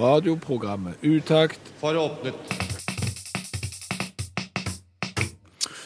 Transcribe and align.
Radioprogrammet 0.00 0.94
Utakt 1.02 1.60
for 1.80 1.96
åpnet. 1.96 2.34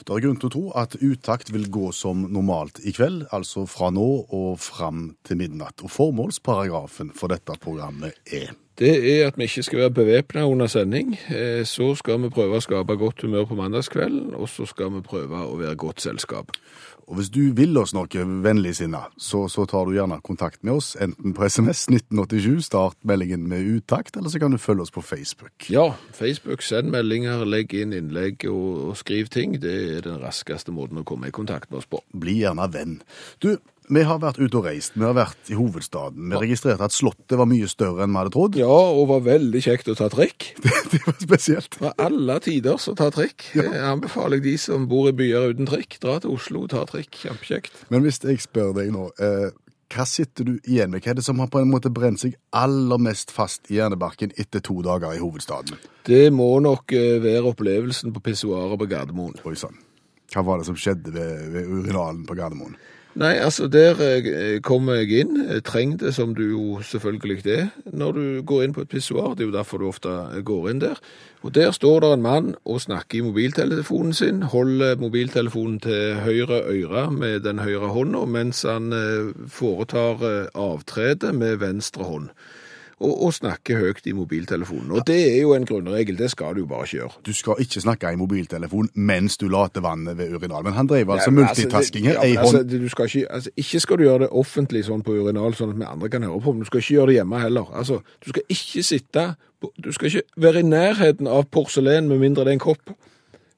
Det 0.06 0.14
er 0.14 0.22
grunn 0.22 0.36
til 0.38 0.46
å 0.46 0.52
tro 0.54 0.64
at 0.78 0.94
Utakt 1.02 1.50
vil 1.50 1.66
gå 1.72 1.88
som 1.90 2.28
normalt 2.30 2.78
i 2.86 2.92
kveld, 2.94 3.24
altså 3.34 3.64
fra 3.66 3.88
nå 3.90 4.06
og 4.30 4.60
fram 4.62 5.08
til 5.26 5.40
midnatt. 5.40 5.82
Og 5.82 5.90
formålsparagrafen 5.90 7.10
for 7.18 7.34
dette 7.34 7.58
programmet 7.58 8.14
er 8.30 8.54
Det 8.78 8.92
er 8.92 9.26
at 9.26 9.38
vi 9.40 9.48
ikke 9.48 9.62
skal 9.64 9.78
være 9.78 9.94
bevæpna 9.96 10.44
under 10.46 10.66
sending. 10.66 11.18
Eh, 11.28 11.64
Så 11.64 11.94
skal 11.96 12.20
vi 12.22 12.28
prøve 12.28 12.58
å 12.58 12.60
skape 12.60 12.96
godt 12.96 13.22
humør 13.22 13.46
på 13.48 13.56
mandagskvelden, 13.56 14.34
og 14.34 14.48
så 14.48 14.66
skal 14.66 14.90
vi 14.92 15.00
prøve 15.00 15.42
å 15.42 15.56
være 15.56 15.74
godt 15.74 16.00
selskap. 16.00 16.52
Og 17.06 17.20
hvis 17.20 17.28
du 17.30 17.40
vil 17.54 17.76
oss 17.78 17.92
noe 17.94 18.22
vennligsinna, 18.42 19.04
så, 19.20 19.44
så 19.52 19.62
tar 19.70 19.86
du 19.86 19.94
gjerne 19.94 20.18
kontakt 20.26 20.64
med 20.66 20.80
oss, 20.80 20.94
enten 20.98 21.36
på 21.36 21.46
SMS 21.46 21.84
1987, 21.86 22.66
start 22.66 22.98
meldingen 23.06 23.44
med 23.46 23.62
utakt, 23.76 24.16
eller 24.18 24.32
så 24.32 24.40
kan 24.42 24.54
du 24.54 24.58
følge 24.58 24.86
oss 24.86 24.94
på 24.94 25.04
Facebook. 25.06 25.68
Ja, 25.70 25.92
Facebook, 26.16 26.64
send 26.66 26.90
meldinger, 26.94 27.44
legg 27.46 27.74
inn 27.78 27.94
innlegg 27.94 28.48
og, 28.50 28.90
og 28.90 28.98
skriv 28.98 29.30
ting. 29.30 29.54
Det 29.62 29.76
er 29.96 30.02
den 30.08 30.18
raskeste 30.22 30.74
måten 30.74 30.98
å 31.02 31.06
komme 31.06 31.30
i 31.30 31.36
kontakt 31.36 31.70
med 31.70 31.84
oss 31.84 31.90
på. 31.90 32.02
Bli 32.10 32.40
gjerne 32.40 32.66
venn. 32.74 32.98
Du, 33.38 33.52
vi 33.88 34.02
har 34.06 34.18
vært 34.22 34.38
ute 34.40 34.58
og 34.58 34.66
reist, 34.66 34.96
vi 34.96 35.04
har 35.06 35.14
vært 35.16 35.50
i 35.52 35.56
hovedstaden. 35.58 36.30
Vi 36.32 36.40
registrerte 36.42 36.88
at 36.88 36.94
Slottet 36.94 37.36
var 37.38 37.48
mye 37.50 37.68
større 37.70 38.04
enn 38.04 38.14
vi 38.14 38.20
hadde 38.20 38.32
trodd. 38.34 38.58
Ja, 38.58 38.70
og 38.70 39.10
var 39.12 39.26
veldig 39.26 39.62
kjekt 39.62 39.90
å 39.92 39.96
ta 39.98 40.08
trikk. 40.12 40.50
Det 40.92 41.02
var 41.04 41.18
spesielt. 41.20 41.78
Fra 41.78 41.92
alle 42.02 42.38
tider 42.42 42.80
så 42.82 42.96
ta 42.98 43.10
trikk. 43.14 43.48
Jeg 43.56 43.82
anbefaler 43.82 44.42
de 44.42 44.56
som 44.60 44.88
bor 44.90 45.10
i 45.10 45.14
byer 45.16 45.52
uten 45.54 45.68
trikk, 45.70 45.98
dra 46.02 46.18
til 46.22 46.34
Oslo 46.34 46.64
og 46.66 46.72
ta 46.74 46.82
trikk. 46.88 47.14
Kjempekjekt. 47.26 47.86
Men 47.94 48.06
hvis 48.06 48.20
jeg 48.24 48.42
spør 48.42 48.74
deg 48.76 48.90
nå, 48.94 49.08
eh, 49.22 49.48
hva 49.94 50.06
sitter 50.08 50.48
du 50.48 50.56
igjen 50.66 50.90
med? 50.90 51.04
Hva 51.04 51.12
er 51.12 51.20
det 51.20 51.26
som 51.26 51.38
har 51.42 51.50
på 51.52 51.60
en 51.62 51.70
måte 51.70 51.92
brent 51.94 52.22
seg 52.22 52.34
aller 52.56 52.98
mest 53.02 53.30
fast 53.34 53.70
i 53.70 53.78
hjernebarken 53.78 54.34
etter 54.40 54.64
to 54.64 54.80
dager 54.82 55.14
i 55.14 55.22
hovedstaden? 55.22 55.78
Det 56.06 56.26
må 56.34 56.48
nok 56.64 56.94
eh, 56.96 57.20
være 57.22 57.52
opplevelsen 57.52 58.14
på 58.14 58.24
pissoaret 58.26 58.80
på 58.80 58.90
Gardermoen. 58.90 59.38
Oi 59.46 59.54
sann. 59.58 59.78
Hva 60.34 60.42
var 60.42 60.58
det 60.58 60.66
som 60.66 60.78
skjedde 60.78 61.14
ved, 61.14 61.50
ved 61.54 61.70
urinalen 61.70 62.26
på 62.26 62.34
Gardermoen? 62.38 62.74
Nei, 63.16 63.38
altså 63.40 63.64
der 63.72 63.96
eh, 64.04 64.58
kommer 64.60 64.98
jeg 65.00 65.22
inn, 65.22 65.38
treng 65.64 65.94
det 65.96 66.10
som 66.12 66.34
du 66.36 66.42
jo 66.50 66.64
selvfølgelig 66.84 67.38
det 67.46 67.62
når 67.96 68.12
du 68.12 68.24
går 68.44 68.66
inn 68.66 68.74
på 68.76 68.84
et 68.84 68.90
pissoar. 68.92 69.32
Det 69.32 69.46
er 69.46 69.48
jo 69.48 69.54
derfor 69.54 69.80
du 69.80 69.86
ofte 69.88 70.12
går 70.44 70.68
inn 70.68 70.82
der. 70.82 71.00
Og 71.40 71.54
der 71.56 71.70
står 71.72 72.00
det 72.04 72.10
en 72.12 72.26
mann 72.26 72.50
og 72.68 72.82
snakker 72.84 73.18
i 73.18 73.24
mobiltelefonen 73.24 74.12
sin, 74.12 74.42
holder 74.52 75.00
mobiltelefonen 75.00 75.80
til 75.80 76.20
høyre 76.26 76.60
øre 76.68 77.06
med 77.10 77.40
den 77.48 77.64
høyre 77.64 77.88
hånda, 77.94 78.26
mens 78.28 78.60
han 78.68 78.92
eh, 78.92 79.32
foretar 79.48 80.20
eh, 80.20 80.52
avtrede 80.52 81.32
med 81.32 81.62
venstre 81.64 82.04
hånd. 82.04 82.28
Og, 82.96 83.10
og 83.26 83.32
snakke 83.36 83.74
høyt 83.76 84.06
i 84.08 84.12
mobiltelefonen. 84.16 84.90
Og 84.96 85.02
det 85.06 85.16
er 85.34 85.42
jo 85.42 85.50
en 85.52 85.66
grunnregel, 85.68 86.16
det 86.16 86.30
skal 86.32 86.54
du 86.56 86.62
bare 86.66 86.86
ikke 86.86 86.96
gjøre. 86.96 87.18
Du 87.26 87.32
skal 87.36 87.58
ikke 87.60 87.80
snakke 87.84 88.08
i 88.12 88.16
mobiltelefon 88.16 88.88
mens 88.94 89.36
du 89.36 89.50
later 89.52 89.84
vannet 89.84 90.16
ved 90.16 90.32
urinal. 90.32 90.64
Men 90.64 90.72
han 90.72 90.88
drev 90.88 91.10
altså 91.12 91.28
Ja, 91.28 91.34
multitasking 91.36 92.06
altså, 92.08 92.20
her. 92.22 92.26
det- 92.28 92.34
ja. 92.34 92.40
Altså, 92.40 92.62
du 92.78 92.88
skal 92.88 93.04
ikke, 93.04 93.32
altså, 93.32 93.50
ikke 93.56 93.80
skal 93.80 93.96
du 93.98 94.02
gjøre 94.02 94.18
det 94.24 94.28
offentlig 94.32 94.84
sånn 94.88 95.02
på 95.04 95.12
urinal, 95.12 95.52
sånn 95.54 95.74
at 95.74 95.78
vi 95.78 95.84
andre 95.84 96.08
kan 96.08 96.22
høre 96.22 96.40
på, 96.40 96.52
men 96.52 96.60
du 96.64 96.66
skal 96.70 96.78
ikke 96.80 96.94
gjøre 96.94 97.06
det 97.06 97.14
hjemme 97.20 97.40
heller. 97.40 97.66
Altså, 97.76 98.00
du 98.24 98.28
skal 98.32 98.42
ikke 98.48 98.82
sitte, 98.82 99.26
du 99.84 99.92
skal 99.92 100.06
ikke 100.06 100.22
være 100.36 100.58
i 100.58 100.62
nærheten 100.62 101.28
av 101.28 101.44
porselen 101.52 102.08
med 102.08 102.18
mindre 102.18 102.44
det 102.44 102.54
er 102.54 102.60
en 102.60 102.64
kopp 102.64 102.96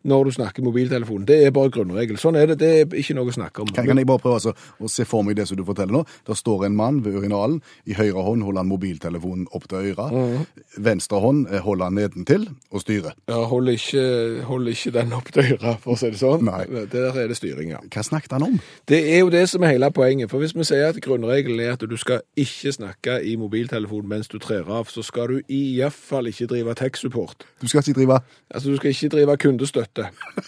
når 0.02 0.24
du 0.24 0.30
snakker 0.36 0.62
i 0.62 0.64
mobiltelefonen. 0.64 1.26
Det 1.28 1.38
er 1.46 1.54
bare 1.54 1.72
grunnregel. 1.74 2.18
Sånn 2.20 2.38
er 2.38 2.52
det, 2.52 2.58
det 2.60 2.70
er 2.80 2.96
ikke 3.00 3.16
noe 3.18 3.32
å 3.32 3.34
snakke 3.34 3.64
om. 3.64 3.72
Kan, 3.74 3.88
kan 3.88 3.98
jeg 3.98 4.08
bare 4.08 4.22
prøve 4.22 4.38
altså, 4.38 4.54
å 4.78 4.90
se 4.92 5.06
for 5.08 5.26
meg 5.26 5.38
det 5.38 5.48
som 5.50 5.58
du 5.58 5.64
forteller 5.66 5.98
nå? 5.98 6.04
Der 6.28 6.38
står 6.38 6.66
en 6.68 6.76
mann 6.78 7.00
ved 7.04 7.18
urinalen. 7.18 7.58
I 7.88 7.96
høyre 7.98 8.22
hånd 8.26 8.44
holder 8.46 8.62
han 8.62 8.70
mobiltelefonen 8.70 9.48
opp 9.56 9.68
til 9.70 9.90
øret. 9.92 10.14
Mhm. 10.14 10.46
Venstre 10.88 11.20
hånd 11.22 11.48
eh, 11.50 11.62
holder 11.64 11.90
han 11.90 11.98
nedentil 11.98 12.46
og 12.70 12.84
styrer. 12.84 13.16
Ja, 13.30 13.42
hold 13.50 13.72
ikke, 13.72 14.04
hold 14.46 14.70
ikke 14.70 14.94
den 14.94 15.12
opp 15.16 15.32
til 15.34 15.54
øret, 15.56 15.82
for 15.82 15.96
å 15.96 15.98
si 15.98 16.12
det 16.14 16.20
sånn. 16.22 16.46
Nei. 16.46 16.62
Der 16.92 17.18
er 17.18 17.30
det 17.30 17.38
styring, 17.38 17.72
ja. 17.74 17.82
Hva 17.90 18.04
snakket 18.06 18.36
han 18.36 18.46
om? 18.46 18.58
Det 18.88 19.00
er 19.16 19.22
jo 19.24 19.32
det 19.34 19.44
som 19.50 19.64
er 19.66 19.74
hele 19.74 19.90
poenget. 19.94 20.30
For 20.30 20.42
hvis 20.42 20.54
vi 20.56 20.66
sier 20.68 20.92
at 20.92 21.00
grunnregelen 21.04 21.60
er 21.64 21.74
at 21.74 21.84
du 21.88 21.96
skal 22.00 22.22
ikke 22.38 22.72
snakke 22.76 23.18
i 23.26 23.34
mobiltelefonen 23.40 24.08
mens 24.14 24.30
du 24.30 24.38
trer 24.42 24.68
av, 24.68 24.90
så 24.92 25.02
skal 25.06 25.34
du 25.34 25.52
i 25.52 25.62
hvert 25.80 25.96
fall 25.96 26.30
ikke 26.30 26.48
drive 26.50 26.74
tech-support. 26.78 27.46
Du 27.62 27.68
skal 27.68 27.82
ikke 27.82 27.98
drive 28.00 28.20
Altså, 28.54 28.70
du 28.70 28.76
skal 28.76 28.90
ikke 28.90 29.08
drive 29.08 29.36
kundestøtte, 29.36 29.87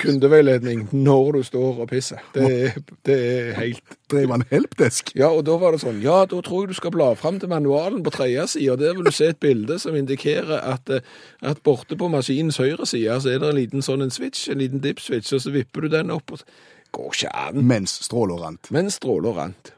kundeveiledning, 0.00 0.88
når 0.92 1.32
du 1.38 1.42
står 1.46 1.80
og 1.84 1.88
pisser. 1.90 2.20
Det 2.34 2.50
er, 2.50 2.76
det 3.06 3.16
er 3.16 3.56
helt 3.60 3.96
Drev 4.10 4.32
han 4.34 4.42
helpdesk? 4.50 5.12
Ja, 5.14 5.28
og 5.30 5.44
da 5.46 5.54
var 5.60 5.70
det 5.74 5.84
sånn, 5.84 6.00
ja, 6.02 6.24
da 6.26 6.40
tror 6.42 6.64
jeg 6.64 6.72
du 6.72 6.78
skal 6.80 6.90
bla 6.94 7.12
fram 7.14 7.38
til 7.38 7.52
manualen 7.52 8.02
på 8.02 8.10
tredje 8.14 8.48
side, 8.56 8.74
der 8.80 8.96
vil 8.98 9.06
du 9.06 9.14
se 9.14 9.28
et 9.30 9.38
bilde 9.38 9.78
som 9.78 9.94
indikerer 9.94 10.58
at, 10.58 10.90
eh, 10.90 11.06
at 11.46 11.62
borte 11.62 11.94
på 11.94 12.10
maskinens 12.10 12.58
høyre 12.58 12.88
side, 12.90 13.20
så 13.22 13.30
er 13.30 13.38
det 13.38 13.52
en 13.52 13.60
liten 13.60 13.86
sånn 13.86 14.02
en 14.02 14.10
switch, 14.10 14.48
en 14.50 14.58
liten 14.58 14.82
dip-switch, 14.82 15.30
og 15.36 15.44
så 15.44 15.54
vipper 15.54 15.86
du 15.86 15.94
den 15.94 16.10
opp, 16.10 16.34
og 16.34 16.42
går 16.90 17.14
ikke 17.14 17.36
an. 17.46 17.62
Mens 17.70 18.00
stråler 18.08 18.42
rant. 18.42 18.72
Mens 18.74 18.98
stråler 18.98 19.38
rant. 19.38 19.72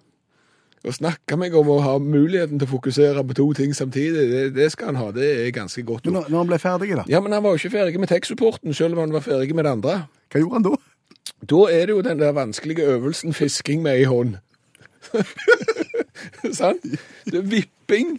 Å 0.83 0.91
snakke 0.91 1.37
meg 1.39 1.55
om 1.55 1.69
å 1.71 1.77
ha 1.85 1.93
muligheten 2.03 2.59
til 2.59 2.67
å 2.67 2.73
fokusere 2.73 3.23
på 3.27 3.37
to 3.39 3.45
ting 3.55 3.75
samtidig, 3.77 4.25
det, 4.33 4.41
det 4.57 4.67
skal 4.75 4.91
han 4.91 4.99
ha, 4.99 5.11
det 5.15 5.29
er 5.45 5.53
ganske 5.55 5.85
godt 5.87 6.09
Men 6.11 6.25
når 6.27 6.39
han 6.41 6.49
ble 6.51 6.59
ferdig, 6.59 6.89
da? 6.99 7.05
Ja, 7.11 7.21
men 7.23 7.35
han 7.37 7.45
var 7.45 7.55
jo 7.55 7.63
ikke 7.63 7.77
ferdig 7.77 8.03
med 8.03 8.11
tech-supporten, 8.11 8.75
selv 8.75 8.99
om 8.99 9.05
han 9.05 9.15
var 9.15 9.23
ferdig 9.23 9.55
med 9.55 9.69
det 9.69 9.77
andre. 9.77 9.95
Hva 10.33 10.43
gjorde 10.43 10.59
han 10.59 10.67
da? 10.67 10.75
Da 11.53 11.61
er 11.71 11.87
det 11.87 11.95
jo 11.95 12.03
den 12.03 12.19
der 12.19 12.35
vanskelige 12.35 12.89
øvelsen 12.97 13.35
fisking 13.35 13.83
med 13.87 14.01
ei 14.01 14.09
hånd. 14.11 14.41
Sant? 16.59 16.83
Det 17.31 17.39
er 17.39 17.47
vipping 17.47 18.17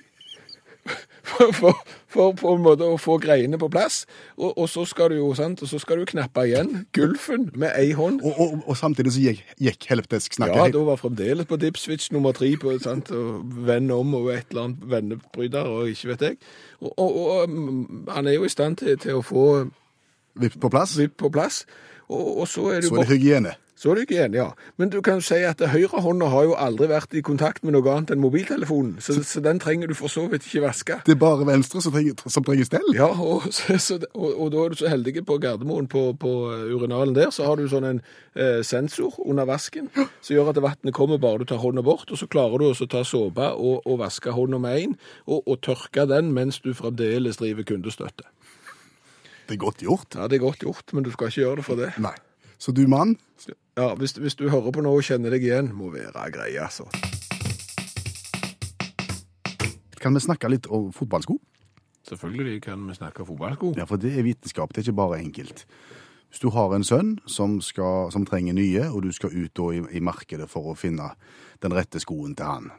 for, 1.24 1.52
for, 1.52 1.84
for 2.14 2.36
på 2.38 2.54
en 2.56 2.64
måte 2.66 2.88
å 2.88 2.98
få 3.02 3.18
greiene 3.22 3.60
på 3.62 3.70
plass. 3.74 4.04
Og, 4.38 4.52
og 4.52 4.70
så 4.72 4.86
skal 4.90 5.14
du 5.14 5.20
jo, 5.20 5.32
sant, 5.38 5.62
og 5.64 5.70
så 5.70 5.80
skal 5.82 6.02
du 6.02 6.08
knappe 6.10 6.46
igjen 6.48 6.86
gulfen 6.96 7.50
med 7.58 7.74
ei 7.80 7.92
hånd. 7.98 8.22
Og, 8.24 8.40
og, 8.40 8.56
og 8.70 8.80
samtidig 8.80 9.16
så 9.16 9.26
gikk, 9.28 9.44
gikk 9.70 9.90
helvetesk 9.92 10.38
snakket. 10.38 10.62
Ja, 10.62 10.74
da 10.78 10.86
var 10.88 11.02
fremdeles 11.02 11.50
på 11.50 11.60
dipswitch 11.62 12.12
nummer 12.16 12.36
tre 12.38 12.54
på 12.60 12.76
sant, 12.84 13.12
og 13.14 13.44
vende 13.68 13.98
om 13.98 14.16
og 14.20 14.32
et 14.36 14.52
eller 14.52 14.70
annet 14.70 14.90
vennebryter 14.96 15.70
og 15.70 15.94
ikke 15.94 16.14
vet 16.14 16.28
jeg. 16.30 16.42
Og 16.84 17.50
mm, 17.50 18.10
han 18.12 18.28
er 18.28 18.38
jo 18.38 18.48
i 18.48 18.52
stand 18.52 18.82
til, 18.82 18.98
til 19.00 19.20
å 19.20 19.26
få 19.26 19.48
vipp 20.36 20.60
på 20.62 20.70
plass. 20.70 20.98
vipp 21.00 21.18
på 21.18 21.30
plass. 21.34 21.66
Og, 22.10 22.40
og 22.40 22.48
så 22.48 22.70
er 22.72 22.82
det 22.82 22.90
Så 22.92 22.96
er 22.96 23.06
det 23.06 23.12
hygiene. 23.18 23.54
Så 23.76 23.92
er 23.92 23.96
det 23.96 24.04
hygiene, 24.08 24.38
ja. 24.38 24.46
Men 24.78 24.90
du 24.90 25.02
kan 25.02 25.18
jo 25.20 25.24
si 25.26 25.40
at 25.44 25.60
høyrehånda 25.60 26.30
har 26.32 26.44
jo 26.48 26.54
aldri 26.56 26.88
vært 26.88 27.16
i 27.18 27.24
kontakt 27.26 27.66
med 27.66 27.74
noe 27.74 27.90
annet 27.92 28.14
enn 28.14 28.22
mobiltelefonen, 28.22 29.00
så, 29.04 29.16
så 29.26 29.42
den 29.44 29.60
trenger 29.60 29.90
du 29.90 29.96
for 29.98 30.14
så 30.14 30.28
vidt 30.32 30.46
ikke 30.48 30.62
vaske. 30.68 31.00
Det 31.04 31.16
er 31.16 31.20
bare 31.20 31.48
venstre 31.50 31.82
som 31.84 31.92
trenger, 31.92 32.16
som 32.32 32.46
trenger 32.46 32.70
stell. 32.70 32.86
Ja, 32.96 33.10
og, 33.10 33.50
så, 33.86 33.98
og, 34.14 34.30
og 34.30 34.54
da 34.54 34.62
er 34.62 34.72
du 34.72 34.80
så 34.80 34.92
heldig 34.94 35.26
på 35.28 35.40
Gardermoen, 35.42 35.90
på, 35.92 36.06
på 36.20 36.32
urinalen 36.70 37.18
der, 37.18 37.34
så 37.34 37.50
har 37.50 37.60
du 37.60 37.66
sånn 37.72 37.90
en 37.90 38.04
eh, 38.38 38.62
sensor 38.64 39.18
under 39.26 39.50
vasken, 39.50 39.90
som 39.96 40.36
gjør 40.36 40.54
at 40.54 40.62
vannet 40.64 40.96
kommer 40.96 41.20
bare 41.20 41.42
du 41.42 41.50
tar 41.50 41.64
hånda 41.64 41.84
bort, 41.84 42.08
og 42.08 42.22
så 42.22 42.30
klarer 42.30 42.62
du 42.62 42.70
også 42.70 42.88
å 42.88 42.94
ta 42.94 43.04
såpe 43.08 43.52
og, 43.58 43.82
og 43.84 44.00
vaske 44.06 44.32
hånda 44.38 44.62
med 44.64 44.80
én, 44.80 44.96
og, 45.26 45.42
og 45.44 45.60
tørke 45.66 46.06
den 46.08 46.32
mens 46.38 46.62
du 46.64 46.72
fremdeles 46.78 47.42
driver 47.42 47.68
kundestøtte. 47.74 48.30
Det 49.54 49.60
er 49.60 49.66
godt 49.70 49.82
gjort. 49.86 50.16
Ja, 50.18 50.26
det 50.26 50.40
er 50.40 50.42
godt 50.42 50.64
gjort, 50.66 50.94
men 50.98 51.06
du 51.06 51.12
skal 51.14 51.30
ikke 51.30 51.44
gjøre 51.44 51.56
det 51.60 51.66
for 51.68 51.78
det. 51.78 51.92
Nei. 52.02 52.16
Så 52.58 52.74
du 52.74 52.88
mann, 52.90 53.20
Ja, 53.78 53.94
hvis, 53.98 54.12
hvis 54.18 54.36
du 54.36 54.48
hører 54.50 54.72
på 54.74 54.82
noe 54.82 54.98
og 54.98 55.06
kjenner 55.06 55.34
deg 55.34 55.46
igjen, 55.46 55.70
må 55.78 55.92
være 55.94 56.32
greie, 56.34 56.62
altså. 56.62 56.88
kan 60.02 60.14
vi 60.18 60.22
snakke 60.24 60.50
litt 60.50 60.66
om 60.74 60.90
fotballsko? 60.94 61.38
Selvfølgelig 62.10 62.64
kan 62.66 62.82
vi 62.90 62.96
snakke 62.98 63.26
fotballsko. 63.26 63.76
Ja, 63.78 63.86
for 63.86 64.02
det 64.02 64.16
er 64.18 64.26
vitenskap, 64.26 64.74
det 64.74 64.82
er 64.82 64.88
ikke 64.90 64.98
bare 64.98 65.20
enkelt. 65.22 65.66
Hvis 66.30 66.42
du 66.42 66.50
har 66.50 66.74
en 66.74 66.84
sønn 66.84 67.20
som, 67.30 67.60
skal, 67.62 68.10
som 68.12 68.26
trenger 68.26 68.58
nye, 68.58 68.88
og 68.90 69.06
du 69.06 69.12
skal 69.14 69.38
ut 69.38 69.64
i, 69.70 69.84
i 69.98 70.02
markedet 70.02 70.50
for 70.50 70.74
å 70.74 70.78
finne 70.78 71.12
den 71.62 71.78
rette 71.78 72.02
skoen 72.02 72.34
til 72.34 72.50
han. 72.50 72.72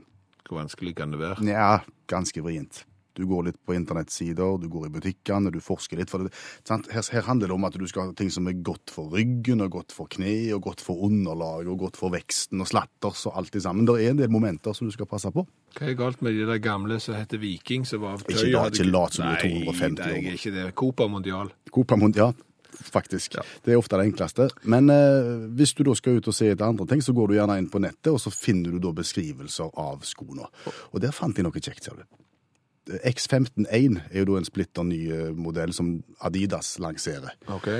Hvor 0.42 0.58
vanskelig 0.58 0.96
kan 0.98 1.14
det 1.14 1.22
være? 1.22 1.46
Ja, 1.46 1.78
ganske 2.10 2.42
vrient. 2.42 2.82
Du 3.14 3.24
går 3.30 3.48
litt 3.48 3.58
på 3.64 3.74
internettsider, 3.76 4.58
du 4.60 4.68
går 4.72 4.88
i 4.88 4.92
butikkene, 4.96 5.52
du 5.54 5.60
forsker 5.64 6.00
litt. 6.00 6.10
For 6.12 6.24
det, 6.26 6.32
sant? 6.66 6.88
Her, 6.94 7.06
her 7.14 7.26
handler 7.28 7.50
det 7.52 7.56
om 7.56 7.66
at 7.68 7.78
du 7.78 7.86
skal 7.90 8.10
ha 8.10 8.16
ting 8.18 8.30
som 8.34 8.48
er 8.50 8.58
godt 8.66 8.92
for 8.94 9.12
ryggen, 9.14 9.62
og 9.64 9.74
godt 9.76 9.94
for 9.96 10.10
kne, 10.10 10.34
og 10.56 10.64
godt 10.68 10.82
for 10.84 11.04
underlag, 11.06 11.68
og 11.70 11.78
godt 11.86 12.00
for 12.00 12.14
veksten, 12.14 12.62
og 12.64 12.70
slatters 12.70 13.26
og 13.30 13.38
alt 13.40 13.52
det 13.54 13.64
sammen. 13.66 13.86
Det 13.88 14.00
er 14.02 14.14
en 14.14 14.22
del 14.22 14.32
momenter 14.32 14.74
som 14.76 14.90
du 14.90 14.94
skal 14.94 15.08
passe 15.10 15.30
på. 15.34 15.46
Hva 15.74 15.90
er 15.90 15.98
galt 15.98 16.20
med 16.22 16.36
de 16.38 16.46
der 16.46 16.60
gamle 16.62 17.00
som 17.02 17.16
heter 17.18 17.40
Viking, 17.42 17.86
som 17.88 18.02
var 18.04 18.18
av 18.18 18.26
tøy? 18.26 18.34
Ikke 18.36 18.64
hadde 18.66 18.78
ikke 18.78 18.90
lat 18.90 19.16
som 19.16 19.26
du 19.26 19.30
er 19.32 19.38
Nei, 19.42 19.62
250 19.64 20.02
Nei, 20.02 20.10
jeg 20.10 20.18
år. 20.24 20.26
er 20.34 20.40
ikke 20.42 20.54
det. 20.58 20.66
Copa 20.78 21.08
Mondial. 21.10 21.54
Copa 21.74 21.98
Mondial 21.98 22.34
faktisk. 22.74 23.34
Ja. 23.38 23.42
Det 23.64 23.72
er 23.72 23.78
ofte 23.78 23.98
det 23.98 24.08
enkleste. 24.08 24.48
Men 24.70 24.90
eh, 24.90 25.48
hvis 25.54 25.74
du 25.78 25.84
da 25.86 25.94
skal 25.98 26.18
ut 26.18 26.28
og 26.30 26.34
se 26.36 26.50
etter 26.52 26.66
andre 26.66 26.86
ting, 26.90 27.02
så 27.04 27.14
går 27.16 27.30
du 27.30 27.36
gjerne 27.38 27.58
inn 27.60 27.70
på 27.70 27.82
nettet, 27.82 28.12
og 28.12 28.20
så 28.22 28.32
finner 28.34 28.74
du 28.74 28.80
da 28.82 28.92
beskrivelser 28.96 29.70
av 29.80 30.02
skoene. 30.06 30.48
Og 30.92 31.02
der 31.02 31.14
fant 31.14 31.38
jeg 31.38 31.46
noe 31.46 31.54
kjekt, 31.62 31.84
ser 31.86 32.00
du. 32.00 32.04
X151 32.90 33.98
er 34.10 34.18
jo 34.20 34.26
da 34.28 34.38
en 34.40 34.46
splitter 34.48 34.84
ny 34.86 35.00
eh, 35.08 35.30
modell 35.36 35.72
som 35.76 35.96
Adidas 36.24 36.74
lanserer. 36.82 37.32
Ok. 37.48 37.70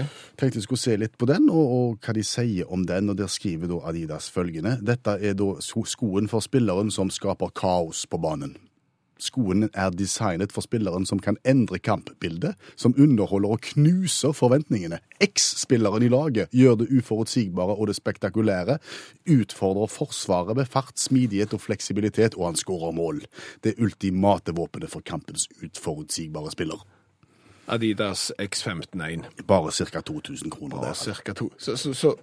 Tenkte 0.41 0.61
jeg 0.61 0.67
skulle 0.67 0.81
se 0.81 0.97
litt 1.01 1.19
på 1.21 1.29
den, 1.29 1.51
og, 1.53 1.75
og 1.77 2.05
hva 2.05 2.17
de 2.17 2.25
sier 2.25 2.71
om 2.73 2.87
den, 2.89 3.13
og 3.13 3.19
der 3.21 3.29
skriver 3.33 3.71
da 3.71 3.83
Adidas 3.91 4.31
følgende. 4.33 4.79
Dette 4.85 5.19
er 5.21 5.37
da 5.39 5.51
skoen 5.61 6.31
for 6.31 6.45
spilleren 6.45 6.93
som 6.95 7.13
skaper 7.13 7.53
kaos 7.55 8.07
på 8.09 8.21
banen. 8.21 8.57
Skoen 9.25 9.69
er 9.73 9.93
designet 9.97 10.53
for 10.53 10.65
spilleren 10.65 11.07
som 11.09 11.21
kan 11.23 11.39
endre 11.49 11.79
kampbildet, 11.81 12.59
som 12.77 12.95
underholder 13.01 13.55
og 13.57 13.63
knuser 13.71 14.35
forventningene. 14.37 14.99
X-spilleren 15.25 16.05
i 16.05 16.11
laget 16.13 16.53
gjør 16.53 16.77
det 16.83 16.91
uforutsigbare 16.99 17.77
og 17.79 17.89
det 17.89 17.97
spektakulære, 17.97 18.79
utfordrer 19.33 19.89
forsvaret 19.93 20.57
med 20.59 20.69
fart, 20.69 20.99
smidighet 21.01 21.55
og 21.57 21.65
fleksibilitet, 21.65 22.37
og 22.37 22.51
han 22.53 22.61
skårer 22.61 22.93
mål. 22.93 23.23
Det 23.65 23.79
ultimate 23.81 24.53
våpenet 24.57 24.93
for 24.93 25.01
kampens 25.01 25.49
uforutsigbare 25.65 26.53
spiller. 26.53 26.85
Adidas 27.67 28.33
X151. 28.39 29.25
Bare 29.49 29.73
ca. 29.73 30.01
2000 30.01 30.51
kroner 30.51 30.77
Bare 30.77 30.87
der. 30.93 30.95
cirka 30.95 31.33
to. 31.33 31.53
Så, 31.59 31.77
så, 31.77 31.95
så 31.95 32.15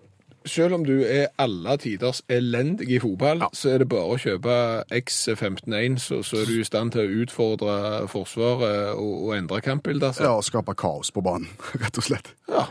selv 0.45 0.73
om 0.73 0.85
du 0.85 1.01
er 1.05 1.27
alle 1.39 1.77
tiders 1.77 2.21
elendig 2.29 2.89
i 2.95 2.99
fotball, 2.99 3.43
så 3.53 3.69
er 3.75 3.83
det 3.83 3.89
bare 3.91 4.15
å 4.15 4.17
kjøpe 4.21 4.55
X151, 4.91 5.99
så, 6.01 6.21
så 6.25 6.41
er 6.41 6.49
du 6.49 6.55
i 6.59 6.65
stand 6.67 6.93
til 6.95 7.03
å 7.05 7.21
utfordre 7.25 7.75
Forsvaret 8.11 8.95
og, 8.97 9.13
og 9.27 9.35
endre 9.37 9.61
kampbildet. 9.65 10.07
Altså. 10.11 10.23
Ja, 10.25 10.33
og 10.39 10.45
skape 10.47 10.75
kaos 10.79 11.11
på 11.13 11.23
banen, 11.25 11.47
rett 11.81 11.97
og 12.01 12.07
slett. 12.07 12.33
Ja. 12.51 12.65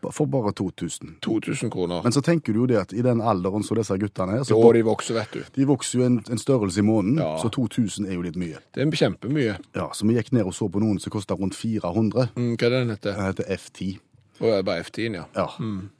For 0.00 0.24
bare 0.30 0.52
2000. 0.56 1.18
2000 1.20 1.70
kroner. 1.70 2.00
Men 2.06 2.14
så 2.16 2.22
tenker 2.24 2.54
du 2.56 2.62
jo 2.62 2.66
det 2.70 2.78
at 2.80 2.92
i 2.96 3.02
den 3.04 3.20
alderen 3.20 3.62
som 3.66 3.76
disse 3.76 3.98
guttene 4.00 4.38
er, 4.38 4.44
så 4.48 4.56
Da 4.56 4.70
de 4.78 4.84
vokser, 4.86 5.18
vet 5.18 5.34
du. 5.36 5.42
de 5.58 5.66
vokser 5.68 6.00
jo 6.00 6.06
en, 6.08 6.20
en 6.30 6.40
størrelse 6.40 6.80
i 6.80 6.86
måneden, 6.86 7.18
Ja. 7.20 7.34
så 7.42 7.50
2000 7.52 8.08
er 8.08 8.16
jo 8.16 8.22
litt 8.24 8.38
mye. 8.40 8.62
Det 8.74 8.86
er 8.86 8.96
kjempemye. 8.96 9.58
Ja, 9.76 9.90
Så 9.92 10.08
vi 10.08 10.16
gikk 10.16 10.32
ned 10.32 10.48
og 10.48 10.54
så 10.56 10.70
på 10.72 10.80
noen 10.80 10.98
som 11.02 11.12
kosta 11.12 11.36
rundt 11.36 11.54
400. 11.58 12.30
Mm, 12.36 12.54
hva 12.56 12.66
er 12.70 12.78
den 12.78 12.94
heter? 12.94 13.12
Den 13.12 13.28
heter 13.28 13.44
F10. 13.58 13.98
Og 14.40 14.48
er 14.48 14.62
bare 14.64 14.80
F10, 14.80 15.12
ja. 15.18 15.24
Ja. 15.36 15.46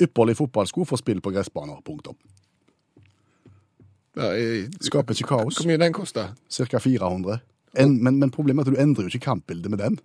Ypperlig 0.02 0.36
fotballsko 0.38 0.84
for 0.88 0.96
spill 1.00 1.20
på 1.20 1.32
gressbaner. 1.34 1.80
Punktum. 1.84 2.16
ja 4.16 4.30
jeg, 4.36 4.68
Skaper 4.80 5.14
ikke 5.14 5.28
kaos. 5.28 5.58
hvor 5.60 5.68
mye 5.68 5.78
den 5.80 5.92
koster? 5.92 6.32
Ca. 6.52 6.78
400. 6.78 7.38
En, 7.78 8.02
men, 8.02 8.18
men 8.18 8.30
problemet 8.30 8.66
er 8.66 8.70
at 8.70 8.76
du 8.76 8.80
endrer 8.82 9.06
jo 9.06 9.12
ikke 9.12 9.26
kampbildet 9.28 9.70
med 9.70 9.78
den. 9.78 9.98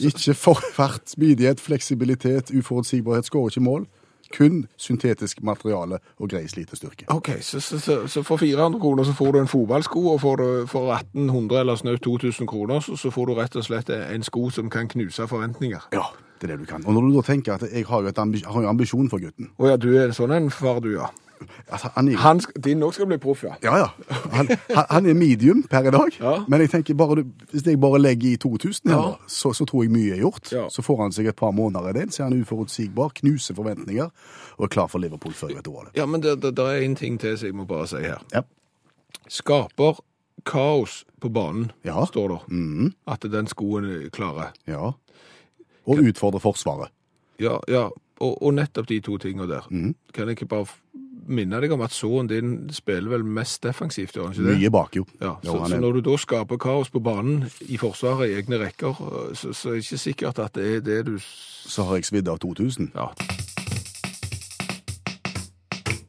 Ikke 0.00 0.34
for 0.34 0.62
fart, 0.72 1.10
smidighet, 1.10 1.60
fleksibilitet, 1.60 2.50
uforutsigbarhet, 2.56 3.26
skårer 3.28 3.50
ikke 3.52 3.60
mål. 3.60 3.86
Kun 4.36 4.66
syntetisk 4.76 5.42
materiale 5.42 5.98
og 6.18 6.30
greies 6.30 6.56
lite 6.56 6.76
styrke. 6.78 7.04
Ok, 7.08 7.32
så, 7.40 7.60
så, 7.60 7.78
så, 7.80 8.06
så 8.06 8.22
for 8.22 8.36
400 8.36 8.80
kroner 8.80 9.04
så 9.04 9.12
får 9.12 9.32
du 9.32 9.38
en 9.40 9.50
fotballsko, 9.50 10.04
og 10.12 10.20
for, 10.20 10.44
for 10.70 10.92
1800 10.94 11.60
eller 11.60 11.76
snaut 11.76 12.02
2000 12.02 12.46
kroner 12.46 12.80
så, 12.80 13.10
får 13.10 13.26
du 13.26 13.34
rett 13.34 13.56
og 13.56 13.66
slett 13.66 13.90
en 13.90 14.22
sko 14.22 14.50
som 14.50 14.70
kan 14.70 14.88
knuse 14.88 15.26
forventninger. 15.26 15.90
Ja, 15.92 16.06
det 16.40 16.50
er 16.50 16.54
det 16.54 16.60
du 16.62 16.70
kan. 16.70 16.86
Og 16.86 16.94
når 16.94 17.08
du 17.08 17.16
da 17.16 17.26
tenker 17.26 17.58
at 17.58 17.66
jeg 17.72 17.86
har 17.88 18.02
jo, 18.02 18.08
et 18.08 18.18
ambi 18.18 18.42
har 18.46 18.62
jo 18.62 18.68
ambisjon 18.68 19.10
for 19.10 19.20
gutten 19.20 19.50
Å 19.58 19.72
ja, 19.72 19.76
du 19.76 19.90
er 19.98 20.14
sånn 20.16 20.32
en 20.32 20.50
far 20.54 20.80
du, 20.84 20.94
ja. 20.94 21.10
Altså, 21.68 21.88
han 21.94 22.08
er, 22.08 22.16
Han, 22.16 22.40
din 22.64 22.82
òg 22.82 22.92
skal 22.94 23.06
bli 23.06 23.16
proff, 23.18 23.42
ja. 23.44 23.54
Ja, 23.62 23.76
ja. 23.76 23.86
Han, 24.32 24.48
han- 24.90 25.06
er 25.06 25.14
medium 25.14 25.62
per 25.62 25.86
i 25.88 25.90
dag. 25.90 26.12
Ja. 26.20 26.44
Men 26.48 26.60
jeg 26.60 26.70
tenker 26.70 26.94
bare, 26.94 27.24
hvis 27.50 27.66
jeg 27.66 27.80
bare 27.80 27.98
legger 27.98 28.32
i 28.32 28.36
2000 28.36 28.90
Ja. 28.90 29.14
så, 29.26 29.52
så 29.52 29.64
tror 29.64 29.82
jeg 29.84 29.92
mye 29.92 30.12
er 30.12 30.20
gjort. 30.20 30.52
Ja. 30.52 30.68
Så 30.68 30.82
får 30.82 31.02
han 31.02 31.12
seg 31.12 31.26
et 31.26 31.36
par 31.36 31.50
måneder 31.50 31.88
i 31.88 31.92
den, 32.00 32.10
så 32.10 32.22
er 32.22 32.28
han 32.30 32.40
uforutsigbar, 32.42 33.10
knuser 33.14 33.54
forventninger 33.54 34.10
og 34.58 34.64
er 34.64 34.68
klar 34.68 34.86
for 34.88 34.98
Liverpool 34.98 35.32
før 35.32 35.48
jeg 35.48 35.56
vet 35.56 35.68
ordet. 35.68 35.90
Ja, 35.96 36.06
men 36.06 36.20
det, 36.20 36.42
det, 36.42 36.56
det 36.56 36.64
er 36.66 36.84
en 36.84 36.96
ting 36.96 37.18
til 37.20 37.38
som 37.38 37.46
jeg 37.46 37.54
må 37.54 37.64
bare 37.64 37.86
si 37.86 37.96
her. 37.96 38.20
Ja. 38.34 38.42
Skaper 39.28 39.98
kaos 40.46 41.04
på 41.20 41.28
banen, 41.28 41.70
Ja. 41.84 42.04
står 42.06 42.28
det. 42.28 42.38
Mm. 42.48 42.92
At 43.06 43.20
den 43.22 43.46
skoen 43.46 44.10
klarer. 44.12 44.52
ja. 44.66 44.92
Og 45.86 45.98
utfordrer 45.98 46.38
Forsvaret. 46.38 46.90
Ja, 47.40 47.56
ja. 47.68 47.88
Og, 48.20 48.42
og 48.42 48.52
nettopp 48.54 48.86
de 48.88 49.00
to 49.00 49.16
tingene 49.18 49.48
der. 49.48 49.66
Mm. 49.70 49.94
Kan 50.14 50.28
jeg 50.28 50.36
ikke 50.36 50.46
bare 50.46 50.66
minne 51.30 51.60
deg 51.62 51.72
om 51.74 51.84
at 51.86 51.94
sønnen 51.94 52.28
din 52.30 52.52
spiller 52.74 53.12
vel 53.14 53.24
mest 53.24 53.62
defensivt, 53.66 54.16
gjør 54.16 54.28
han 54.28 54.36
ikke 54.36 54.46
det? 54.48 54.56
Mye 54.60 54.72
bak, 54.74 54.96
jo. 55.00 55.06
Ja, 55.20 55.36
Jo, 55.44 55.52
så, 55.52 55.58
han 55.64 55.74
så 55.76 55.80
når 55.82 55.98
du 55.98 56.02
da 56.10 56.16
skaper 56.20 56.60
kaos 56.60 56.90
på 56.90 57.02
banen 57.04 57.46
i 57.68 57.78
forsvaret 57.80 58.30
i 58.30 58.38
egne 58.40 58.58
rekker, 58.64 59.00
så, 59.38 59.54
så 59.54 59.72
er 59.74 59.78
det 59.80 59.86
ikke 59.86 60.04
sikkert 60.04 60.42
at 60.42 60.58
det 60.58 60.66
er 60.76 60.84
det 60.84 61.00
du 61.06 61.16
Så 61.20 61.84
har 61.86 62.00
jeg 62.00 62.10
svidd 62.10 62.28
av 62.28 62.40
2000. 62.42 62.92
Ja. 62.96 63.12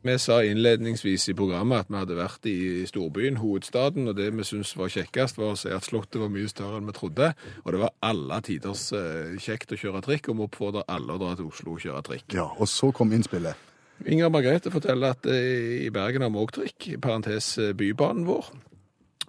Vi 0.03 0.15
sa 0.17 0.39
innledningsvis 0.41 1.27
i 1.29 1.33
programmet 1.37 1.83
at 1.83 1.89
vi 1.91 1.99
hadde 1.99 2.15
vært 2.17 2.47
i 2.49 2.87
storbyen, 2.89 3.35
hovedstaden, 3.37 4.07
og 4.09 4.15
det 4.17 4.31
vi 4.33 4.45
syntes 4.47 4.71
var 4.73 4.89
kjekkest 4.89 5.37
var 5.37 5.51
å 5.53 5.59
se 5.61 5.69
at 5.75 5.85
slottet 5.85 6.17
var 6.23 6.31
mye 6.33 6.49
større 6.49 6.79
enn 6.81 6.89
vi 6.89 6.95
trodde. 6.97 7.27
Og 7.61 7.75
det 7.75 7.81
var 7.83 7.93
alle 8.09 8.39
tiders 8.41 8.87
eh, 8.97 9.35
kjekt 9.37 9.75
å 9.75 9.77
kjøre 9.77 10.01
trikk, 10.07 10.31
og 10.33 10.39
vi 10.39 10.47
oppfordrer 10.47 10.87
alle 10.89 11.13
å 11.13 11.21
dra 11.21 11.35
til 11.37 11.51
Oslo 11.51 11.75
og 11.75 11.85
kjøre 11.85 12.01
trikk. 12.07 12.25
Ja, 12.33 12.47
Og 12.57 12.65
så 12.71 12.89
kom 12.89 13.13
innspillet. 13.13 13.69
Inger 14.05 14.29
Margrethe 14.33 14.71
forteller 14.73 15.13
at 15.13 15.25
eh, 15.29 15.85
i 15.85 15.89
Bergen 15.93 16.23
har 16.25 16.31
vi 16.33 16.41
òg 16.41 16.51
trikk, 16.55 16.87
i 16.89 16.97
parentes 17.01 17.53
eh, 17.61 17.73
bybanen 17.77 18.25
vår. 18.25 18.47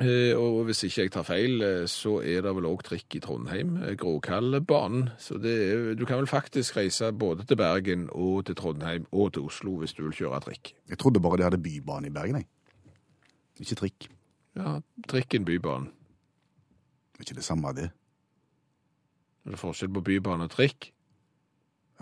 Eh, 0.00 0.32
Og 0.38 0.62
hvis 0.64 0.80
ikke 0.88 1.02
jeg 1.04 1.12
tar 1.12 1.26
feil, 1.28 1.60
så 1.90 2.14
er 2.24 2.40
det 2.46 2.54
vel 2.56 2.64
òg 2.70 2.80
trikk 2.86 3.19
i 3.19 3.20
Trondheim, 3.20 3.74
Gråkallebanen. 4.00 5.10
Så 5.20 5.36
det 5.42 5.52
er, 5.66 5.82
du 5.98 6.06
kan 6.08 6.22
vel 6.22 6.30
faktisk 6.30 6.76
reise 6.80 7.10
både 7.12 7.44
til 7.44 7.58
Bergen 7.60 8.08
og 8.10 8.46
til 8.48 8.56
Trondheim 8.56 9.04
og 9.12 9.34
til 9.36 9.44
Oslo 9.50 9.76
hvis 9.82 9.92
du 9.98 10.06
vil 10.06 10.16
kjøre 10.22 10.40
trikk. 10.46 10.72
Jeg 10.88 10.98
trodde 10.98 11.20
bare 11.20 11.42
de 11.42 11.46
hadde 11.50 11.60
bybane 11.62 12.08
i 12.08 12.14
Bergen, 12.14 12.40
jeg. 12.40 12.48
Ikke 13.60 13.76
trikk. 13.82 14.08
Ja, 14.56 14.78
trikken 15.08 15.44
bybanen. 15.48 15.90
Er 17.19 17.26
Ikke 17.26 17.36
det 17.36 17.44
samme, 17.44 17.70
det. 17.76 17.90
Er 19.44 19.50
det 19.54 19.60
forskjell 19.60 19.92
på 19.92 20.00
bybane 20.06 20.48
og 20.48 20.50
trikk? 20.56 20.88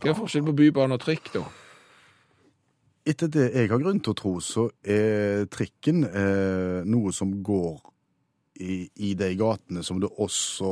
Hva 0.00 0.12
er 0.14 0.16
forskjell 0.16 0.46
på 0.46 0.54
bybane 0.56 0.96
og 0.96 1.02
trikk, 1.02 1.32
da? 1.34 1.42
Etter 3.10 3.30
det 3.32 3.46
jeg 3.56 3.70
har 3.72 3.80
grunn 3.80 3.98
til 4.04 4.12
å 4.12 4.18
tro, 4.18 4.34
så 4.44 4.68
er 4.84 5.48
trikken 5.50 6.04
eh, 6.06 6.82
noe 6.86 7.10
som 7.16 7.32
går 7.42 7.80
i, 8.60 8.76
i 9.08 9.12
de 9.18 9.30
gatene 9.40 9.82
som 9.86 9.98
det 10.02 10.10
også 10.20 10.70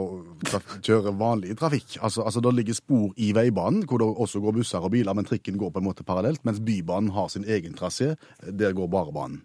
kjører 0.85 1.17
vanlig 1.19 1.57
trafikk. 1.59 1.97
Altså, 2.05 2.23
altså 2.23 2.43
Det 2.45 2.55
ligger 2.55 2.77
spor 2.77 3.13
i 3.17 3.33
veibanen, 3.35 3.85
hvor 3.89 4.03
det 4.03 4.09
også 4.09 4.43
går 4.45 4.59
busser 4.61 4.85
og 4.85 4.93
biler, 4.95 5.17
men 5.17 5.27
trikken 5.27 5.59
går 5.59 5.73
på 5.75 5.83
en 5.83 5.89
måte 5.89 6.07
parallelt, 6.07 6.45
mens 6.47 6.61
bybanen 6.65 7.11
har 7.17 7.31
sin 7.33 7.49
egen 7.49 7.75
trasé. 7.79 8.15
Der 8.45 8.77
går 8.77 8.91
bare 8.93 9.15
banen. 9.15 9.43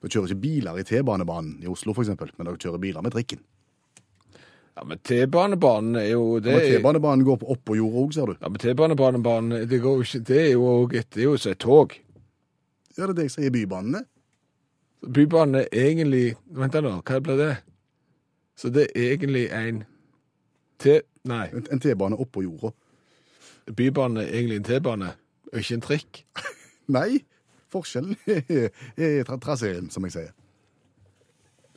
Det 0.00 0.12
kjører 0.14 0.30
ikke 0.30 0.44
biler 0.46 0.78
i 0.80 0.86
T-banebanen 0.86 1.58
i 1.60 1.68
Oslo, 1.68 1.92
f.eks., 1.92 2.14
men 2.38 2.48
det 2.48 2.60
kjører 2.62 2.80
biler 2.80 3.04
med 3.04 3.12
trikken. 3.12 3.42
Ja, 4.80 4.84
men 4.88 4.98
T-banebanen 5.04 5.96
er 6.00 6.06
jo 6.14 6.38
det 6.40 6.54
Men 6.54 6.60
er- 6.62 6.78
T-banebanen 6.78 7.24
går 7.26 7.42
opp 7.52 7.64
på 7.68 7.74
jorda 7.76 8.00
òg, 8.00 8.14
ser 8.16 8.30
du. 8.30 8.36
Ja, 8.40 8.48
men 8.48 8.58
T-banebanen, 8.62 9.68
det 9.68 9.80
går 9.82 9.98
jo 9.98 10.06
ikke 10.06 10.20
Det 10.24 10.38
er 10.46 10.52
jo 10.54 10.62
òg 10.70 10.94
et, 10.96 11.10
det 11.12 11.20
er 11.20 11.26
jo 11.28 11.34
et 11.36 11.58
tog. 11.60 11.92
Ja, 12.96 13.02
det 13.06 13.10
er 13.10 13.12
det 13.18 13.26
jeg 13.28 13.34
sier, 13.34 13.50
bybanene. 13.52 14.00
Bybanen 15.04 15.60
er 15.60 15.68
egentlig 15.72 16.34
Vent 16.56 16.74
nå, 16.80 16.94
hva 17.04 17.20
blir 17.20 17.36
det? 17.36 17.50
Så 18.56 18.70
det 18.72 18.88
er 18.96 19.12
egentlig 19.14 19.46
en 19.52 19.84
T... 20.80 21.00
Nei, 21.28 21.46
En 21.52 21.80
T-bane 21.80 22.16
oppå 22.16 22.42
jorda. 22.42 22.72
bybanen 23.76 24.22
er 24.24 24.32
egentlig 24.32 24.56
en 24.56 24.64
T-bane, 24.64 25.12
ikke 25.52 25.74
en 25.76 25.80
trikk. 25.84 26.24
Nei, 26.96 27.20
forskjellen 27.68 28.16
er, 28.96 29.22
tra 29.28 29.36
traseen, 29.36 29.90
som 29.92 30.04
jeg 30.08 30.12
sier. 30.16 30.32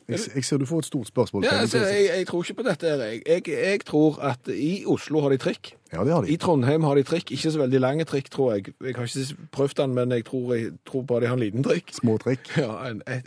Jeg, 0.08 0.20
jeg 0.34 0.44
ser 0.44 0.58
du 0.60 0.66
får 0.68 0.82
et 0.82 0.86
stort 0.90 1.08
spørsmål. 1.08 1.44
Ja, 1.46 1.54
altså, 1.62 1.78
jeg, 1.78 2.08
jeg 2.18 2.26
tror 2.28 2.42
ikke 2.44 2.54
på 2.58 2.64
dette. 2.66 2.86
Jeg, 3.26 3.48
jeg, 3.48 3.80
tror 3.88 4.18
at 4.20 4.48
i 4.52 4.84
Oslo 4.86 5.22
har 5.24 5.32
de 5.32 5.38
trikk. 5.40 5.70
ja, 5.92 6.04
det 6.04 6.12
har 6.12 6.26
I. 6.28 6.36
Trondheim 6.36 6.84
har 6.84 6.98
de 7.00 7.04
trikk. 7.08 7.32
Ikke 7.32 7.50
så 7.54 7.62
veldig 7.62 7.80
lange 7.80 8.04
trikk, 8.04 8.28
tror 8.34 8.52
jeg. 8.54 8.74
Jeg 8.84 8.96
har 8.98 9.08
ikke 9.08 9.46
prøvd 9.56 9.76
den, 9.80 9.94
men 9.96 10.12
jeg 10.12 10.26
tror, 10.28 10.52
tror 10.84 11.02
bare 11.08 11.20
de 11.24 11.30
har 11.32 11.38
en 11.38 11.44
liten 11.44 11.64
trikk. 11.64 11.94
Små 11.96 12.18
trikk. 12.20 12.50
Ja, 12.60 12.74
en, 12.90 13.00
en, 13.08 13.24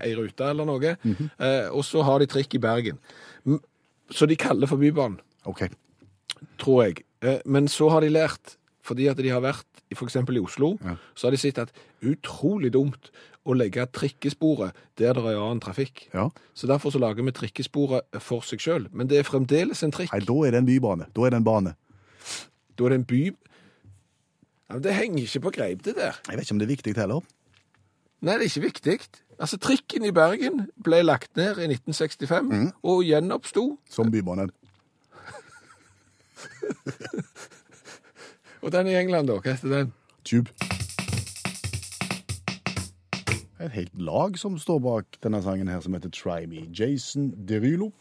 en, 0.00 0.16
rute 0.16 0.48
eller 0.48 0.64
noe. 0.68 0.94
eh, 1.04 1.68
og 1.68 1.84
så 1.84 2.02
har 2.08 2.18
de 2.24 2.26
trikk 2.30 2.56
i 2.56 2.62
Bergen. 2.62 2.98
Så 4.10 4.26
de 4.26 4.36
kaller 4.36 4.66
for 4.70 4.80
Bybanen. 4.80 5.20
OK. 5.44 5.66
tror 6.58 6.82
jeg. 6.86 7.04
Eh, 7.22 7.40
Men 7.44 7.68
så 7.68 7.88
har 7.92 8.00
de 8.00 8.08
lært, 8.08 8.56
fordi 8.84 9.06
at 9.12 9.20
de 9.20 9.28
har 9.28 9.44
vært 9.44 9.66
f.eks. 9.94 10.16
i 10.16 10.40
Oslo, 10.40 10.78
Ja. 10.84 10.96
så 11.14 11.26
har 11.28 11.30
de 11.36 11.36
sett 11.38 11.58
at 11.58 11.72
utrolig 12.02 12.72
dumt 12.72 13.10
å 13.44 13.54
legge 13.56 13.84
trikkesporet 13.92 14.76
der 14.98 15.16
det 15.16 15.24
er 15.24 15.38
annen 15.38 15.60
trafikk. 15.62 16.06
Ja. 16.14 16.28
Så 16.56 16.68
derfor 16.70 16.94
så 16.94 17.00
lager 17.02 17.26
vi 17.26 17.34
trikkesporet 17.36 18.20
for 18.24 18.44
seg 18.46 18.62
sjøl. 18.64 18.88
Men 18.92 19.10
det 19.10 19.20
er 19.20 19.28
fremdeles 19.28 19.84
en 19.84 19.92
trikk. 19.94 20.12
Nei, 20.14 20.24
da 20.24 20.36
er 20.46 20.54
det 20.54 20.62
en 20.62 20.68
bybane. 20.68 21.08
Da 21.16 21.26
er 21.26 21.34
det 21.34 21.42
en 21.42 21.48
bane. 21.48 21.74
Da 22.74 22.86
er 22.86 22.94
det 22.94 23.02
en 23.02 23.08
by 23.08 23.24
ja, 24.64 24.78
men 24.78 24.82
Det 24.82 24.94
henger 24.96 25.26
ikke 25.26 25.40
på 25.44 25.50
greip, 25.58 25.84
det 25.84 25.92
der. 25.98 26.16
Jeg 26.28 26.38
vet 26.38 26.46
ikke 26.46 26.54
om 26.54 26.58
det 26.58 26.66
er 26.66 26.72
viktig 26.72 26.94
heller. 26.96 27.20
Nei, 28.24 28.32
det 28.40 28.46
er 28.46 28.48
ikke 28.48 28.60
viktig. 28.64 28.98
Altså, 29.38 29.58
Trikken 29.60 30.04
i 30.08 30.12
Bergen 30.14 30.70
ble 30.82 31.02
lagt 31.04 31.36
ned 31.36 31.58
i 31.60 31.68
1965 31.68 32.72
og 32.82 33.04
gjenoppsto. 33.04 33.78
Som 33.90 34.10
bybane. 34.10 34.48
Og 38.64 38.72
den 38.72 38.86
i 38.88 38.96
England, 38.96 39.28
da? 39.28 39.36
Hva 39.44 39.52
heter 39.52 39.68
den? 39.68 39.92
Tube. 40.24 40.73
Et 43.64 43.72
helt 43.72 43.94
lag 43.96 44.36
som 44.38 44.58
står 44.60 44.80
bak 44.84 45.18
denne 45.24 45.40
sangen 45.44 45.70
her, 45.72 45.80
som 45.80 45.94
heter 45.96 46.12
Try 46.12 46.44
Me. 46.50 46.66
Jason 46.68 47.30
Derulo, 47.48 47.92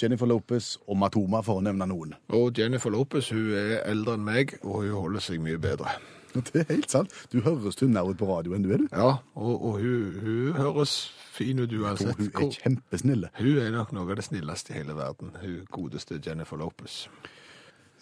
Jennifer 0.00 0.26
Lopez 0.26 0.72
og 0.88 0.98
Matoma, 0.98 1.42
for 1.46 1.60
å 1.60 1.62
nevne 1.62 1.86
noen. 1.86 2.16
Og 2.34 2.58
Jennifer 2.58 2.90
Lopez 2.90 3.28
hun 3.30 3.52
er 3.54 3.84
eldre 3.86 4.16
enn 4.18 4.26
meg, 4.26 4.56
og 4.64 4.82
hun 4.82 4.96
holder 4.96 5.22
seg 5.22 5.42
mye 5.44 5.60
bedre. 5.62 5.94
Det 6.34 6.64
er 6.64 6.70
helt 6.72 6.90
sant. 6.90 7.12
Du 7.30 7.38
høres 7.46 7.78
tynnere 7.78 8.10
ut 8.10 8.18
på 8.18 8.26
radio 8.26 8.56
enn 8.56 8.64
du 8.64 8.72
er, 8.74 8.82
du. 8.82 8.88
Ja, 8.90 9.20
og, 9.38 9.52
og 9.54 9.78
hun, 9.78 10.16
hun 10.24 10.58
høres 10.58 10.96
fin 11.34 11.62
ut 11.62 11.70
uansett. 11.70 12.18
hun 12.18 12.32
er 12.34 12.50
kjempesnille. 12.58 13.30
Hun 13.38 13.60
er 13.62 13.70
nok 13.76 13.94
noe 13.94 14.10
av 14.10 14.18
det 14.18 14.26
snilleste 14.26 14.74
i 14.74 14.80
hele 14.80 14.98
verden, 14.98 15.30
hun 15.38 15.62
godeste 15.70 16.18
Jennifer 16.18 16.58
Lopez. 16.58 17.04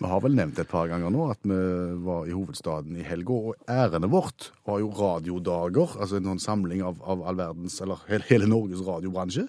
Vi 0.03 0.09
har 0.11 0.23
vel 0.25 0.35
nevnt 0.35 0.59
et 0.59 0.67
par 0.71 0.89
ganger 0.91 1.13
nå 1.15 1.29
at 1.31 1.45
vi 1.47 1.57
var 2.03 2.27
i 2.27 2.35
hovedstaden 2.35 2.97
i 2.99 3.05
helga, 3.07 3.37
og 3.53 3.71
ærendet 3.71 4.11
vårt. 4.11 4.49
Var 4.67 4.81
jo 4.83 4.89
radiodager, 4.99 5.95
altså 6.01 6.19
en 6.19 6.27
sånn 6.33 6.43
samling 6.43 6.83
av, 6.83 6.99
av 7.07 7.23
all 7.31 7.39
verdens, 7.39 7.79
eller 7.85 8.03
hele, 8.09 8.27
hele 8.27 8.49
Norges 8.51 8.83
radiobransje, 8.87 9.47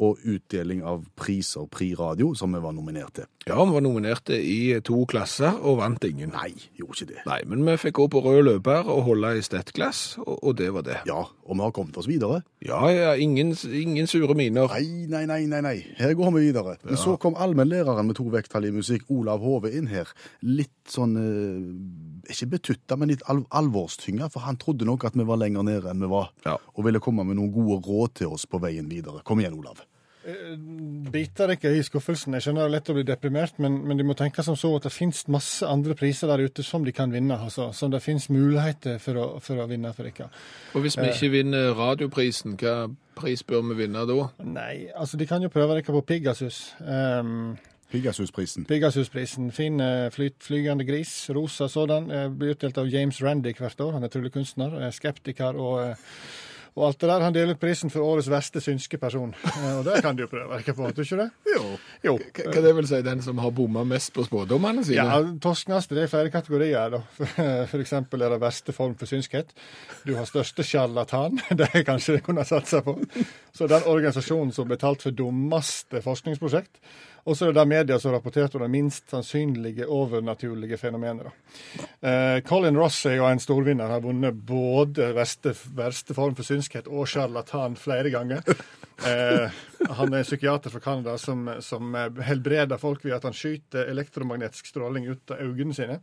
og 0.00 0.20
utdeling 0.24 0.82
av 0.86 1.04
priser, 1.18 1.66
Pri 1.70 1.92
Radio, 1.98 2.32
som 2.34 2.54
vi 2.56 2.60
var 2.62 2.72
nominert 2.72 3.14
til. 3.18 3.28
Ja, 3.48 3.56
vi 3.64 3.72
var 3.72 3.82
nominerte 3.84 4.36
i 4.36 4.76
to 4.84 5.02
klasser 5.08 5.56
og 5.64 5.78
vant 5.80 6.04
ingen. 6.04 6.32
Nei, 6.34 6.52
gjorde 6.76 6.96
ikke 6.96 7.08
det. 7.08 7.22
Nei, 7.26 7.38
men 7.48 7.64
vi 7.66 7.76
fikk 7.80 7.96
gå 7.98 8.06
på 8.12 8.22
rød 8.24 8.42
løper 8.46 8.88
og 8.92 9.02
holde 9.08 9.32
i 9.38 9.44
stettglass, 9.44 10.18
og, 10.20 10.34
og 10.38 10.56
det 10.60 10.68
var 10.76 10.84
det. 10.86 10.98
Ja, 11.08 11.22
og 11.24 11.56
vi 11.56 11.64
har 11.64 11.74
kommet 11.76 11.96
oss 12.00 12.08
videre. 12.08 12.42
Ja, 12.64 12.80
ja, 12.92 13.14
ingen, 13.16 13.54
ingen 13.64 14.08
sure 14.10 14.36
miner. 14.36 14.68
Nei, 14.72 15.06
nei, 15.10 15.24
nei, 15.28 15.40
nei, 15.50 15.62
nei. 15.64 15.76
Her 15.98 16.14
går 16.18 16.34
vi 16.36 16.44
videre. 16.50 16.76
Men 16.84 17.00
så 17.00 17.16
kom 17.20 17.36
allmennlæreren 17.40 18.08
med 18.08 18.18
to 18.20 18.28
vekttall 18.32 18.68
i 18.68 18.74
musikk, 18.76 19.08
Olav 19.12 19.44
Hove, 19.44 19.72
inn 19.76 19.88
her. 19.90 20.12
Litt 20.46 20.76
sånn 20.90 21.16
eh, 21.20 22.32
Ikke 22.32 22.52
betutta, 22.56 22.98
men 23.00 23.12
litt 23.12 23.24
al 23.30 23.42
alvorstynga, 23.56 24.30
for 24.32 24.44
han 24.46 24.60
trodde 24.60 24.88
nok 24.88 25.08
at 25.08 25.16
vi 25.18 25.26
var 25.26 25.40
lenger 25.40 25.66
nede 25.66 25.90
enn 25.90 26.04
vi 26.04 26.12
var. 26.12 26.30
Ja. 26.46 26.58
Og 26.76 26.84
ville 26.86 27.02
komme 27.02 27.26
med 27.26 27.40
noen 27.40 27.54
gode 27.54 27.80
råd 27.88 28.20
til 28.20 28.36
oss 28.36 28.46
på 28.46 28.60
veien 28.62 28.90
videre. 28.90 29.24
Kom 29.26 29.42
igjen, 29.42 29.56
Olav. 29.58 29.82
Biter 31.10 31.54
ikke 31.54 31.70
i 31.78 31.82
skuffelsen. 31.84 32.34
Jeg 32.36 32.44
skjønner 32.44 32.66
det 32.66 32.68
er 32.68 32.74
lett 32.74 32.90
å 32.92 32.96
bli 32.96 33.04
deprimert, 33.08 33.56
men, 33.62 33.78
men 33.88 33.96
de 34.00 34.04
må 34.06 34.16
tenke 34.18 34.44
som 34.44 34.56
så 34.58 34.72
at 34.76 34.84
det 34.88 34.92
finnes 34.92 35.22
masse 35.32 35.66
andre 35.66 35.96
priser 35.98 36.28
der 36.30 36.44
ute 36.44 36.64
som 36.66 36.84
de 36.84 36.92
kan 36.92 37.12
vinne. 37.12 37.38
Altså, 37.40 37.70
som 37.76 37.92
det 37.92 38.02
finnes 38.04 38.28
muligheter 38.32 39.00
for 39.02 39.20
å, 39.20 39.26
for 39.44 39.62
å 39.62 39.68
vinne 39.70 39.92
for 39.96 40.08
dere. 40.08 40.28
Og 40.74 40.84
hvis 40.84 40.98
vi 41.00 41.08
ikke 41.08 41.32
vinner 41.38 41.72
radioprisen, 41.78 42.58
hva 42.60 42.90
pris 43.16 43.42
bør 43.46 43.64
vi 43.72 43.80
vinne 43.82 44.04
da? 44.08 44.28
Nei, 44.44 44.74
altså 44.94 45.20
de 45.20 45.28
kan 45.28 45.42
jo 45.44 45.52
prøve 45.52 45.78
dere 45.78 45.96
på 45.96 46.04
Pegasus. 46.12 46.62
Um, 46.80 47.56
Pegasusprisen. 47.90 48.68
Pegasusprisen. 48.70 49.48
Fin 49.52 49.82
flyt, 50.14 50.36
flygende 50.46 50.84
gris, 50.86 51.14
rosa 51.34 51.66
sådan. 51.68 52.10
eh, 52.14 52.28
Blir 52.30 52.54
utdelt 52.54 52.78
av 52.78 52.86
James 52.86 53.18
Randy 53.22 53.50
hvert 53.58 53.80
år. 53.82 53.96
Han 53.96 54.06
er 54.06 54.12
tryllekunstner, 54.12 54.76
eh, 54.84 54.92
skeptiker 54.94 55.58
og 55.58 55.80
eh, 55.88 55.96
og 56.76 56.86
alt 56.86 57.00
det 57.02 57.08
der. 57.10 57.20
Han 57.26 57.34
deler 57.34 57.54
ut 57.56 57.60
prisen 57.60 57.90
for 57.90 58.00
årets 58.06 58.28
verste 58.30 58.60
synske 58.62 58.98
person. 59.02 59.34
Eh, 59.44 59.78
Og 59.78 59.84
det 59.84 60.02
kan 60.04 60.16
de 60.16 60.22
jo 60.24 60.30
prøve 60.30 60.58
dere 60.60 60.74
på, 60.76 60.86
tror 60.86 60.92
du 60.92 61.02
ikke 61.02 61.18
det? 61.24 61.30
Jo. 61.56 61.64
Jo. 62.04 62.12
Hva 62.46 62.62
det 62.64 62.74
vil 62.76 62.86
si, 62.88 63.00
den 63.04 63.20
som 63.22 63.38
har 63.42 63.50
bomma 63.50 63.82
mest 63.84 64.12
på 64.16 64.22
spådommene 64.24 64.84
sine? 64.86 65.02
Ja, 65.02 65.18
Torskneste 65.42 65.96
det 65.98 66.04
er 66.06 66.12
flere 66.12 66.30
kategorier. 66.32 66.94
da. 66.94 67.02
Eksempel 67.80 68.22
er 68.22 68.30
det 68.36 68.40
verste 68.40 68.72
form 68.76 68.94
for 69.00 69.10
synskhet. 69.10 69.50
Du 70.06 70.14
har 70.16 70.28
største 70.30 70.64
sjarlatan. 70.64 71.40
Det 71.60 71.66
er 71.74 71.84
kanskje 71.84 72.16
det 72.18 72.22
kunne 72.24 72.44
satsa 72.48 72.80
på. 72.86 72.94
Så 73.52 73.66
den 73.68 73.82
organisasjonen 73.90 74.52
som 74.54 74.68
betalt 74.70 75.02
for 75.02 75.10
dummeste 75.12 76.00
forskningsprosjekt. 76.04 76.78
Og 77.24 77.36
så 77.36 77.48
er 77.48 77.56
det 77.56 77.66
media 77.68 77.98
som 78.00 78.14
rapporterte 78.14 78.58
om 78.58 78.64
de 78.64 78.70
minst 78.72 79.10
sannsynlige 79.12 79.86
overnaturlige 79.86 80.78
fenomener. 80.80 81.28
da. 81.30 81.88
Eh, 82.08 82.40
Colin 82.46 82.78
Ross 82.78 83.04
er 83.06 83.18
jo 83.18 83.26
en 83.28 83.42
storvinner. 83.42 83.90
Har 83.90 84.04
vunnet 84.04 84.34
både 84.34 85.12
verste, 85.16 85.54
verste 85.76 86.16
form 86.16 86.34
for 86.38 86.46
synskhet 86.46 86.88
og 86.88 87.08
sjarlatan 87.08 87.76
flere 87.76 88.10
ganger. 88.10 88.44
Eh, 89.00 89.48
han 89.88 90.12
er 90.12 90.20
en 90.20 90.26
psykiater 90.26 90.70
fra 90.70 90.80
Canada 90.80 91.16
som, 91.18 91.46
som 91.64 91.94
helbreder 92.24 92.78
folk 92.80 93.04
ved 93.04 93.14
at 93.16 93.24
han 93.24 93.36
skyter 93.36 93.88
elektromagnetisk 93.90 94.68
stråling 94.70 95.06
ut 95.08 95.32
av 95.32 95.40
øynene 95.40 95.76
sine. 95.76 95.98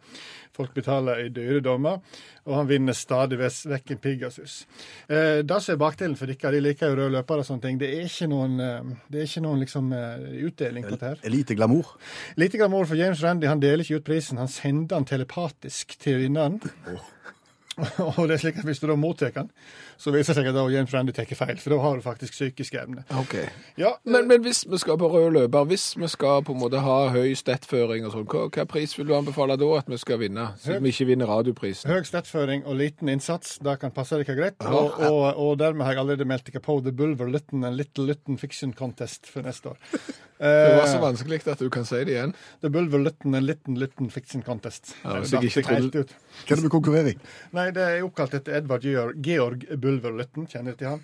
Folk 0.56 0.74
betaler 0.74 1.22
i 1.26 1.30
dyre 1.34 1.62
dommer, 1.66 2.00
og 2.48 2.56
han 2.58 2.70
vinner 2.70 2.98
stadig 2.98 3.38
vekk 3.40 3.94
en 3.94 4.02
Pegasus. 4.02 4.60
Eh, 5.08 5.44
det 5.46 5.60
som 5.64 5.76
er 5.76 5.82
bakdelen 5.82 6.18
for 6.18 6.30
dere, 6.30 6.54
de 6.56 6.64
liker 6.64 6.92
jo 6.92 6.98
røde 7.00 7.16
løpere 7.18 7.44
og 7.44 7.50
sånne 7.50 7.66
ting, 7.68 7.82
det 7.82 7.92
er 7.94 8.08
ikke 8.08 8.30
noen, 8.32 8.58
eh, 8.64 8.96
det 9.12 9.22
er 9.22 9.30
ikke 9.30 9.46
noen 9.46 9.62
liksom, 9.66 9.92
eh, 9.94 10.26
utdeling 10.50 10.88
på 10.88 10.96
dette 10.96 11.12
her. 11.12 11.22
Lite 11.38 11.60
glamour. 11.60 11.94
Lite 12.38 12.58
glamour 12.58 12.90
for 12.90 13.00
James 13.00 13.22
Randy. 13.24 13.48
Han 13.48 13.62
deler 13.62 13.86
ikke 13.86 14.02
ut 14.02 14.10
prisen, 14.10 14.42
han 14.42 14.52
sender 14.52 14.96
den 14.96 15.06
telepatisk 15.06 15.98
til 16.02 16.24
vinneren. 16.24 16.60
Og 18.18 18.24
det 18.26 18.38
er 18.38 18.42
slik 18.42 18.58
at 18.58 18.66
hvis 18.66 18.82
du 18.82 18.88
da 18.90 18.96
mottar 18.98 19.36
den, 19.36 19.52
så 19.98 20.12
viser 20.14 20.34
det 20.34 20.42
seg 20.42 20.48
at 20.52 20.56
da 20.56 20.64
James 20.72 20.94
Randy 20.94 21.12
tar 21.16 21.26
feil, 21.36 21.58
for 21.58 21.74
da 21.74 21.80
har 21.84 21.96
du 22.00 22.02
faktisk 22.06 22.34
psykiske 22.38 22.80
evner. 22.82 23.04
Okay. 23.24 23.48
Ja, 23.78 23.96
Men, 24.06 24.28
men 24.28 24.42
hvis 24.46 24.64
vi 24.70 24.78
skal 24.82 24.98
på 25.02 25.10
rød 25.12 25.32
løper, 25.34 25.66
hvis 25.72 25.88
vi 25.98 26.08
skal 26.12 26.44
på 26.48 26.54
en 26.56 26.62
måte 26.62 26.80
ha 26.84 26.98
høy 27.14 27.34
stettføring 27.38 28.06
og 28.08 28.14
sånn, 28.14 28.28
hva, 28.30 28.46
hva 28.54 28.66
pris 28.70 28.94
vil 28.98 29.08
du 29.10 29.16
anbefale 29.18 29.58
da 29.58 29.72
at 29.80 29.90
vi 29.92 29.98
skal 30.02 30.20
vinne, 30.22 30.50
siden 30.64 30.84
vi 30.86 30.94
ikke 30.94 31.10
vinner 31.12 31.28
radioprisen? 31.32 31.90
Høy 31.92 32.04
stettføring 32.08 32.66
og 32.66 32.78
liten 32.80 33.10
innsats, 33.10 33.58
det 33.64 33.78
kan 33.82 33.92
passe 33.96 34.20
dere 34.22 34.38
greit. 34.38 34.62
Og, 34.68 34.98
og, 35.02 35.22
og 35.36 35.58
dermed 35.62 35.86
har 35.86 35.96
jeg 35.98 36.04
allerede 36.06 36.30
meldt 36.30 36.48
dere 36.52 36.62
på 36.64 36.80
The 36.86 36.92
Bulver 36.94 37.28
Lytton 37.34 37.64
and 37.68 37.78
Little 37.80 38.06
Lytton 38.12 38.38
Fiction 38.38 38.74
Contest 38.78 39.26
for 39.32 39.42
neste 39.48 39.74
år. 39.74 39.78
Det 40.38 40.74
var 40.78 40.86
så 40.86 40.98
Eh, 41.00 41.02
vanskelig 41.02 41.40
at 41.50 41.58
du 41.66 41.70
kan 41.74 41.82
si 41.90 41.98
det 42.06 42.14
igjen. 42.14 42.32
The 42.62 42.70
Bulver 42.70 43.00
Lytton 43.02 43.34
en 43.34 43.46
liten 43.48 43.74
Lytton 43.82 44.12
Fiction 44.14 44.44
Contest. 44.46 44.92
Ja, 45.02 45.16
hvis 45.18 45.32
Det 45.34 45.40
jeg 45.42 45.64
ikke 45.64 45.72
helt 45.74 45.88
trodde- 45.96 46.04
ut. 46.06 46.12
Hva 46.46 46.52
er 46.54 46.56
det 46.60 46.64
med 46.68 46.72
konkurrerer 46.76 47.10
i? 47.10 47.16
Nei, 47.58 47.64
det 47.74 47.82
er 47.88 48.04
oppkalt 48.06 48.36
etter 48.38 48.60
Edvard 48.60 48.86
Georg, 48.86 49.16
Georg 49.26 49.66
Bulver 49.82 49.87
Lytton. 49.88 50.48
Kjenner 50.52 50.76
du 50.76 50.82
til 50.84 50.94
han? 50.96 51.04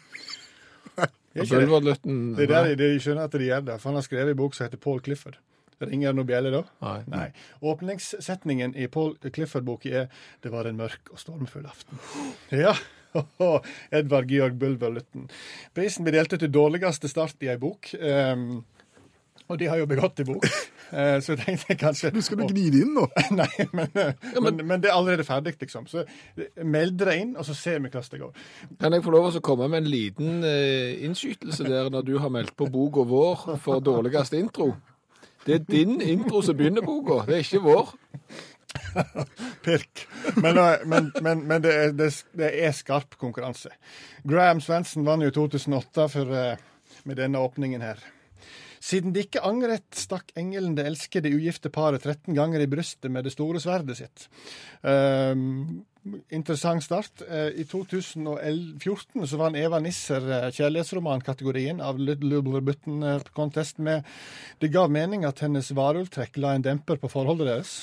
Er 1.33 1.47
det? 1.49 1.49
Bulverlytten 1.49 2.17
Det 2.37 2.43
er 2.45 2.51
der 2.51 2.67
de, 2.75 2.75
de 2.77 2.99
skjønner 3.01 3.25
at 3.25 3.33
de 3.33 3.47
gjør 3.47 3.63
det. 3.65 3.79
For 3.81 3.89
han 3.89 3.97
har 3.97 4.05
skrevet 4.05 4.35
en 4.35 4.37
bok 4.37 4.53
som 4.53 4.67
heter 4.67 4.77
Paul 4.77 4.99
Clifford. 5.01 5.39
Ringer 5.81 6.11
det 6.11 6.17
noe 6.19 6.27
bjelle 6.29 6.51
da? 6.53 6.59
Nei. 6.85 6.99
Nei. 7.09 7.23
Åpningssetningen 7.71 8.75
i 8.77 8.85
Paul 8.87 9.15
Clifford-boka 9.17 9.89
er 10.03 10.11
'Det 10.41 10.51
var 10.53 10.69
en 10.69 10.77
mørk 10.77 11.09
og 11.11 11.19
stormfull 11.19 11.65
aften'. 11.65 11.97
Ja. 12.65 12.75
Edvard 13.91 14.29
Georg 14.29 14.59
Bulver 14.59 14.89
Lytton. 14.93 15.29
Prisen 15.73 16.05
blir 16.05 16.17
delt 16.17 16.33
ut 16.33 16.39
til 16.39 16.53
dårligste 16.53 17.09
start 17.09 17.41
i 17.41 17.49
ei 17.49 17.57
bok. 17.57 17.93
ehm, 17.99 18.63
og 19.53 19.59
de 19.61 19.69
har 19.71 19.81
jo 19.81 19.89
begått 19.89 20.23
i 20.23 20.29
bok. 20.33 20.47
Eh, 20.93 21.15
så 21.25 21.33
tenkte 21.33 21.71
jeg 21.71 21.77
kanskje 21.81 22.09
Du 22.13 22.19
skal 22.21 22.37
du 22.37 22.51
gni 22.51 22.67
det 22.69 22.83
inn 22.83 22.91
nå? 22.93 23.07
Nei, 23.39 23.47
men, 23.73 23.87
men, 23.95 24.59
men 24.61 24.81
det 24.83 24.91
er 24.91 24.93
allerede 24.93 25.23
ferdig, 25.25 25.55
liksom. 25.57 25.87
Så 25.89 26.03
meld 26.61 26.99
dere 26.99 27.15
inn, 27.17 27.31
og 27.33 27.47
så 27.47 27.55
ser 27.57 27.79
vi 27.81 27.89
hvordan 27.89 28.11
det 28.11 28.19
går. 28.21 28.43
Kan 28.83 28.93
jeg 28.93 29.05
få 29.07 29.13
lov 29.15 29.31
å 29.31 29.41
komme 29.41 29.71
med 29.73 29.81
en 29.81 29.89
liten 29.89 30.45
eh, 30.45 31.01
innskytelse 31.07 31.65
der 31.65 31.89
når 31.89 32.05
du 32.05 32.13
har 32.21 32.29
meldt 32.35 32.53
på 32.59 32.67
boka 32.69 33.07
vår 33.09 33.55
for 33.63 33.81
dårligste 33.81 34.37
intro? 34.37 34.69
Det 35.47 35.55
er 35.55 35.65
din 35.65 35.97
intro 35.97 36.43
som 36.45 36.59
begynner 36.59 36.85
boka, 36.85 37.23
det 37.25 37.39
er 37.39 37.47
ikke 37.47 37.63
vår. 37.63 37.95
Pirk. 39.65 40.07
Men, 40.35 40.57
eh, 40.57 40.85
men, 40.85 41.11
men, 41.21 41.47
men 41.47 41.63
det, 41.63 41.73
er, 41.73 41.91
det, 41.97 42.11
det 42.37 42.51
er 42.65 42.71
skarp 42.71 43.17
konkurranse. 43.17 43.73
Graham 44.29 44.61
Svendsen 44.61 45.05
vant 45.07 45.25
jo 45.25 45.33
2008 45.41 46.07
for, 46.09 46.37
eh, 46.37 46.99
med 47.03 47.19
denne 47.19 47.41
åpningen 47.41 47.81
her. 47.81 48.01
Siden 48.83 49.13
de 49.15 49.23
ikke 49.23 49.43
angret, 49.47 49.85
stakk 49.95 50.33
engelen 50.39 50.75
det 50.75 50.83
elskede 50.89 51.31
ugifte 51.31 51.71
paret 51.71 52.03
13 52.03 52.35
ganger 52.35 52.63
i 52.63 52.67
brystet 52.67 53.11
med 53.13 53.23
det 53.23 53.31
store 53.31 53.61
sverdet 53.63 53.95
sitt. 54.01 54.25
Um, 54.83 55.85
interessant 56.35 56.83
start. 56.83 57.23
Eh, 57.23 57.61
I 57.63 57.65
2014 57.69 59.23
så 59.29 59.39
vant 59.39 59.55
Eva 59.55 59.79
Nisser 59.79 60.27
eh, 60.27 60.49
kjærlighetsromankategorien 60.51 61.79
av 61.79 62.01
Little 62.01 62.41
Button 62.59 63.03
eh, 63.07 63.23
Contest 63.31 63.79
med 63.79 64.03
Det 64.59 64.71
gav 64.73 64.91
mening 64.91 65.23
at 65.23 65.39
hennes 65.45 65.71
varulvtrekk 65.71 66.41
la 66.43 66.57
en 66.57 66.65
demper 66.67 66.99
på 66.99 67.11
forholdet 67.11 67.53
deres. 67.53 67.77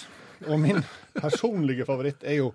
Og 0.49 0.61
min 0.61 0.81
personlige 1.15 1.85
favoritt 1.89 2.25
er 2.25 2.39
jo 2.41 2.53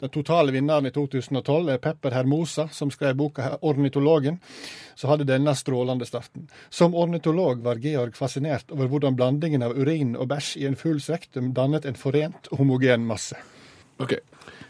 den 0.00 0.12
totale 0.12 0.52
vinneren 0.54 0.88
i 0.88 0.92
2012, 0.94 1.68
er 1.72 1.82
Pepper 1.82 2.14
Hermosa, 2.16 2.68
som 2.72 2.90
skrev 2.90 3.16
boka 3.16 3.56
'Ornitologen', 3.62 4.38
så 4.94 5.08
hadde 5.08 5.28
denne 5.28 5.54
strålende 5.54 6.06
starten. 6.06 6.48
Som 6.70 6.94
ornitolog 6.94 7.62
var 7.64 7.82
Georg 7.82 8.16
fascinert 8.16 8.72
over 8.72 8.86
hvordan 8.86 9.16
blandingen 9.16 9.62
av 9.62 9.76
urin 9.76 10.16
og 10.16 10.28
bæsj 10.28 10.56
i 10.56 10.66
en 10.66 10.76
full 10.76 11.00
sektum 11.00 11.52
dannet 11.52 11.84
en 11.84 11.94
forent 11.94 12.48
homogen 12.52 13.06
masse. 13.06 13.36
Ok. 13.98 14.18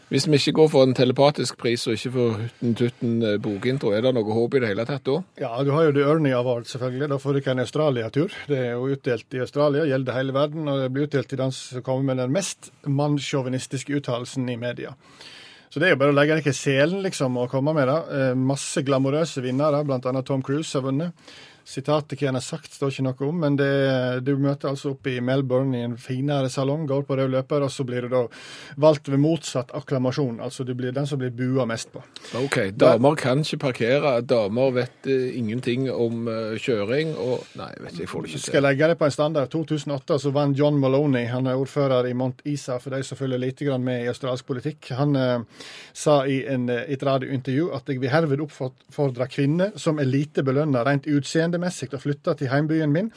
Hvis 0.07 0.23
vi 0.23 0.37
ikke 0.39 0.53
går 0.61 0.67
for 0.71 0.87
en 0.87 0.93
telepatisk 0.95 1.57
pris 1.59 1.81
og 1.89 1.97
ikke 1.97 2.11
for 2.13 2.35
Hutten-Tutten 2.39 3.15
eh, 3.27 3.39
bokintro, 3.43 3.91
er 3.91 4.05
det 4.05 4.13
noe 4.15 4.35
håp 4.37 4.53
i 4.55 4.61
det 4.63 4.69
hele 4.69 4.85
tatt 4.87 5.03
da? 5.03 5.17
Ja, 5.41 5.49
du 5.67 5.73
har 5.75 5.89
jo 5.89 5.95
The 5.97 6.05
Ernie 6.07 6.35
Award, 6.37 6.69
selvfølgelig. 6.69 7.09
Da 7.11 7.17
får 7.19 7.33
du 7.35 7.39
ikke 7.41 7.55
en 7.57 7.63
Australia-tur. 7.65 8.37
Det 8.47 8.59
er 8.61 8.69
jo 8.77 8.87
utdelt 8.95 9.35
i 9.35 9.41
Australia, 9.43 9.83
gjelder 9.89 10.15
hele 10.15 10.35
verden, 10.37 10.69
og 10.71 10.79
det 10.79 10.93
blir 10.95 11.09
utdelt 11.09 11.27
til 11.33 11.41
den 11.41 11.51
som 11.51 11.83
kommer 11.83 12.13
med 12.13 12.23
den 12.23 12.37
mest 12.37 12.71
mannssjåvinistiske 12.87 13.99
uttalelsen 13.99 14.47
i 14.47 14.55
media. 14.61 14.95
Så 15.67 15.83
det 15.83 15.89
er 15.89 15.97
jo 15.97 15.99
bare 15.99 16.13
å 16.13 16.15
legge 16.15 16.39
i 16.39 16.55
selen, 16.55 17.01
liksom, 17.03 17.35
og 17.41 17.51
komme 17.51 17.75
med 17.75 17.91
det. 17.91 17.99
Eh, 18.15 18.31
Masse 18.39 18.85
glamorøse 18.87 19.43
vinnere, 19.43 19.83
bl.a. 19.83 20.21
Tom 20.23 20.39
Cruise 20.39 20.71
har 20.79 20.87
vunnet. 20.87 21.35
Sitatet 21.67 22.21
hva 22.21 22.29
han 22.29 22.37
har 22.39 22.45
sagt, 22.45 22.71
står 22.77 22.93
ikke 22.93 23.03
noe 23.03 23.27
om, 23.27 23.41
men 23.43 23.57
det, 23.59 23.67
du 24.23 24.37
møter 24.39 24.69
altså 24.71 24.93
oppe 24.93 25.17
i 25.17 25.21
Melbourne 25.23 25.75
i 25.75 25.83
en 25.83 25.97
finere 25.99 26.47
salong, 26.51 26.85
går 26.87 27.03
på 27.09 27.17
rød 27.19 27.33
løper, 27.33 27.65
og 27.65 27.71
så 27.73 27.83
blir 27.83 28.07
du 28.07 28.13
da 28.13 28.21
valgt 28.79 29.09
ved 29.11 29.19
motsatt 29.19 29.73
akklamasjon. 29.75 30.39
Altså 30.43 30.63
du 30.63 30.71
blir 30.79 30.95
den 30.95 31.09
som 31.09 31.19
blir 31.19 31.33
bua 31.35 31.65
mest 31.67 31.91
på. 31.91 31.99
Ok, 32.39 32.71
damer 32.79 33.17
kan 33.19 33.43
ikke 33.43 33.59
parkere, 33.65 34.13
damer 34.23 34.71
vet 34.77 35.09
eh, 35.11 35.35
ingenting 35.39 35.89
om 35.91 36.29
eh, 36.31 36.55
kjøring, 36.61 37.11
og 37.19 37.43
nei, 37.59 37.67
jeg 37.75 37.83
vet 37.83 37.91
ikke, 37.91 38.03
jeg 38.05 38.11
får 38.13 38.23
det 38.23 38.31
ikke 38.31 38.41
Skal 38.45 38.47
til. 38.47 38.57
jeg 38.57 38.65
legge 38.69 38.89
det 38.93 38.97
på 39.01 39.09
en 39.09 39.15
standard? 39.17 39.51
2008 39.57 40.19
så 40.23 40.33
vant 40.39 40.57
John 40.57 40.79
Maloney, 40.79 41.27
han 41.33 41.51
er 41.51 41.59
ordfører 41.59 42.07
i 42.07 42.15
Mont 42.15 42.39
Isa, 42.47 42.79
for 42.79 42.95
de 42.95 43.03
som 43.03 43.19
følger 43.19 43.43
lite 43.43 43.67
grann 43.67 43.83
med 43.83 44.05
i 44.05 44.09
australsk 44.13 44.47
politikk. 44.47 44.93
Han 45.01 45.19
eh, 45.19 45.67
sa 45.91 46.21
i 46.23 46.39
en, 46.47 46.69
eh, 46.71 46.85
et 46.95 47.03
radiointervju 47.03 47.73
at 47.75 47.91
jeg 47.91 47.99
vil 47.99 48.15
herved 48.15 48.47
oppfordre 48.47 49.27
kvinner 49.35 49.75
som 49.75 49.99
er 49.99 50.07
lite 50.07 50.47
belønna 50.47 50.87
rent 50.87 51.11
utseendemessig, 51.57 51.93
å 51.93 52.01
flytte 52.01 52.35
til 52.37 52.51
heimbyen 52.51 52.93
min, 52.93 53.11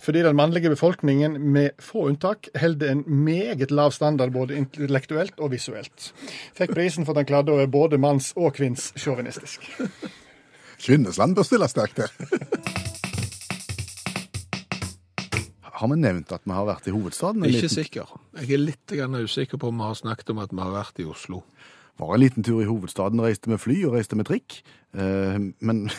fordi 0.00 0.22
den 0.22 0.36
mannlige 0.36 0.70
befolkningen 0.70 1.38
med 1.40 1.72
få 1.80 2.08
unntak 2.10 2.48
holder 2.58 2.90
en 2.90 3.04
meget 3.06 3.70
lav 3.70 3.92
standard 3.92 4.32
både 4.32 4.56
intellektuelt 4.56 5.40
og 5.40 5.52
visuelt. 5.52 6.12
Fikk 6.54 6.74
prisen 6.74 7.06
for 7.06 7.14
at 7.14 7.24
han 7.24 7.30
klarte 7.30 7.52
å 7.52 7.58
være 7.60 7.70
både 7.70 7.98
manns- 7.98 8.32
og 8.36 8.54
kvinnssjåvinistisk. 8.54 9.66
Kvinnesland 10.80 11.36
bør 11.36 11.44
stille 11.44 11.68
sterkt 11.68 12.00
der. 12.00 12.10
Har 15.80 15.88
vi 15.88 15.96
nevnt 15.96 16.32
at 16.32 16.44
vi 16.44 16.52
har 16.52 16.66
vært 16.68 16.88
i 16.88 16.92
hovedstaden? 16.92 17.44
Ikke 17.44 17.64
liten, 17.64 17.72
sikker. 17.72 18.08
Jeg 18.36 18.52
er 18.52 18.60
litt 18.60 18.92
usikker 18.92 19.60
på 19.60 19.68
om 19.68 19.78
vi 19.80 19.88
har 19.88 19.96
snakket 19.96 20.32
om 20.32 20.42
at 20.42 20.52
vi 20.52 20.60
har 20.60 20.74
vært 20.74 21.00
i 21.00 21.08
Oslo. 21.08 21.42
var 21.96 22.14
en 22.14 22.20
liten 22.20 22.42
tur 22.42 22.60
i 22.60 22.68
hovedstaden, 22.68 23.20
reiste 23.20 23.48
med 23.48 23.60
fly 23.60 23.84
og 23.84 23.94
reiste 23.96 24.16
med 24.16 24.28
trikk. 24.28 24.62
Eh, 24.96 25.38
men 25.60 25.90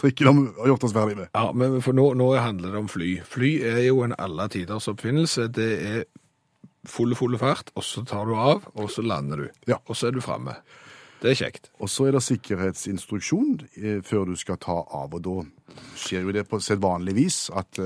trikken 0.00 0.28
har 0.58 0.72
gjort 0.72 0.86
oss 0.88 0.94
ferdig 0.96 1.16
med. 1.18 1.30
Ja, 1.34 1.48
men 1.56 1.80
for 1.84 1.96
nå, 1.96 2.10
nå 2.18 2.28
handler 2.36 2.74
det 2.74 2.82
om 2.84 2.90
fly. 2.90 3.10
Fly 3.28 3.54
er 3.70 3.82
jo 3.86 4.02
en 4.06 4.16
alle 4.18 4.48
tiders 4.52 4.88
oppfinnelse. 4.90 5.48
Det 5.54 5.70
er 5.88 6.04
full, 6.88 7.14
full 7.18 7.38
fart, 7.40 7.72
og 7.74 7.84
så 7.86 8.04
tar 8.06 8.28
du 8.28 8.34
av, 8.36 8.66
og 8.74 8.90
så 8.92 9.04
lander 9.04 9.44
du. 9.44 9.46
Ja. 9.70 9.80
Og 9.86 9.96
så 9.98 10.10
er 10.10 10.16
du 10.16 10.22
framme. 10.24 10.58
Det 11.22 11.32
er 11.32 11.38
kjekt. 11.40 11.70
Og 11.80 11.88
så 11.88 12.08
er 12.08 12.16
det 12.16 12.24
sikkerhetsinstruksjon 12.26 13.54
eh, 13.80 14.00
før 14.04 14.28
du 14.28 14.34
skal 14.36 14.58
ta 14.60 14.82
av, 14.82 15.14
og 15.14 15.22
da 15.24 15.36
skjer 15.98 16.26
jo 16.26 16.34
det 16.34 16.44
på 16.50 16.58
sedvanlig 16.62 17.14
vis 17.16 17.38
at 17.54 17.78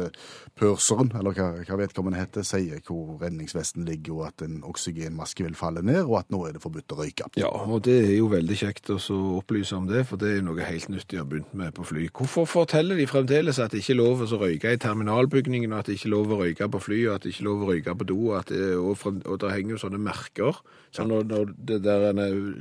pørseren, 0.58 1.12
eller 1.18 1.34
hva, 1.36 1.48
hva 1.66 1.76
vedkommende 1.78 2.20
heter, 2.20 2.42
sier 2.46 2.80
hvor 2.86 3.18
redningsvesten 3.22 3.84
ligger, 3.86 4.12
og 4.16 4.24
at 4.30 4.38
en 4.46 4.56
oksygenmaske 4.66 5.44
vil 5.46 5.56
falle 5.58 5.82
ned, 5.86 6.02
og 6.04 6.16
at 6.22 6.28
nå 6.34 6.38
er 6.48 6.52
det 6.56 6.62
forbudt 6.64 6.94
å 6.94 6.96
røyke. 7.02 7.24
Ja, 7.38 7.48
og 7.48 7.78
det 7.86 7.96
er 8.02 8.14
jo 8.16 8.26
veldig 8.32 8.56
kjekt 8.58 8.84
å 8.94 8.98
opplyse 9.38 9.74
om 9.78 9.86
det, 9.90 10.02
for 10.08 10.16
det 10.20 10.28
er 10.36 10.42
noe 10.46 10.66
helt 10.66 10.88
nytt 10.92 11.08
de 11.12 11.20
har 11.20 11.28
begynt 11.28 11.52
med 11.58 11.70
på 11.76 11.82
fly. 11.88 12.02
Hvorfor 12.18 12.44
forteller 12.48 12.94
de 12.98 13.06
fremdeles 13.10 13.60
at 13.62 13.70
det 13.74 13.80
ikke 13.84 13.94
er 13.96 14.02
lov 14.02 14.16
å 14.26 14.42
røyke 14.42 14.68
i 14.74 14.82
terminalbygningen, 14.82 15.70
og 15.72 15.78
at 15.82 15.88
det 15.90 15.96
ikke 15.98 16.08
er 16.10 16.16
lov 16.16 16.26
å 16.34 16.40
røyke 16.42 16.64
på 16.74 16.84
fly, 16.88 17.00
og 17.06 17.12
at 17.14 17.22
det 17.24 17.30
ikke 17.34 17.44
er 17.44 17.50
lov 17.50 17.58
å 17.62 17.70
røyke 17.72 17.90
på 18.00 18.08
do, 18.10 18.18
og, 18.30 18.34
at 18.40 18.48
det, 18.52 18.62
og, 18.78 18.94
frem- 18.98 19.26
og 19.26 19.34
der 19.42 19.54
henger 19.54 19.72
jo 19.76 19.82
sånne 19.84 20.00
merker. 20.02 20.52
Så 20.94 21.00
når, 21.06 21.20
når 21.28 21.44
det 21.68 21.78
der 21.84 22.00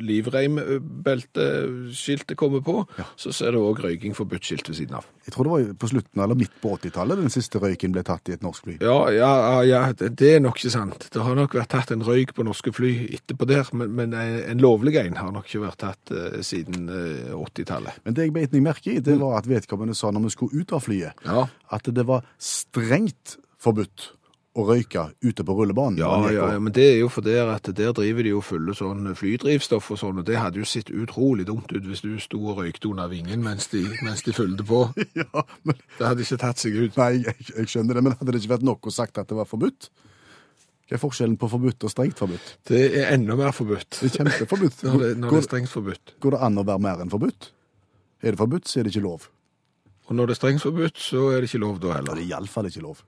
livreimbelteskiltet 0.04 2.36
kommer 2.38 2.62
på, 2.66 2.76
så 3.16 3.32
så 3.32 3.46
er 3.48 3.52
det 3.56 3.62
òg 3.62 3.80
røyking 3.84 4.14
forbudt-skilt 4.18 4.70
ved 4.70 4.76
siden 4.80 4.96
av. 5.00 5.06
Jeg 5.26 5.34
tror 5.34 5.48
det 5.48 5.52
var 5.54 5.74
på 5.82 5.90
slutten, 5.92 6.22
eller 6.24 6.38
midt 6.40 6.54
på 6.62 6.74
80-tallet, 6.78 7.20
den 7.24 7.34
siste 7.34 7.60
røyken 7.64 7.94
ble 7.96 8.04
tatt 8.08 8.30
i 8.30 8.36
et 8.38 8.44
norsk 8.46 8.68
fly. 8.68 8.76
Ja, 8.84 8.98
ja, 9.14 9.32
ja, 9.68 9.82
det 9.98 10.12
det 10.20 10.34
er 10.36 10.44
nok 10.44 10.60
ikke 10.60 10.72
sant. 10.74 11.08
Det 11.14 11.24
har 11.24 11.36
nok 11.38 11.56
vært 11.58 11.72
tatt 11.74 11.92
en 11.96 12.06
røyk 12.08 12.34
på 12.38 12.46
norske 12.48 12.74
fly 12.76 12.92
etterpå 13.18 13.48
der, 13.50 13.68
men, 13.74 13.92
men 13.98 14.14
en 14.18 14.62
lovlig 14.64 14.96
en 15.02 15.18
har 15.20 15.32
nok 15.36 15.48
ikke 15.50 15.64
vært 15.66 15.80
tatt 15.84 16.14
uh, 16.16 16.40
siden 16.46 16.88
uh, 16.92 17.34
80-tallet. 17.44 18.02
Men 18.06 18.18
det 18.18 18.28
jeg 18.28 18.36
beit 18.38 18.56
meg 18.58 18.68
merke 18.70 18.94
i, 18.96 19.00
det 19.04 19.18
var 19.22 19.40
at 19.42 19.50
vedkommende 19.50 19.96
sa 19.98 20.12
når 20.12 20.28
vi 20.28 20.36
skulle 20.36 20.62
ut 20.64 20.74
av 20.78 20.86
flyet, 20.86 21.26
Ja. 21.28 21.48
at 21.76 21.90
det 21.94 22.06
var 22.08 22.26
strengt 22.40 23.38
forbudt 23.62 24.12
å 24.58 24.66
røyke 24.66 25.04
ute 25.22 25.46
på 25.46 25.54
rullebanen. 25.54 26.00
Ja, 26.02 26.10
ja, 26.34 26.48
ja, 26.54 26.62
men 26.62 26.74
det 26.74 26.86
er 26.90 26.98
jo 27.04 27.12
fordi 27.14 27.36
at 27.38 27.70
der 27.78 27.94
driver 27.96 28.26
de 28.26 28.34
jo 28.34 28.42
fulle 28.42 28.74
sånn 28.78 29.12
flydrivstoff 29.18 29.92
og 29.94 30.02
sånn, 30.02 30.22
og 30.24 30.26
det 30.28 30.40
hadde 30.42 30.62
jo 30.62 30.68
sett 30.68 30.90
utrolig 30.90 31.46
dumt 31.50 31.72
ut 31.76 31.86
hvis 31.86 32.02
du 32.06 32.16
sto 32.24 32.42
og 32.42 32.64
røykte 32.64 32.90
under 32.90 33.12
vingen 33.12 33.46
mens 33.46 33.70
de, 33.74 33.84
mens 34.02 34.26
de 34.26 34.34
fylte 34.34 34.66
på. 34.68 34.82
ja, 35.22 35.46
men, 35.68 35.78
Det 36.00 36.10
hadde 36.10 36.26
ikke 36.26 36.42
tatt 36.42 36.64
seg 36.64 36.78
ut. 36.80 36.98
nei, 36.98 37.12
jeg, 37.22 37.50
jeg 37.54 37.74
skjønner 37.74 38.00
det, 38.00 38.06
men 38.08 38.18
hadde 38.18 38.34
det 38.34 38.42
ikke 38.42 38.56
vært 38.56 38.68
nok 38.72 38.90
å 38.90 38.96
sagt 38.98 39.22
at 39.22 39.30
det 39.30 39.38
var 39.38 39.50
forbudt? 39.50 39.92
Hva 40.88 40.96
er 40.96 41.04
forskjellen 41.04 41.36
på 41.38 41.50
forbudt 41.52 41.84
og 41.84 41.92
strengt 41.92 42.18
forbudt? 42.18 42.54
Det 42.70 42.80
er 42.96 43.10
enda 43.12 43.36
mer 43.38 43.52
forbudt. 43.54 43.90
Det 44.00 44.08
er 44.08 44.14
kjempeforbudt. 44.22 44.84
Når 44.88 45.02
det, 45.04 45.10
når 45.20 45.36
det 45.36 45.42
er 45.42 45.48
strengt 45.50 45.72
forbudt. 45.74 46.14
går 46.24 46.38
det 46.38 46.46
an 46.48 46.62
å 46.62 46.64
være 46.70 46.84
mer 46.86 47.04
enn 47.04 47.12
forbudt? 47.12 47.52
Er 48.24 48.34
det 48.34 48.40
forbudt, 48.40 48.72
så 48.72 48.80
er 48.80 48.88
det 48.88 48.96
ikke 48.96 49.04
lov. 49.04 49.28
Og 50.08 50.16
når 50.16 50.30
det 50.30 50.38
er 50.38 50.40
strengt 50.40 50.64
forbudt, 50.64 50.98
så 51.04 51.26
er 51.34 51.44
det 51.44 51.50
ikke 51.52 51.60
lov 51.62 51.82
da 51.84 51.98
heller. 51.98 52.16
det 52.16 52.24
er 52.24 52.32
iallfall 52.32 52.70
ikke 52.72 52.86
lov. 52.86 53.04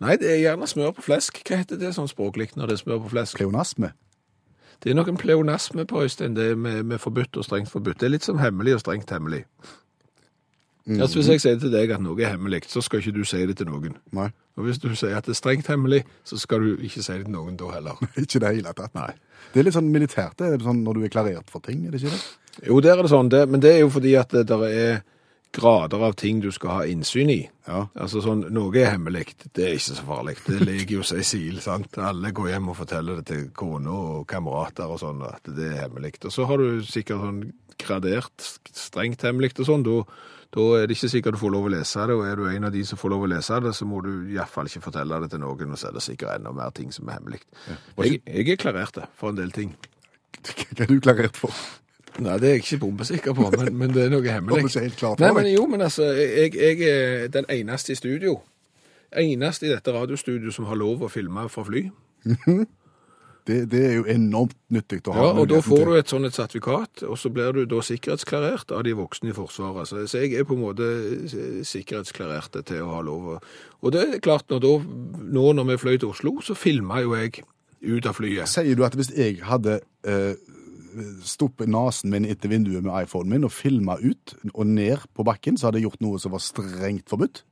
Nei, 0.00 0.16
det 0.20 0.30
er 0.32 0.38
gjerne 0.40 0.68
smør 0.68 0.94
på 0.96 1.04
flesk. 1.04 1.42
Hva 1.44 1.60
heter 1.60 1.80
det 1.80 1.92
sånn 1.96 2.08
språklig 2.08 2.50
når 2.56 2.70
det 2.70 2.78
er 2.78 2.82
smør 2.84 3.02
på 3.04 3.12
flesk? 3.12 3.36
Pleonasme. 3.36 3.92
Det 4.80 4.90
er 4.90 4.96
nok 4.96 5.10
en 5.12 5.20
pleonasme 5.20 5.84
på 5.84 6.02
Øystein, 6.02 6.36
det 6.36 6.54
med, 6.58 6.82
med 6.88 6.98
forbudt 6.98 7.36
og 7.36 7.44
strengt 7.44 7.68
forbudt. 7.68 8.00
Det 8.00 8.08
er 8.08 8.14
litt 8.14 8.24
som 8.24 8.40
hemmelig 8.40 8.78
og 8.78 8.80
strengt 8.80 9.12
hemmelig. 9.12 9.44
Altså, 10.88 11.18
hvis 11.18 11.28
jeg 11.28 11.40
sier 11.40 11.58
til 11.60 11.72
deg 11.72 11.92
at 11.92 12.00
noe 12.02 12.16
er 12.24 12.32
hemmelig, 12.32 12.62
så 12.72 12.80
skal 12.82 13.02
ikke 13.02 13.12
du 13.20 13.24
si 13.28 13.42
det 13.46 13.58
til 13.60 13.68
noen. 13.68 13.98
Nei, 14.16 14.30
Og 14.56 14.64
hvis 14.66 14.80
du 14.80 14.88
sier 14.96 15.18
at 15.18 15.28
det 15.28 15.36
er 15.36 15.38
strengt 15.38 15.68
hemmelig, 15.70 16.00
så 16.24 16.38
skal 16.40 16.64
du 16.64 16.80
ikke 16.80 17.02
si 17.04 17.12
det 17.12 17.26
til 17.28 17.34
noen 17.34 17.58
da 17.60 17.68
heller. 17.74 18.00
ikke 18.22 18.40
det 18.40 18.54
hele 18.56 18.72
tatt. 18.72 18.94
Nei. 18.96 19.12
Det 19.52 19.60
er 19.60 19.68
litt 19.68 19.76
sånn 19.76 19.92
militært, 19.92 20.38
det 20.40 20.48
er 20.48 20.64
sånn 20.64 20.82
når 20.86 20.96
du 20.98 21.04
er 21.06 21.12
klarert 21.12 21.52
for 21.52 21.62
ting, 21.64 21.84
er 21.84 21.92
det 21.92 22.00
ikke 22.00 22.16
det? 22.16 22.66
Jo, 22.66 22.80
der 22.82 22.96
er 22.96 23.04
det 23.04 23.12
sånn, 23.12 23.30
det, 23.32 23.44
men 23.52 23.62
det 23.62 23.74
er 23.76 23.82
jo 23.84 23.92
fordi 23.92 24.16
at 24.18 24.32
det 24.34 24.46
der 24.48 24.64
er 24.68 25.02
grader 25.52 26.04
av 26.06 26.12
ting 26.18 26.40
du 26.40 26.50
skal 26.54 26.70
ha 26.70 26.86
innsyn 26.86 27.30
i. 27.32 27.40
Ja. 27.66 27.84
Altså 27.98 28.22
sånn, 28.22 28.44
noe 28.54 28.74
er 28.78 28.92
hemmelig, 28.94 29.34
det 29.56 29.66
er 29.66 29.78
ikke 29.78 29.96
så 29.96 30.06
farlig. 30.06 30.36
Det 30.46 30.58
ligger 30.62 31.00
jo 31.00 31.06
seg 31.06 31.24
sil, 31.26 31.60
sant? 31.64 31.98
Alle 32.02 32.32
går 32.34 32.52
hjem 32.52 32.70
og 32.72 32.78
forteller 32.78 33.20
det 33.20 33.26
til 33.32 33.48
kone 33.56 33.94
og 33.94 34.26
kamerater 34.30 34.90
og 34.90 35.00
sånn, 35.02 35.24
at 35.26 35.50
det 35.50 35.72
er 35.72 35.82
hemmelig. 35.86 36.16
Og 36.24 36.34
så 36.34 36.46
har 36.50 36.62
du 36.62 36.84
sikkert 36.86 37.24
sånn 37.24 37.42
gradert, 37.80 38.50
strengt 38.76 39.24
hemmelig 39.26 39.54
og 39.58 39.66
sånn, 39.66 39.86
da, 39.86 39.96
da 40.54 40.66
er 40.78 40.88
det 40.88 40.96
ikke 40.98 41.12
sikkert 41.14 41.36
du 41.36 41.42
får 41.42 41.54
lov 41.54 41.68
å 41.68 41.74
lese 41.74 42.06
det, 42.10 42.16
og 42.18 42.24
er 42.28 42.40
du 42.40 42.48
en 42.50 42.68
av 42.68 42.74
de 42.74 42.82
som 42.86 43.00
får 43.00 43.14
lov 43.14 43.26
å 43.26 43.30
lese 43.32 43.60
det, 43.64 43.74
så 43.76 43.88
må 43.88 44.02
du 44.06 44.10
i 44.28 44.36
hvert 44.36 44.52
fall 44.52 44.70
ikke 44.70 44.84
fortelle 44.86 45.20
det 45.24 45.30
til 45.34 45.42
noen, 45.42 45.74
og 45.74 45.80
så 45.80 45.90
er 45.90 45.96
det 45.96 46.04
sikkert 46.04 46.36
enda 46.36 46.54
mer 46.54 46.74
ting 46.76 46.90
som 46.94 47.08
er 47.08 47.18
hemmelig. 47.18 47.42
Jeg, 47.96 48.22
jeg 48.26 48.46
er 48.46 48.60
klarert 48.60 48.98
det 48.98 49.06
for 49.18 49.32
en 49.32 49.40
del 49.40 49.54
ting. 49.56 49.74
Hva 50.44 50.84
er 50.84 50.90
du 50.90 51.00
klarert 51.02 51.38
for? 51.38 51.54
Nei, 52.18 52.36
det 52.42 52.48
er 52.48 52.56
jeg 52.56 52.64
ikke 52.64 52.80
bombesikker 52.82 53.36
på, 53.36 53.50
men, 53.54 53.70
men 53.78 53.94
det 53.94 54.06
er 54.06 54.10
noe 54.12 54.26
hemmelig. 54.26 54.56
Kommer 54.56 54.72
ikke 54.72 54.86
helt 54.88 54.98
klart 54.98 55.22
Nei, 55.22 55.30
men 55.36 55.46
jo, 55.52 55.66
men 55.70 55.84
altså, 55.86 56.10
jeg, 56.18 56.56
jeg 56.58 56.90
er 56.90 57.28
den 57.32 57.46
eneste 57.54 57.94
i 57.94 57.98
studio. 58.00 58.40
Eneste 59.16 59.66
i 59.66 59.72
dette 59.72 59.94
radiostudio 59.94 60.52
som 60.54 60.66
har 60.70 60.78
lov 60.78 61.06
å 61.06 61.10
filme 61.12 61.46
fra 61.50 61.64
fly. 61.66 61.86
Det, 63.48 63.70
det 63.72 63.80
er 63.86 63.94
jo 63.96 64.04
enormt 64.10 64.56
nyttig 64.70 65.00
å 65.08 65.14
ha 65.14 65.22
Ja, 65.24 65.28
og 65.40 65.46
da 65.48 65.60
får 65.64 65.80
til. 65.80 65.88
du 65.88 65.98
et 65.98 66.10
sånn 66.12 66.28
et 66.28 66.36
sertifikat, 66.36 67.02
og 67.08 67.16
så 67.18 67.30
blir 67.32 67.54
du 67.56 67.62
da 67.70 67.80
sikkerhetsklarert 67.82 68.70
av 68.76 68.84
de 68.86 68.92
voksne 68.94 69.32
i 69.32 69.34
Forsvaret. 69.34 69.88
Så, 69.88 70.02
så 70.12 70.20
jeg 70.22 70.36
er 70.36 70.46
på 70.46 70.58
en 70.58 70.62
måte 70.66 70.86
eh, 71.24 71.62
sikkerhetsklarert 71.66 72.60
til 72.68 72.84
å 72.84 72.90
ha 72.92 73.00
lov. 73.06 73.30
Og 73.80 73.94
det 73.96 74.04
er 74.04 74.22
klart, 74.22 74.44
når 74.52 74.60
da, 74.66 74.74
nå 75.38 75.46
når 75.56 75.70
vi 75.72 75.78
fløy 75.86 75.96
til 75.96 76.12
Oslo, 76.12 76.36
så 76.44 76.54
filma 76.58 77.00
jo 77.02 77.16
jeg 77.16 77.40
ut 77.80 78.06
av 78.06 78.18
flyet. 78.20 78.50
Sier 78.52 78.76
du 78.76 78.84
at 78.84 78.94
hvis 78.98 79.10
jeg 79.16 79.40
hadde 79.48 79.80
eh, 80.04 80.36
stoppet 81.26 81.70
nasen 81.70 82.12
min 82.12 82.26
etter 82.28 82.50
vinduet 82.52 82.84
med 82.84 83.04
iPhonen 83.04 83.34
min 83.34 83.46
og 83.48 83.54
filma 83.54 83.96
ut 84.00 84.34
og 84.54 84.66
ned 84.66 85.06
på 85.16 85.26
bakken, 85.26 85.58
så 85.58 85.68
hadde 85.68 85.80
jeg 85.80 85.88
gjort 85.88 86.04
noe 86.04 86.20
som 86.22 86.34
var 86.34 86.44
strengt 86.44 87.10
forbudt? 87.10 87.44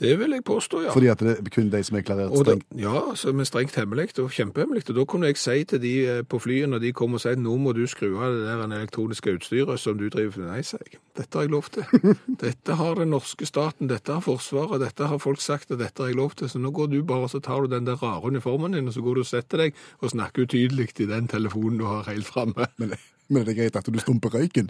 Det 0.00 0.18
vil 0.18 0.34
jeg 0.36 0.44
påstå, 0.44 0.82
ja. 0.84 0.92
Fordi 0.92 1.06
at 1.08 1.20
det 1.24 1.38
er 1.38 1.50
kun 1.54 1.70
de 1.72 1.80
som 1.84 1.96
er 1.96 2.02
klarert 2.04 2.34
strengt? 2.36 2.64
da, 2.68 2.80
ja, 2.82 3.14
så 3.16 3.32
med 3.32 3.48
strengt 3.48 3.76
hemmelig 3.78 4.18
og 4.20 4.30
kjempehemmelig. 4.30 4.82
Og 4.90 4.96
da 4.98 5.04
kunne 5.08 5.30
jeg 5.30 5.38
si 5.40 5.64
til 5.64 5.80
de 5.80 5.92
eh, 6.04 6.22
på 6.22 6.38
flyet 6.38 6.68
når 6.68 6.82
de 6.84 6.92
kom 6.92 7.16
og 7.16 7.22
si 7.24 7.32
nå 7.40 7.56
må 7.56 7.72
du 7.72 7.86
skru 7.88 8.10
av 8.20 8.34
det 8.34 8.44
der 8.44 8.64
elektroniske 8.66 9.38
utstyret 9.38 9.80
som 9.80 9.96
du 9.96 10.08
driver 10.12 10.42
med. 10.42 10.50
Nei, 10.52 10.60
sier 10.68 10.84
jeg. 10.84 11.00
Dette 11.16 11.38
har 11.38 11.48
jeg 11.48 11.54
lov 11.54 11.72
til. 11.72 12.12
Dette 12.44 12.76
har 12.76 13.00
den 13.00 13.12
norske 13.14 13.48
staten, 13.48 13.88
dette 13.88 14.12
har 14.12 14.24
Forsvaret, 14.26 14.82
dette 14.82 15.08
har 15.08 15.20
folk 15.22 15.40
sagt 15.40 15.70
at 15.70 15.80
dette 15.80 16.02
har 16.02 16.12
jeg 16.12 16.20
lov 16.20 16.36
til. 16.36 16.50
Så 16.52 16.60
nå 16.60 16.74
går 16.76 16.92
du 16.92 17.00
bare 17.06 17.30
og 17.30 17.32
så 17.32 17.40
tar 17.40 17.64
du 17.64 17.72
den 17.72 17.88
der 17.88 17.96
rare 18.02 18.28
uniformen 18.28 18.76
din, 18.76 18.88
og 18.90 18.94
så 18.94 19.00
går 19.00 19.16
du 19.16 19.24
og 19.24 19.30
setter 19.32 19.64
deg 19.64 19.82
og 20.02 20.12
snakker 20.12 20.44
utydelig 20.44 20.90
i 21.00 21.08
den 21.08 21.28
telefonen 21.30 21.80
du 21.80 21.88
har 21.88 22.08
helt 22.10 22.28
framme. 22.28 22.68
Men, 22.76 22.98
men 23.28 23.42
er 23.42 23.48
det 23.48 23.60
greit 23.62 23.80
at 23.80 23.88
du 23.88 24.00
stumper 24.02 24.34
røyken? 24.36 24.68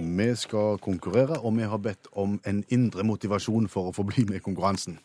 Vi 0.00 0.28
skal 0.36 0.78
konkurrere, 0.80 1.38
og 1.44 1.52
vi 1.58 1.66
har 1.68 1.78
bedt 1.82 2.08
om 2.16 2.38
en 2.48 2.62
indre 2.72 3.04
motivasjon 3.04 3.68
for 3.68 3.90
å 3.90 3.94
få 3.94 4.06
bli 4.08 4.24
med 4.28 4.40
i 4.40 4.44
konkurransen. 4.44 4.98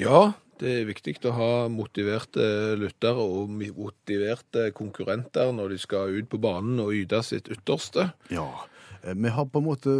Ja, 0.00 0.32
Det 0.62 0.70
er 0.78 0.84
viktig 0.86 1.16
å 1.26 1.32
ha 1.34 1.68
motiverte 1.72 2.76
lyttere 2.78 3.18
og 3.18 3.48
motiverte 3.50 4.68
konkurrenter 4.70 5.50
når 5.50 5.72
de 5.74 5.78
skal 5.82 6.12
ut 6.14 6.28
på 6.30 6.38
banen 6.38 6.78
og 6.78 6.92
yte 6.94 7.18
sitt 7.26 7.48
ytterste. 7.50 8.12
Ja. 8.30 8.46
Eh, 9.02 9.14
Vi 9.14 9.28
har 9.28 9.44
på 9.46 9.58
en 9.58 9.66
måte 9.66 9.90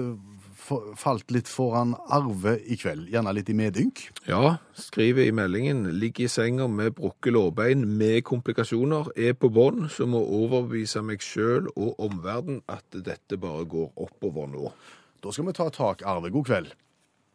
falt 0.62 1.32
litt 1.34 1.50
foran 1.50 1.94
Arve 2.12 2.56
i 2.70 2.76
kveld. 2.78 3.08
Gjerne 3.12 3.34
litt 3.36 3.50
i 3.50 3.56
medynk. 3.58 4.04
Ja, 4.28 4.56
skriver 4.78 5.26
i 5.26 5.34
meldingen, 5.34 5.84
ligger 6.00 6.26
i 6.26 6.32
senga 6.32 6.68
med 6.70 6.96
brukket 6.98 7.34
lårbein 7.34 7.84
med 7.98 8.22
komplikasjoner, 8.28 9.10
er 9.16 9.36
på 9.38 9.50
bånn, 9.52 9.88
så 9.92 10.06
må 10.08 10.22
overbevise 10.22 11.02
meg 11.06 11.24
sjøl 11.24 11.68
og 11.74 12.00
omverdenen 12.02 12.62
at 12.70 12.86
dette 12.94 13.38
bare 13.40 13.66
går 13.68 13.90
oppover 14.06 14.50
nå. 14.52 14.72
Da 15.22 15.32
skal 15.34 15.48
vi 15.48 15.56
ta 15.56 15.68
tak, 15.70 16.06
Arve. 16.06 16.32
God 16.34 16.48
kveld. 16.48 16.70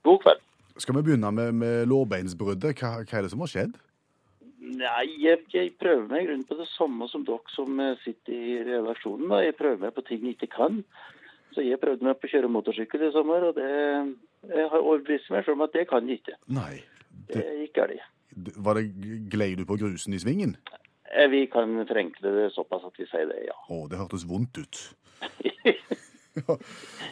God 0.08 0.24
kveld. 0.24 0.44
Skal 0.78 0.98
vi 0.98 1.06
begynne 1.08 1.32
med, 1.34 1.54
med 1.58 1.88
lårbeinsbruddet? 1.90 2.78
Hva, 2.78 3.02
hva 3.02 3.20
er 3.20 3.26
det 3.26 3.34
som 3.34 3.44
har 3.44 3.52
skjedd? 3.52 3.78
Nei, 4.68 5.06
jeg, 5.22 5.46
jeg 5.54 5.76
prøver 5.80 6.10
meg 6.12 6.28
rundt 6.30 6.50
på 6.50 6.58
det 6.60 6.68
samme 6.74 7.08
som 7.10 7.24
dere 7.26 7.54
som 7.54 7.80
eh, 7.80 7.96
sitter 8.04 8.34
i 8.36 8.58
redaksjonen. 8.68 9.30
Da. 9.32 9.40
Jeg 9.46 9.56
prøver 9.58 9.86
meg 9.86 9.96
på 9.96 10.04
ting 10.10 10.26
jeg 10.26 10.36
ikke 10.36 10.52
kan. 10.58 10.82
Så 11.58 11.64
jeg 11.66 11.80
prøvde 11.82 12.06
meg 12.06 12.20
på 12.22 12.28
å 12.30 12.32
kjøre 12.36 12.50
motorsykkel 12.54 13.08
i 13.08 13.12
sommer, 13.16 13.48
og 13.50 13.56
det 13.58 13.66
jeg 14.54 14.68
har 14.70 14.78
overbevist 14.84 15.32
meg 15.34 15.42
selv 15.48 15.58
om 15.58 15.64
at 15.66 15.74
det 15.74 15.88
kan 15.90 16.06
jeg 16.08 16.20
ikke. 16.22 16.36
Nei. 16.54 16.84
Det 17.34 17.42
gikk 17.64 17.74
galt. 17.80 18.04
Det- 18.38 18.54
Var 18.62 18.78
det 18.78 18.84
Glei 19.34 19.56
du 19.58 19.64
på 19.66 19.78
grusen 19.82 20.14
i 20.14 20.20
svingen? 20.22 20.54
Eh, 21.10 21.26
Vi 21.32 21.48
kan 21.48 21.74
forenkle 21.90 22.30
det 22.36 22.52
såpass 22.54 22.86
at 22.86 22.94
vi 23.00 23.06
sier 23.10 23.26
det, 23.26 23.48
ja. 23.48 23.56
Å, 23.74 23.88
det 23.90 23.98
hørtes 23.98 24.28
vondt 24.30 24.58
ut. 24.62 24.84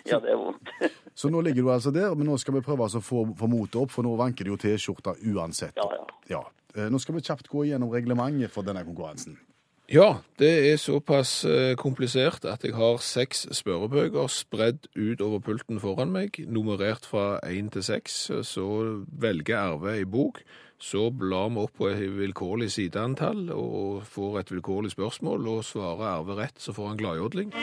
Ja, 0.06 0.20
det 0.22 0.30
er 0.30 0.38
vondt. 0.38 0.70
Så 1.18 1.32
nå 1.34 1.40
ligger 1.42 1.64
du 1.66 1.70
altså 1.74 1.90
der, 1.92 2.14
men 2.14 2.28
nå 2.30 2.36
skal 2.38 2.54
vi 2.60 2.62
prøve 2.62 2.86
altså 2.86 3.00
å 3.02 3.06
få, 3.06 3.24
få 3.40 3.48
motet 3.50 3.80
opp, 3.82 3.90
for 3.90 4.06
nå 4.06 4.12
vanker 4.20 4.46
det 4.46 4.52
jo 4.54 4.58
T-skjorta 4.62 5.16
uansett. 5.34 5.74
Ja, 5.82 5.88
ja. 5.98 6.06
Ja. 6.30 6.42
Eh, 6.76 6.92
Nå 6.94 7.00
skal 7.02 7.16
vi 7.18 7.24
kjapt 7.26 7.50
gå 7.50 7.64
igjennom 7.66 7.90
reglementet 7.90 8.52
for 8.54 8.62
denne 8.68 8.84
konkurransen. 8.86 9.40
Ja, 9.86 10.16
det 10.40 10.72
er 10.72 10.80
såpass 10.82 11.44
eh, 11.46 11.76
komplisert 11.78 12.46
at 12.50 12.64
jeg 12.66 12.74
har 12.74 12.98
seks 13.06 13.44
spørrebøker 13.54 14.26
spredd 14.34 14.88
ut 14.98 15.22
over 15.22 15.44
pulten 15.46 15.78
foran 15.80 16.10
meg, 16.10 16.40
nummerert 16.50 17.06
fra 17.06 17.38
én 17.46 17.70
til 17.70 17.86
seks. 17.86 18.16
Så 18.42 18.66
velger 19.06 19.60
Arve 19.60 19.94
ei 20.00 20.08
bok. 20.10 20.42
Så 20.82 21.12
blar 21.14 21.54
vi 21.54 21.62
opp 21.62 21.78
på 21.78 21.92
et 21.92 22.02
vilkårlig 22.18 22.72
sideantall 22.74 23.52
og 23.54 24.02
får 24.10 24.40
et 24.42 24.52
vilkårlig 24.52 24.92
spørsmål. 24.98 25.48
Og 25.54 25.64
svarer 25.70 26.16
Arve 26.16 26.40
rett, 26.42 26.58
så 26.58 26.74
får 26.74 26.88
han 26.90 26.98
gladjodling. 26.98 27.54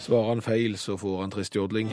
Svarer 0.00 0.30
han 0.32 0.40
feil, 0.40 0.78
så 0.80 0.94
får 0.96 1.18
han 1.20 1.32
trist 1.32 1.56
jodling. 1.56 1.90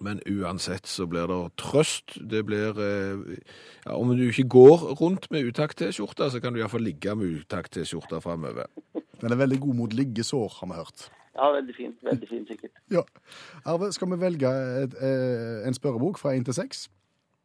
Men 0.00 0.20
uansett 0.24 0.88
så 0.88 1.04
blir 1.06 1.28
det 1.28 1.40
trøst. 1.60 2.16
Det 2.30 2.40
blir 2.48 2.80
eh, 2.80 3.36
ja, 3.84 3.92
Om 3.92 4.14
du 4.16 4.24
ikke 4.30 4.48
går 4.48 4.86
rundt 5.00 5.28
med 5.30 5.44
utakt-T-skjorte, 5.50 6.30
så 6.32 6.40
kan 6.40 6.54
du 6.54 6.62
iallfall 6.62 6.86
ligge 6.86 7.14
med 7.20 7.42
utakt-T-skjorte 7.42 8.22
framover. 8.24 8.72
Den 9.20 9.32
er 9.32 9.36
veldig 9.36 9.60
god 9.60 9.74
mot 9.82 9.92
liggesår, 9.92 10.56
har 10.60 10.72
vi 10.72 10.80
hørt. 10.80 11.06
Ja, 11.34 11.52
veldig 11.52 11.76
fint. 11.76 11.96
Veldig 12.02 12.28
fint, 12.28 12.48
sikkert. 12.48 12.70
Ja. 12.90 13.04
Arve, 13.64 13.92
skal 13.92 14.10
vi 14.14 14.20
velge 14.20 14.56
et, 14.82 14.94
eh, 15.02 15.68
en 15.68 15.76
spørrebok 15.76 16.18
fra 16.18 16.32
én 16.32 16.44
til 16.44 16.54
seks? 16.54 16.88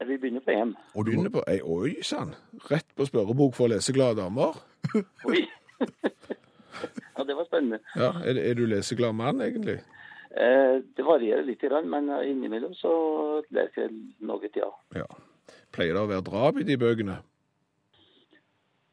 Vi 0.08 0.18
begynner 0.18 0.40
på 0.40 0.52
én. 0.56 0.76
Og 0.96 1.06
du 1.06 1.12
Begynner 1.12 1.30
på 1.30 1.44
Ei, 1.48 1.60
Oi 1.62 2.04
sann! 2.04 2.36
Rett 2.72 2.88
på 2.96 3.06
spørrebok 3.06 3.56
for 3.56 3.68
leseglade 3.68 4.22
damer. 4.22 4.56
Oi! 5.28 5.44
ja, 7.20 7.26
det 7.28 7.38
var 7.38 7.48
spennende. 7.50 7.80
Ja, 8.00 8.12
er, 8.24 8.40
er 8.50 8.58
du 8.58 8.66
leseglad 8.70 9.16
mann, 9.20 9.42
egentlig? 9.46 9.80
Eh, 10.30 10.80
det 10.96 11.06
varierer 11.06 11.46
litt, 11.48 11.64
men 11.90 12.10
innimellom 12.24 12.76
så 12.78 12.92
leser 13.54 13.88
jeg 13.88 13.96
noe, 14.26 14.52
ja. 14.56 14.70
Ja. 14.96 15.08
Pleier 15.74 15.98
det 15.98 16.04
å 16.06 16.10
være 16.10 16.26
drap 16.26 16.60
i 16.62 16.66
de 16.68 16.78
bøkene? 16.80 17.20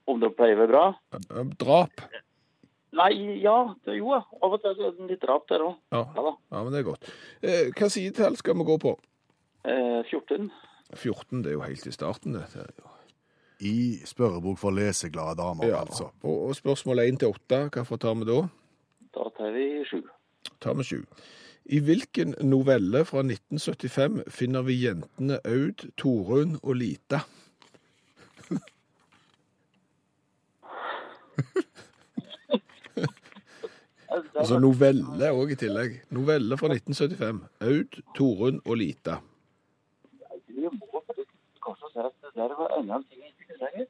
Om 0.06 0.20
det 0.22 0.30
pleier 0.38 0.56
å 0.56 0.62
være 0.64 0.72
bra? 0.72 0.86
Eh, 1.18 1.42
Drap? 1.60 2.06
Nei, 2.96 3.10
ja, 3.42 3.56
det, 3.84 3.98
jo, 3.98 4.14
av 4.16 4.54
og 4.54 4.62
til 4.62 4.72
er 4.72 4.94
det 4.96 5.08
litt 5.10 5.24
drap 5.24 5.44
der 5.50 5.64
òg. 5.66 5.74
Ja. 5.92 6.04
Ja 6.16 6.30
ja, 6.30 6.60
men 6.62 6.70
det 6.72 6.80
er 6.80 6.86
godt. 6.86 7.10
Eh, 7.42 7.66
Hva 7.76 7.90
sidetall 7.92 8.38
skal 8.40 8.56
vi 8.56 8.66
gå 8.68 8.78
på? 8.80 8.94
Eh, 9.66 10.00
14. 10.06 10.48
14, 10.94 11.42
det 11.42 11.50
er 11.50 11.56
jo 11.58 11.64
helt 11.66 11.88
i 11.90 11.92
starten, 11.92 12.38
dette. 12.38 12.64
I 13.60 14.00
spørrebok 14.04 14.58
for 14.58 14.70
leseglade 14.70 15.36
damer, 15.38 15.66
Ja. 15.68 15.80
altså. 15.80 16.10
Og, 16.22 16.48
og 16.48 16.56
spørsmål 16.56 16.98
én 17.06 17.16
til 17.18 17.28
8, 17.28 17.70
hva 17.72 17.96
tar 17.96 18.14
vi 18.14 18.24
da? 18.28 18.42
Da 19.16 19.28
tar 19.36 19.50
vi 19.54 19.84
sju. 19.88 20.02
tar 20.60 20.74
vi 20.74 20.82
sju. 20.84 21.00
I 21.66 21.80
hvilken 21.80 22.34
novelle 22.46 23.04
fra 23.04 23.22
1975 23.24 24.22
finner 24.30 24.62
vi 24.62 24.76
jentene 24.84 25.40
Aud, 25.44 25.88
Torunn 25.96 26.58
og 26.62 26.76
Lita? 26.76 27.24
Altså 34.36 34.58
novelle 34.62 35.28
òg 35.34 35.52
i 35.52 35.56
tillegg. 35.60 35.96
Novelle 36.14 36.56
fra 36.60 36.70
1975. 36.72 37.40
Aud, 37.66 37.98
Torunn 38.16 38.60
og 38.64 38.78
Lita. 38.80 39.18
Vi 40.46 40.62
må 40.62 41.02
faktisk 41.02 41.32
der 42.36 42.56
var 42.60 42.74
en 42.78 42.90
ting 43.08 43.22
jeg 43.22 43.32
ikke 43.32 43.46
kunne 43.48 43.62
lenger. 43.66 43.86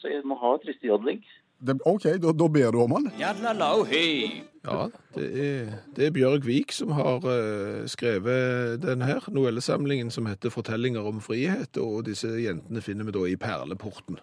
Så 0.00 0.10
jeg 0.10 0.22
må 0.24 0.34
ha 0.40 0.56
tristejodling. 0.62 1.22
Det, 1.66 1.76
OK, 1.86 2.02
da, 2.02 2.32
da 2.34 2.46
ber 2.48 2.72
du 2.74 2.80
om 2.82 2.92
han. 2.96 3.04
Ja, 3.18 4.88
det 5.14 5.26
er, 5.44 5.68
det 5.96 6.06
er 6.06 6.14
Bjørg 6.14 6.46
Vik 6.46 6.74
som 6.74 6.90
har 6.98 7.22
uh, 7.22 7.84
skrevet 7.86 8.82
den 8.82 9.02
her 9.06 9.22
novellesamlingen 9.30 10.10
som 10.10 10.26
heter 10.26 10.50
'Fortellinger 10.50 11.06
om 11.06 11.20
frihet', 11.20 11.78
og 11.78 12.06
disse 12.06 12.28
jentene 12.28 12.82
finner 12.82 13.04
vi 13.06 13.14
da 13.14 13.22
i 13.30 13.36
Perleporten. 13.36 14.18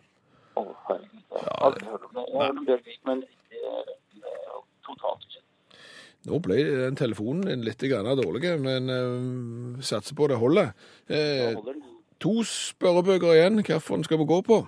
Å, 0.59 0.65
herregud. 0.89 1.23
Jeg 1.31 1.47
har 1.47 1.65
aldri 1.69 1.87
hørt 1.87 2.03
om 2.09 2.11
det. 2.19 2.25
Jeg 2.27 2.39
har 2.39 2.45
hørt 2.45 2.59
om 2.59 2.65
Bjørvik, 2.65 2.99
men 3.07 3.23
ikke 3.23 3.63
eh, 3.71 4.59
totalt. 4.87 5.28
Nå 6.29 6.37
ble 6.45 6.59
den 6.85 6.97
telefonen 6.99 7.47
din 7.49 7.65
litt 7.65 7.81
dårlig, 7.81 8.53
men 8.61 8.89
uh, 8.89 9.81
satser 9.81 10.15
på 10.15 10.27
det 10.29 10.37
holder. 10.37 10.73
Eh, 11.09 11.55
holder 11.55 11.73
den. 11.73 11.83
to 12.19 12.43
spørrebøker 12.45 13.33
igjen. 13.33 13.63
Hvilken 13.63 14.03
skal 14.03 14.19
vi 14.21 14.25
gå 14.29 14.41
på? 14.45 14.67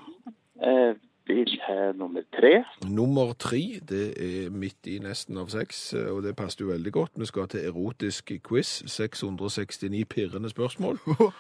Eh, 0.63 0.93
Vi 1.27 1.59
har 1.61 1.93
nummer 1.93 2.23
tre. 2.33 2.63
Nummer 2.83 3.33
tre, 3.39 3.79
det 3.87 4.17
er 4.17 4.49
midt 4.49 4.87
i 4.89 4.97
nesten 4.99 5.37
av 5.37 5.47
seks, 5.53 5.93
og 5.93 6.23
det 6.25 6.35
passer 6.35 6.65
jo 6.65 6.71
veldig 6.71 6.91
godt. 6.91 7.11
Vi 7.15 7.25
skal 7.29 7.47
til 7.47 7.69
erotisk 7.69 8.33
quiz. 8.43 8.81
669 8.89 10.05
pirrende 10.09 10.49
spørsmål. 10.49 10.97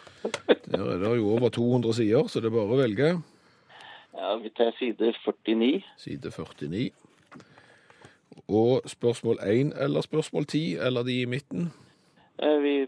Der 0.71 0.85
er 0.85 0.97
det 1.01 1.17
jo 1.17 1.33
over 1.33 1.49
200 1.49 1.93
sider, 1.93 2.27
så 2.27 2.39
det 2.39 2.47
er 2.47 2.55
bare 2.55 2.77
å 2.77 2.79
velge. 2.79 3.09
Ja, 4.15 4.35
vi 4.37 4.49
tar 4.55 4.71
side 4.77 5.11
49. 5.25 5.81
Side 5.97 6.31
49. 6.31 6.91
Og 8.47 8.81
spørsmål 8.89 9.37
1 9.43 9.73
eller 9.81 10.01
spørsmål 10.01 10.45
10, 10.45 10.75
eller 10.75 11.03
de 11.03 11.21
i 11.21 11.25
midten. 11.25 11.71
Eh, 12.43 12.61
Vi 12.61 12.87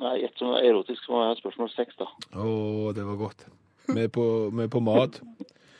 Nei, 0.00 0.22
et 0.24 0.32
som 0.40 0.54
er 0.56 0.64
erotisk, 0.64 1.08
må 1.12 1.18
jeg 1.20 1.28
ha 1.28 1.36
spørsmål 1.36 1.68
seks, 1.74 1.96
da. 2.00 2.06
Å, 2.32 2.92
det 2.96 3.04
var 3.04 3.18
godt. 3.20 3.44
Vi 3.90 4.00
er 4.00 4.08
på, 4.08 4.22
vi 4.48 4.62
er 4.64 4.70
på 4.72 4.80
mat. 4.80 5.18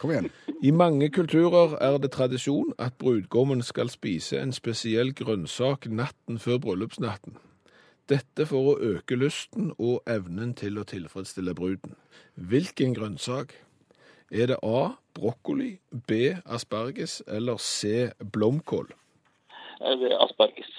Kom 0.01 0.13
igjen. 0.13 0.29
I 0.61 0.73
mange 0.77 1.09
kulturer 1.13 1.73
er 1.81 1.97
det 2.03 2.11
tradisjon 2.13 2.75
at 2.79 2.99
brudgommen 3.01 3.63
skal 3.65 3.89
spise 3.89 4.37
en 4.41 4.53
spesiell 4.53 5.15
grønnsak 5.17 5.89
natten 5.89 6.37
før 6.41 6.61
bryllupsnatten. 6.67 7.39
Dette 8.13 8.45
for 8.51 8.75
å 8.75 8.79
øke 8.93 9.17
lysten 9.17 9.73
og 9.79 10.03
evnen 10.11 10.53
til 10.59 10.77
å 10.81 10.85
tilfredsstille 10.85 11.55
bruden. 11.57 11.97
Hvilken 12.37 12.93
grønnsak? 12.97 13.55
Er 14.31 14.47
det 14.47 14.59
A. 14.63 14.91
Brokkoli, 15.15 15.81
B. 16.07 16.13
Asparges 16.47 17.23
eller 17.27 17.57
C. 17.59 18.11
Blomkål? 18.33 18.93
Det 19.81 20.13
er 20.13 20.21
asparges. 20.23 20.71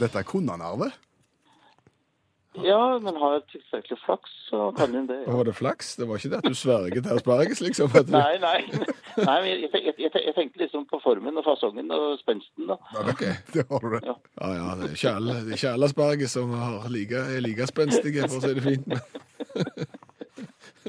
Dette 0.00 0.22
kunne 0.28 0.52
han, 0.52 0.60
Arve. 0.60 0.90
Ja, 2.64 2.98
men 2.98 3.16
har 3.16 3.32
jeg 3.32 3.42
tilstrekkelig 3.52 3.98
flaks, 4.04 4.30
så 4.50 4.72
kan 4.76 4.94
hun 4.94 5.06
det. 5.06 5.20
Ja. 5.22 5.32
Var 5.32 5.44
det 5.44 5.54
flaks? 5.54 5.96
Det 5.96 6.08
var 6.08 6.18
ikke 6.18 6.30
det 6.32 6.40
at 6.42 6.48
du 6.50 6.54
sverget 6.58 7.04
til 7.06 7.12
asparges, 7.14 7.60
liksom? 7.60 7.90
At 7.94 8.08
du... 8.08 8.12
Nei, 8.12 8.36
nei. 8.42 8.58
nei 9.16 9.36
men 9.40 9.48
jeg, 9.48 9.70
jeg, 9.72 9.94
jeg, 9.98 10.10
jeg 10.26 10.34
tenkte 10.34 10.62
liksom 10.64 10.84
på 10.90 11.00
formen 11.04 11.38
og 11.38 11.46
fasongen 11.46 11.94
og 11.94 12.18
spensten, 12.20 12.66
da. 12.68 12.76
Ok. 13.06 13.22
Det 13.54 13.64
har 13.70 13.86
du 13.86 13.94
det. 13.94 14.02
Ja. 14.04 14.16
Ja, 14.42 14.52
ja, 14.58 14.68
det 14.80 14.90
er 14.90 14.98
ikke 14.98 15.14
alle, 15.14 15.38
det 15.46 15.54
er 15.54 15.60
ikke 15.62 15.74
alle 15.78 15.90
asparges 15.92 16.36
som 16.36 16.52
har 16.58 16.90
like, 16.90 17.24
er 17.38 17.40
like 17.46 17.70
spenstige, 17.70 18.28
for 18.28 18.42
å 18.42 18.44
si 18.44 18.54
det 18.58 18.66
fint. 18.66 18.86
Men... 18.90 19.96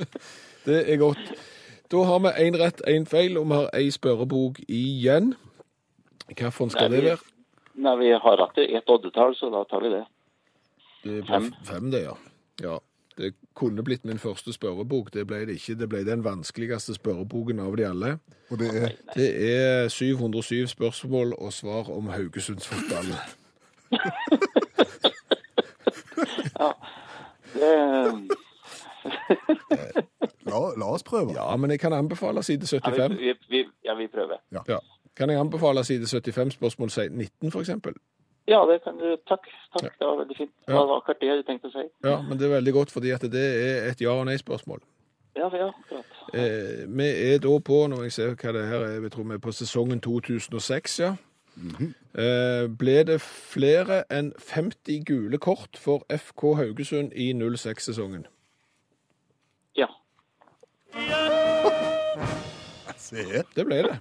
det 0.68 0.94
er 0.94 0.98
godt. 0.98 1.34
Da 1.92 2.04
har 2.08 2.20
vi 2.20 2.28
én 2.48 2.58
rett, 2.60 2.82
én 2.88 3.06
feil, 3.06 3.38
og 3.38 3.50
vi 3.50 3.54
har 3.60 3.70
ei 3.76 3.92
spørrebok 3.92 4.60
igjen. 4.68 5.34
Hvilken 6.28 6.70
skal 6.70 6.90
Nei, 6.90 6.98
det 6.98 7.04
være? 7.10 7.18
Nei, 7.76 7.96
vi 8.00 8.12
har 8.12 8.46
hatt 8.46 8.58
ett 8.64 8.90
oddetall, 8.90 9.36
så 9.36 9.50
da 9.52 9.64
tar 9.68 9.84
vi 9.84 9.90
det. 9.92 10.06
Det 11.04 11.26
Fem. 11.28 11.54
Fem, 11.66 11.92
det, 11.92 12.04
ja. 12.06 12.16
ja. 12.62 12.78
Det 13.18 13.34
kunne 13.54 13.84
blitt 13.84 14.06
min 14.06 14.20
første 14.20 14.54
spørrebok. 14.54 15.14
Det 15.14 15.28
ble 15.28 15.46
det 15.46 15.60
ikke. 15.60 15.76
Det 15.76 15.90
ble 15.90 16.06
den 16.08 16.24
vanskeligste 16.24 16.96
spørreboken 16.96 17.60
av 17.60 17.76
de 17.78 17.88
alle. 17.90 18.18
Og 18.50 18.60
det 18.60 18.70
er 18.72 18.96
Det 19.16 19.30
er 19.52 19.90
707 19.90 20.68
spørsmål 20.68 21.34
og 21.38 21.54
svar 21.54 21.90
om 21.92 22.08
Haugesundsfotball. 22.10 23.12
Ja. 26.60 26.74
Det, 27.54 28.38
La, 30.52 30.60
la 30.78 30.86
oss 30.86 31.04
prøve. 31.04 31.32
Ja, 31.36 31.56
men 31.56 31.72
jeg 31.72 31.80
kan 31.80 31.94
anbefale 31.94 32.44
side 32.44 32.66
ja, 32.72 32.80
75. 32.80 33.20
vi, 33.20 33.34
vi, 33.50 33.66
ja, 33.86 33.94
vi 33.96 34.08
prøver. 34.08 34.42
Ja. 34.52 34.78
Kan 35.16 35.30
jeg 35.30 35.40
anbefale 35.40 35.84
side 35.84 36.08
75 36.08 36.54
spørsmål 36.54 36.90
19, 37.12 37.52
for 37.52 37.60
eksempel? 37.60 37.94
Ja, 38.48 38.66
det 38.72 38.84
kan 38.84 38.98
du. 38.98 39.18
Takk. 39.30 39.46
takk. 39.74 40.00
Det 40.00 40.08
var 40.08 40.18
veldig 40.18 40.38
fint. 40.38 40.52
Det 40.68 40.76
var 40.76 40.98
akkurat 40.98 41.18
det 41.22 41.28
jeg 41.28 41.36
hadde 41.36 41.48
tenkt 41.48 41.66
å 41.66 41.72
si. 41.72 41.86
Ja, 42.04 42.22
men 42.22 42.40
det 42.40 42.48
er 42.48 42.56
veldig 42.56 42.74
godt, 42.74 42.92
fordi 42.92 43.12
at 43.12 43.22
det 43.22 43.46
er 43.68 43.92
et 43.92 44.02
ja- 44.02 44.18
og 44.18 44.26
nei-spørsmål. 44.26 44.82
Ja, 45.36 45.50
ja, 45.56 45.68
akkurat. 45.68 46.06
Eh, 46.34 46.88
vi 46.88 47.34
er 47.34 47.38
da 47.40 47.60
på, 47.60 47.88
når 47.88 48.04
jeg 48.04 48.12
ser 48.12 48.36
hva 48.36 48.52
det 48.52 48.66
her 48.68 48.82
er, 48.88 49.02
jeg 49.02 49.12
tror 49.12 49.24
vi 49.24 49.34
er 49.34 49.38
på 49.38 49.52
sesongen 49.52 50.02
2006, 50.02 51.00
ja. 51.00 51.16
eh, 52.18 52.68
ble 52.80 53.04
det 53.04 53.22
flere 53.22 54.04
enn 54.12 54.34
50 54.40 55.06
gule 55.06 55.38
kort 55.38 55.78
for 55.78 56.04
FK 56.10 56.56
Haugesund 56.56 57.14
i 57.16 57.32
06-sesongen? 57.34 58.26
Ja. 59.74 59.90
Se. 62.98 63.44
Det 63.56 63.66
ble 63.66 63.82
det. 63.88 63.98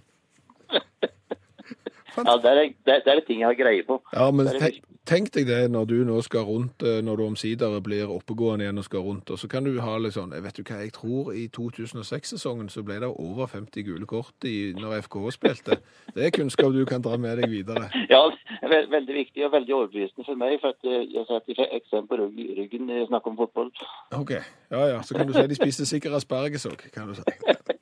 Ja 2.17 2.37
det, 2.43 2.51
er, 2.51 2.73
det, 2.87 2.97
det 3.07 3.13
er 3.15 3.21
ting 3.27 3.41
jeg 3.41 3.47
har 3.53 3.59
greie 3.59 3.83
på. 3.87 4.01
Ja, 4.13 4.31
men 4.31 4.47
tenk, 4.59 4.81
tenk 5.09 5.31
deg 5.35 5.47
det 5.49 5.61
når 5.71 5.87
du 5.91 5.95
nå 6.05 6.21
skal 6.23 6.45
rundt, 6.49 6.83
eh, 6.87 7.01
når 7.03 7.17
du 7.17 7.25
omsider 7.27 7.81
blir 7.85 8.11
oppegående 8.11 8.65
igjen 8.67 8.79
og 8.79 8.85
skal 8.87 9.05
rundt, 9.07 9.31
og 9.31 9.39
så 9.41 9.49
kan 9.51 9.65
du 9.67 9.73
ha 9.81 9.97
litt 9.99 10.15
sånn, 10.17 10.31
vet 10.45 10.57
du 10.59 10.63
hva, 10.63 10.81
jeg 10.85 10.93
tror 10.97 11.33
i 11.35 11.47
2006-sesongen 11.57 12.69
så 12.73 12.83
ble 12.87 12.99
det 13.03 13.09
over 13.11 13.47
50 13.51 13.85
gule 13.87 14.07
kort 14.11 14.47
i, 14.49 14.73
når 14.77 15.03
FKH 15.07 15.31
spilte. 15.37 15.79
Det 16.15 16.27
er 16.29 16.35
kunnskap 16.37 16.73
du 16.75 16.85
kan 16.89 17.03
dra 17.05 17.17
med 17.21 17.39
deg 17.41 17.51
videre. 17.51 17.89
Ja, 18.11 18.23
ve- 18.71 18.87
veldig 18.93 19.15
viktig 19.17 19.45
og 19.47 19.53
veldig 19.57 19.75
overbevisende 19.77 20.27
for 20.27 20.39
meg, 20.41 20.59
for 20.63 20.75
at 20.77 20.89
eh, 20.89 21.05
jeg 21.15 21.27
setter 21.31 21.67
eksem 21.81 22.09
på 22.11 22.21
rygg- 22.21 22.55
ryggen 22.61 22.87
når 22.91 23.03
jeg 23.03 23.11
snakker 23.13 23.33
om 23.35 23.41
fotball. 23.41 23.71
Ok, 24.19 24.35
ja, 24.71 24.85
ja, 24.95 25.03
så 25.03 25.17
kan 25.17 25.27
du 25.31 25.35
si 25.37 25.47
de 25.51 25.59
spiste 25.59 25.87
sikkert 25.89 26.19
asperges 26.21 26.67
òg, 26.71 26.87
kan 26.95 27.11
du 27.11 27.19
si. 27.19 27.27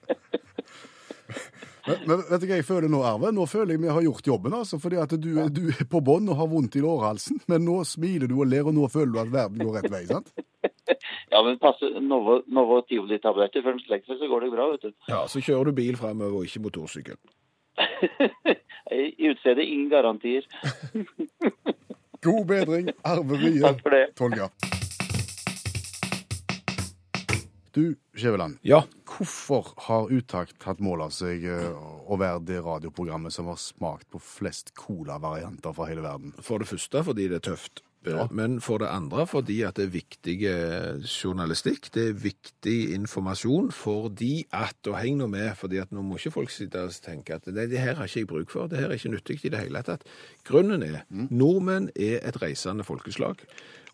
Men, 1.88 2.02
men 2.10 2.22
vet 2.28 2.42
du 2.42 2.46
hva 2.50 2.58
jeg 2.60 2.66
føler 2.68 2.92
nå, 2.92 3.00
Arve? 3.06 3.32
Nå 3.34 3.46
føler 3.50 3.74
jeg 3.74 3.82
vi 3.84 3.92
har 3.92 4.04
gjort 4.04 4.30
jobben, 4.30 4.56
altså. 4.60 4.78
Fordi 4.82 5.00
at 5.02 5.14
du, 5.16 5.30
du 5.54 5.62
er 5.72 5.88
på 5.90 6.02
bånn 6.04 6.28
og 6.28 6.38
har 6.40 6.50
vondt 6.50 6.78
i 6.78 6.84
lårhalsen. 6.84 7.40
Men 7.50 7.64
nå 7.66 7.80
smiler 7.88 8.30
du 8.30 8.36
og 8.38 8.48
ler, 8.50 8.68
og 8.68 8.76
nå 8.76 8.88
føler 8.92 9.14
du 9.14 9.20
at 9.24 9.32
verden 9.34 9.64
går 9.64 9.80
rett 9.80 9.92
vei, 9.94 10.04
sant? 10.10 10.32
Ja, 11.28 11.42
men 11.44 11.58
passe 11.60 11.84
Novo, 12.00 12.38
Novo 12.48 12.80
Tivoli-tabletter 12.88 13.62
før 13.62 13.76
den 13.76 13.82
slekker 13.84 14.08
seg, 14.14 14.22
så 14.22 14.30
går 14.30 14.46
det 14.46 14.48
bra, 14.54 14.70
vet 14.72 14.86
du. 14.88 14.94
Ja, 15.10 15.20
så 15.30 15.42
kjører 15.44 15.68
du 15.68 15.76
bil 15.76 15.98
fremover 16.00 16.40
og 16.40 16.48
ikke 16.48 16.64
motorsykkel. 16.64 17.18
I 18.98 19.28
utstedet 19.30 19.68
ingen 19.68 19.92
garantier. 19.92 20.48
God 22.24 22.44
bedring, 22.48 22.90
Arve 23.06 23.38
Rie. 23.44 23.76
Tolga. 24.18 24.48
Du, 27.78 27.94
Skjæveland. 28.18 28.58
Ja, 28.66 28.82
Hvorfor 29.06 29.72
har 29.86 30.10
Utakt 30.10 30.56
tatt 30.62 30.80
mål 30.82 31.04
av 31.06 31.12
seg 31.14 31.44
eh, 31.46 31.68
å 31.70 32.18
være 32.18 32.42
det 32.48 32.62
radioprogrammet 32.64 33.34
som 33.34 33.46
har 33.50 33.60
smakt 33.62 34.08
på 34.10 34.18
flest 34.22 34.74
cola-varianter 34.78 35.76
fra 35.76 35.86
hele 35.90 36.02
verden? 36.02 36.34
for 36.42 36.58
det 36.58 36.68
første 36.70 37.04
fordi 37.06 37.28
det 37.30 37.38
er 37.38 37.46
tøft. 37.52 37.84
Ja. 38.06 38.26
Men 38.30 38.60
for 38.62 38.78
det 38.78 38.88
andre 38.94 39.26
fordi 39.26 39.58
at 39.66 39.76
det 39.78 39.88
er 39.88 39.94
viktig 39.94 40.36
eh, 40.48 41.00
journalistikk, 41.02 41.90
det 41.94 42.04
er 42.08 42.20
viktig 42.22 42.76
informasjon, 42.94 43.72
fordi 43.74 44.46
at, 44.54 44.78
og 44.86 44.98
heng 45.00 45.18
nå 45.18 45.26
med, 45.30 45.50
fordi 45.58 45.80
at 45.82 45.92
nå 45.94 46.04
må 46.06 46.18
ikke 46.18 46.36
folk 46.38 46.54
sitte 46.54 46.84
og 46.86 46.94
tenke 47.04 47.36
at 47.36 47.48
det, 47.50 47.68
det 47.72 47.82
her 47.82 47.98
har 47.98 48.08
ikke 48.08 48.22
jeg 48.22 48.30
bruk 48.30 48.54
for, 48.54 48.70
det 48.70 48.80
her 48.80 48.90
er 48.90 49.00
ikke 49.00 49.12
nyttig 49.16 49.40
i 49.42 49.52
det 49.52 49.64
hele 49.64 49.82
tatt. 49.86 50.06
Grunnen 50.48 50.86
er, 50.86 51.02
nordmenn 51.10 51.90
er 51.94 52.22
et 52.22 52.38
reisende 52.42 52.86
folkeslag, 52.86 53.42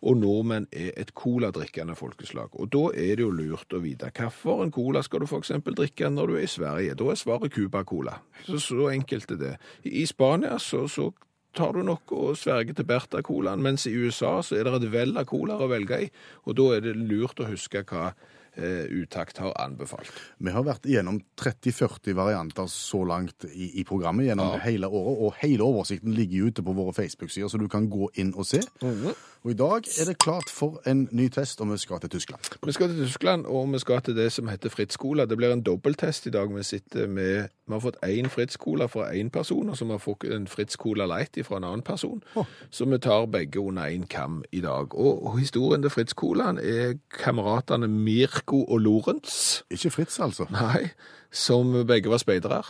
og 0.03 0.19
nordmenn 0.21 0.67
er 0.73 0.93
et 1.01 1.13
coladrikkende 1.15 1.97
folkeslag. 1.99 2.55
Og 2.61 2.71
da 2.73 2.87
er 2.95 3.17
det 3.17 3.27
jo 3.27 3.35
lurt 3.35 3.75
å 3.75 3.83
vite 3.85 4.11
hvilken 4.15 4.65
en 4.65 4.73
cola 4.75 5.03
skal 5.03 5.25
du 5.25 5.29
eksempel 5.39 5.77
drikke 5.77 6.11
når 6.11 6.27
du 6.27 6.37
er 6.39 6.47
i 6.47 6.51
Sverige. 6.51 6.97
Da 6.99 7.11
er 7.11 7.21
svaret 7.21 7.55
Cuba-cola. 7.55 8.19
Så, 8.45 8.59
så 8.59 8.89
enkelt 8.91 9.31
er 9.31 9.41
det. 9.41 9.55
I 9.85 10.07
Spania 10.07 10.59
så, 10.59 10.87
så 10.89 11.11
tar 11.55 11.73
du 11.73 11.83
nok 11.87 12.13
og 12.13 12.37
sverger 12.39 12.75
til 12.75 12.87
Berta-colaen, 12.89 13.63
mens 13.63 13.87
i 13.87 13.95
USA 13.95 14.41
så 14.43 14.59
er 14.59 14.67
det 14.67 14.81
et 14.81 14.93
vell 14.93 15.15
av 15.17 15.29
colaer 15.31 15.63
å 15.63 15.71
velge 15.71 16.01
i, 16.07 16.09
og 16.49 16.57
da 16.59 16.71
er 16.77 16.87
det 16.87 16.97
lurt 16.99 17.41
å 17.41 17.49
huske 17.49 17.85
hva 17.87 18.11
Utakt 18.57 19.39
har 19.43 19.55
anbefalt. 19.61 20.11
Vi 20.39 20.53
har 20.55 20.65
vært 20.67 20.87
igjennom 20.87 21.21
30-40 21.41 22.15
varianter 22.17 22.69
så 22.71 23.03
langt 23.09 23.47
i, 23.51 23.73
i 23.81 23.85
programmet 23.89 24.29
gjennom 24.29 24.55
hele 24.63 24.89
året, 24.89 25.23
og 25.27 25.39
hele 25.43 25.67
oversikten 25.67 26.15
ligger 26.15 26.51
ute 26.51 26.65
på 26.65 26.77
våre 26.77 26.95
Facebook-sider, 26.97 27.49
så 27.49 27.59
du 27.61 27.69
kan 27.69 27.89
gå 27.91 28.11
inn 28.21 28.35
og 28.37 28.47
se. 28.47 28.63
Og 29.45 29.51
i 29.51 29.55
dag 29.55 29.85
er 30.01 30.07
det 30.09 30.19
klart 30.19 30.49
for 30.49 30.81
en 30.89 31.03
ny 31.13 31.29
test, 31.29 31.61
og 31.61 31.69
vi 31.73 31.77
skal 31.79 32.01
til 32.01 32.11
Tyskland. 32.11 32.41
Vi 32.67 32.73
skal 32.73 32.89
til 32.89 33.05
Tyskland, 33.05 33.47
og 33.47 33.73
vi 33.73 33.79
skal 33.79 34.01
til 34.01 34.17
det 34.17 34.33
som 34.33 34.49
heter 34.49 34.73
Fritz-cola. 34.73 35.27
Det 35.29 35.37
blir 35.37 35.53
en 35.53 35.63
dobbelttest 35.63 36.27
i 36.27 36.31
dag. 36.31 36.57
Vi 36.57 36.63
sitter 36.63 37.07
med 37.07 37.49
Vi 37.67 37.73
har 37.73 37.81
fått 37.81 37.97
én 38.05 38.29
Fritz-cola 38.29 38.87
fra 38.87 39.11
én 39.13 39.31
person, 39.31 39.71
og 39.71 39.77
så 39.77 39.85
vi 39.85 39.91
har 39.91 39.99
fått 39.99 40.25
en 40.25 40.47
Fritz-cola 40.47 41.07
Light 41.07 41.39
fra 41.47 41.57
en 41.57 41.65
annen 41.65 41.83
person. 41.83 42.23
Så 42.71 42.85
vi 42.85 42.99
tar 42.99 43.27
begge 43.27 43.61
under 43.61 43.83
én 43.83 44.07
kam 44.07 44.43
i 44.53 44.61
dag. 44.61 44.95
Og, 44.95 45.27
og 45.27 45.39
historien 45.39 45.83
til 45.83 45.91
Fritz-colaen 45.91 46.59
er 46.59 46.99
kameratene 47.11 47.89
Mirko 48.45 48.65
og 48.69 48.81
Lorentz. 48.81 49.63
Ikke 49.71 49.91
Fritz, 49.91 50.21
altså. 50.21 50.47
Nei, 50.51 50.91
som 51.33 51.87
begge 51.87 52.11
var 52.11 52.19
speidere. 52.19 52.63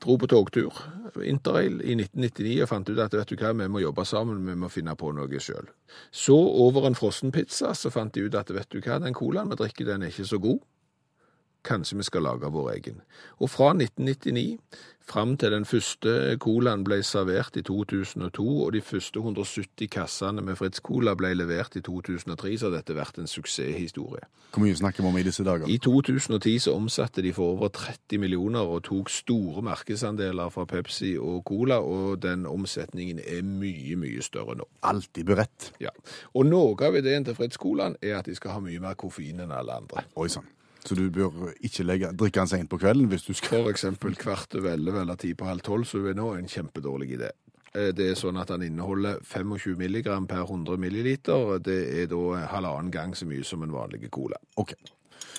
Dro 0.00 0.16
på 0.16 0.26
togtur, 0.26 0.76
interrail, 1.24 1.80
i 1.80 1.96
1999 1.96 2.62
og 2.62 2.68
fant 2.68 2.88
ut 2.90 2.98
at 3.00 3.14
vet 3.14 3.30
du 3.30 3.36
hva, 3.40 3.54
vi 3.56 3.68
må 3.68 3.80
jobbe 3.80 4.04
sammen, 4.04 4.44
vi 4.46 4.54
må 4.54 4.68
finne 4.68 4.94
på 4.94 5.12
noe 5.16 5.40
sjøl. 5.40 5.70
Så 6.12 6.36
over 6.36 6.86
en 6.86 6.94
frossenpizza 6.94 7.72
så 7.74 7.90
fant 7.90 8.12
de 8.12 8.26
ut 8.26 8.34
at 8.36 8.52
vet 8.52 8.68
du 8.70 8.82
hva, 8.82 8.98
den 9.00 9.14
colaen 9.16 9.48
vi 9.48 9.56
drikker, 9.56 9.86
den 9.86 10.02
er 10.02 10.12
ikke 10.12 10.28
så 10.28 10.38
god. 10.38 10.60
Kanskje 11.66 11.98
vi 11.98 12.06
skal 12.06 12.22
lage 12.22 12.50
vår 12.52 12.70
egen. 12.76 13.00
Og 13.42 13.50
fra 13.50 13.72
1999 13.74 14.58
fram 15.06 15.36
til 15.36 15.52
den 15.54 15.64
første 15.64 16.36
colaen 16.42 16.82
ble 16.84 16.98
servert 17.06 17.56
i 17.56 17.62
2002, 17.62 18.46
og 18.64 18.72
de 18.74 18.80
første 18.82 19.20
170 19.22 19.90
kassene 19.92 20.42
med 20.42 20.58
Fritz 20.58 20.82
Cola 20.82 21.14
ble 21.18 21.32
levert 21.36 21.76
i 21.78 21.82
2003, 21.86 22.56
så 22.58 22.68
har 22.68 22.76
dette 22.78 22.96
vært 22.96 23.20
en 23.22 23.30
suksesshistorie. 23.30 24.26
Hvor 24.54 24.64
mye 24.64 24.76
snakker 24.76 25.04
vi 25.04 25.10
om 25.10 25.18
i 25.20 25.24
disse 25.26 25.44
dager? 25.46 25.70
I 25.70 25.78
2010 25.82 26.58
så 26.66 26.74
omsatte 26.74 27.22
de 27.22 27.32
for 27.36 27.54
over 27.54 27.70
30 27.74 28.18
millioner 28.22 28.66
og 28.66 28.82
tok 28.88 29.10
store 29.12 29.62
markedsandeler 29.66 30.50
fra 30.54 30.66
Pepsi 30.70 31.14
og 31.20 31.44
Cola, 31.46 31.78
og 31.78 32.22
den 32.22 32.46
omsetningen 32.50 33.22
er 33.22 33.46
mye, 33.46 33.98
mye 34.00 34.26
større 34.26 34.58
nå. 34.58 34.66
Alltid 34.82 35.24
beredt. 35.30 35.70
Ja. 35.82 35.94
Og 36.34 36.50
noe 36.50 36.74
av 36.86 36.98
ideen 36.98 37.26
til 37.26 37.38
Fritz 37.38 37.60
Colaen 37.62 37.98
er 38.02 38.18
at 38.18 38.26
de 38.26 38.34
skal 38.34 38.56
ha 38.56 38.62
mye 38.64 38.82
mer 38.82 38.98
koffein 38.98 39.44
enn 39.44 39.54
alle 39.54 39.82
andre. 39.82 40.06
Oi 40.18 40.30
sann. 40.32 40.55
Så 40.86 40.94
du 40.94 41.08
bør 41.10 41.50
ikke 41.66 41.82
legge, 41.82 42.12
drikke 42.14 42.40
den 42.44 42.50
seint 42.52 42.70
på 42.70 42.78
kvelden 42.78 43.08
hvis 43.10 43.26
du 43.26 43.32
skal 43.34 43.64
For 43.64 43.72
eksempel 43.72 44.14
kvart 44.18 44.54
over 44.54 44.70
elleve 44.76 45.00
eller 45.02 45.18
ti 45.18 45.32
på 45.34 45.48
halv 45.48 45.64
tolv, 45.66 45.84
så 45.88 45.98
er 46.06 46.14
nå 46.14 46.32
en 46.36 46.46
kjempedårlig 46.46 47.16
idé. 47.18 47.30
Eh, 47.74 47.90
Det 47.92 48.10
er 48.10 48.14
sånn 48.14 48.38
at 48.40 48.48
den 48.54 48.62
inneholder 48.68 49.18
25 49.22 49.76
milligram 49.78 50.26
per 50.26 50.44
100 50.46 50.78
milliliter. 50.78 51.58
Det 51.58 52.02
er 52.02 52.06
da 52.06 52.46
halvannen 52.52 52.92
gang 52.92 53.14
så 53.14 53.26
mye 53.26 53.44
som 53.44 53.62
en 53.62 53.74
vanlig 53.74 54.10
cola. 54.10 54.38
Ok. 54.56 54.74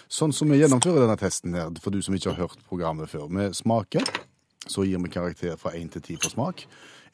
Sånn 0.10 0.34
som 0.34 0.50
vi 0.50 0.60
gjennomfører 0.60 1.04
denne 1.06 1.18
testen 1.20 1.56
her, 1.56 1.72
for 1.82 1.92
du 1.92 2.02
som 2.02 2.16
ikke 2.16 2.34
har 2.34 2.48
hørt 2.48 2.62
programmet 2.68 3.10
før. 3.10 3.28
Vi 3.32 3.48
smaker, 3.54 4.04
så 4.68 4.84
gir 4.88 5.00
vi 5.04 5.10
karakter 5.10 5.58
fra 5.60 5.72
1 5.76 5.92
til 5.96 6.02
10 6.02 6.22
for 6.24 6.30
smak. 6.30 6.66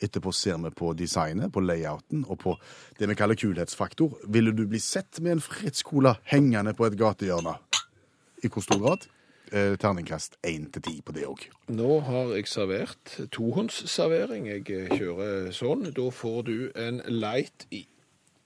Etterpå 0.01 0.33
ser 0.33 0.57
vi 0.57 0.69
på 0.73 0.93
designet, 0.97 1.51
på 1.53 1.61
layouten 1.61 2.25
og 2.27 2.39
på 2.39 2.57
det 2.99 3.07
vi 3.09 3.15
kaller 3.15 3.35
kulhetsfaktor. 3.35 4.17
Ville 4.27 4.51
du 4.51 4.65
bli 4.67 4.79
sett 4.79 5.21
med 5.21 5.37
en 5.37 5.41
Fritz 5.41 5.83
Cola 5.83 6.17
hengende 6.25 6.73
på 6.73 6.85
et 6.89 6.97
gatehjørne? 6.97 7.55
I 8.43 8.49
hvor 8.51 8.61
stor 8.65 8.79
grad? 8.83 9.05
Eh, 9.53 9.75
terningkast 9.77 10.35
1 10.43 10.71
til 10.73 10.81
10 10.81 11.01
på 11.05 11.11
det 11.13 11.25
òg. 11.29 11.43
Nå 11.69 11.99
har 12.07 12.31
jeg 12.35 12.47
servert 12.49 13.11
tohåndsservering. 13.35 14.47
Jeg 14.49 14.69
eh, 14.73 14.93
kjører 14.97 15.51
sånn. 15.53 15.85
Da 15.93 16.07
får 16.11 16.41
du 16.47 16.55
en 16.75 17.01
light 17.07 17.67
i 17.71 17.83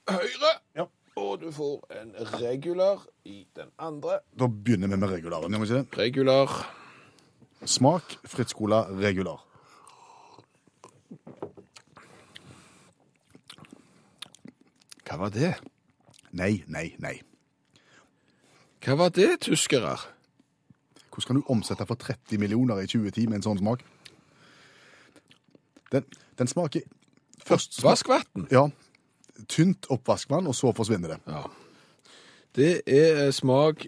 høyre, 0.09 0.51
Ja. 0.75 0.85
og 1.15 1.41
du 1.41 1.51
får 1.51 1.85
en 2.01 2.11
regular 2.41 3.05
i 3.25 3.45
den 3.55 3.71
andre. 3.79 4.19
Da 4.39 4.47
begynner 4.47 4.87
vi 4.91 4.97
med 4.97 5.09
regularen, 5.09 5.51
gjør 5.53 5.59
vi 5.63 5.69
ikke 5.69 5.79
det? 5.83 5.97
Regular. 6.03 6.57
Smak 7.65 8.17
Fritz 8.25 8.53
Cola 8.53 8.83
regular. 8.91 9.43
Hva 15.07 15.17
var 15.21 15.31
det? 15.31 15.53
Nei, 16.35 16.63
nei, 16.67 16.89
nei. 16.99 17.15
Hva 18.85 18.97
var 18.99 19.09
det, 19.15 19.31
tyskere? 19.41 19.97
Hvordan 21.09 21.27
kan 21.27 21.39
du 21.39 21.51
omsette 21.51 21.85
for 21.89 21.95
30 21.95 22.37
millioner 22.37 22.83
i 22.83 22.87
2010 22.87 23.27
med 23.27 23.39
en 23.39 23.45
sånn 23.47 23.61
smak? 23.61 23.85
Den, 25.91 26.05
den 26.37 26.49
smaker 26.51 26.83
først 27.47 27.79
Oppvaskvann? 27.79 28.47
Ja. 28.51 28.67
Tynt 29.49 29.87
oppvaskvann, 29.93 30.47
og 30.49 30.55
så 30.57 30.73
forsvinner 30.77 31.15
det. 31.15 31.19
Ja. 31.27 31.45
Det 32.57 32.73
er 32.85 33.27
eh, 33.27 33.33
smak 33.33 33.85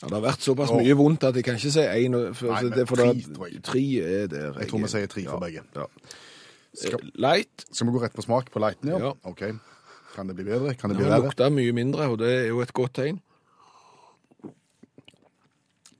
ja, 0.00 0.08
Det 0.08 0.14
har 0.16 0.22
vært 0.24 0.44
såpass 0.44 0.70
mye 0.72 0.94
vondt 0.96 1.26
at 1.28 1.36
jeg 1.36 1.44
kan 1.44 1.58
ikke 1.60 1.72
si 1.74 1.82
én. 1.84 2.14
For, 2.32 2.48
Nei, 2.54 2.62
men 2.64 2.72
det, 2.72 2.86
for 2.88 2.96
tre, 3.00 3.10
tror 3.36 3.50
jeg. 3.50 3.62
Tre 3.68 3.82
er 4.00 4.30
der. 4.32 4.60
Jeg 4.62 4.70
tror 4.70 4.80
vi 4.80 4.92
sier 4.94 5.10
tre 5.12 5.24
for 5.26 5.36
ja, 5.36 5.40
begge. 5.44 5.64
Ja. 5.76 5.88
Skal, 6.70 7.10
Light. 7.20 7.66
skal 7.68 7.88
vi 7.88 7.92
gå 7.96 8.00
rett 8.04 8.16
på 8.16 8.24
smak 8.24 8.48
på 8.54 8.62
lighten, 8.62 8.92
ja? 8.94 9.10
Ja. 9.10 9.12
OK. 9.28 9.42
Kan 10.20 10.28
det 10.28 10.34
bli 10.36 10.44
bedre? 10.44 10.74
Kan 10.76 10.90
det 10.92 10.98
bli 10.98 11.06
Den 11.08 11.22
lukta 11.24 11.46
mye 11.48 11.72
mindre, 11.72 12.10
og 12.12 12.18
det 12.20 12.28
er 12.28 12.48
jo 12.50 12.58
et 12.60 12.72
godt 12.76 12.98
tegn. 12.98 13.22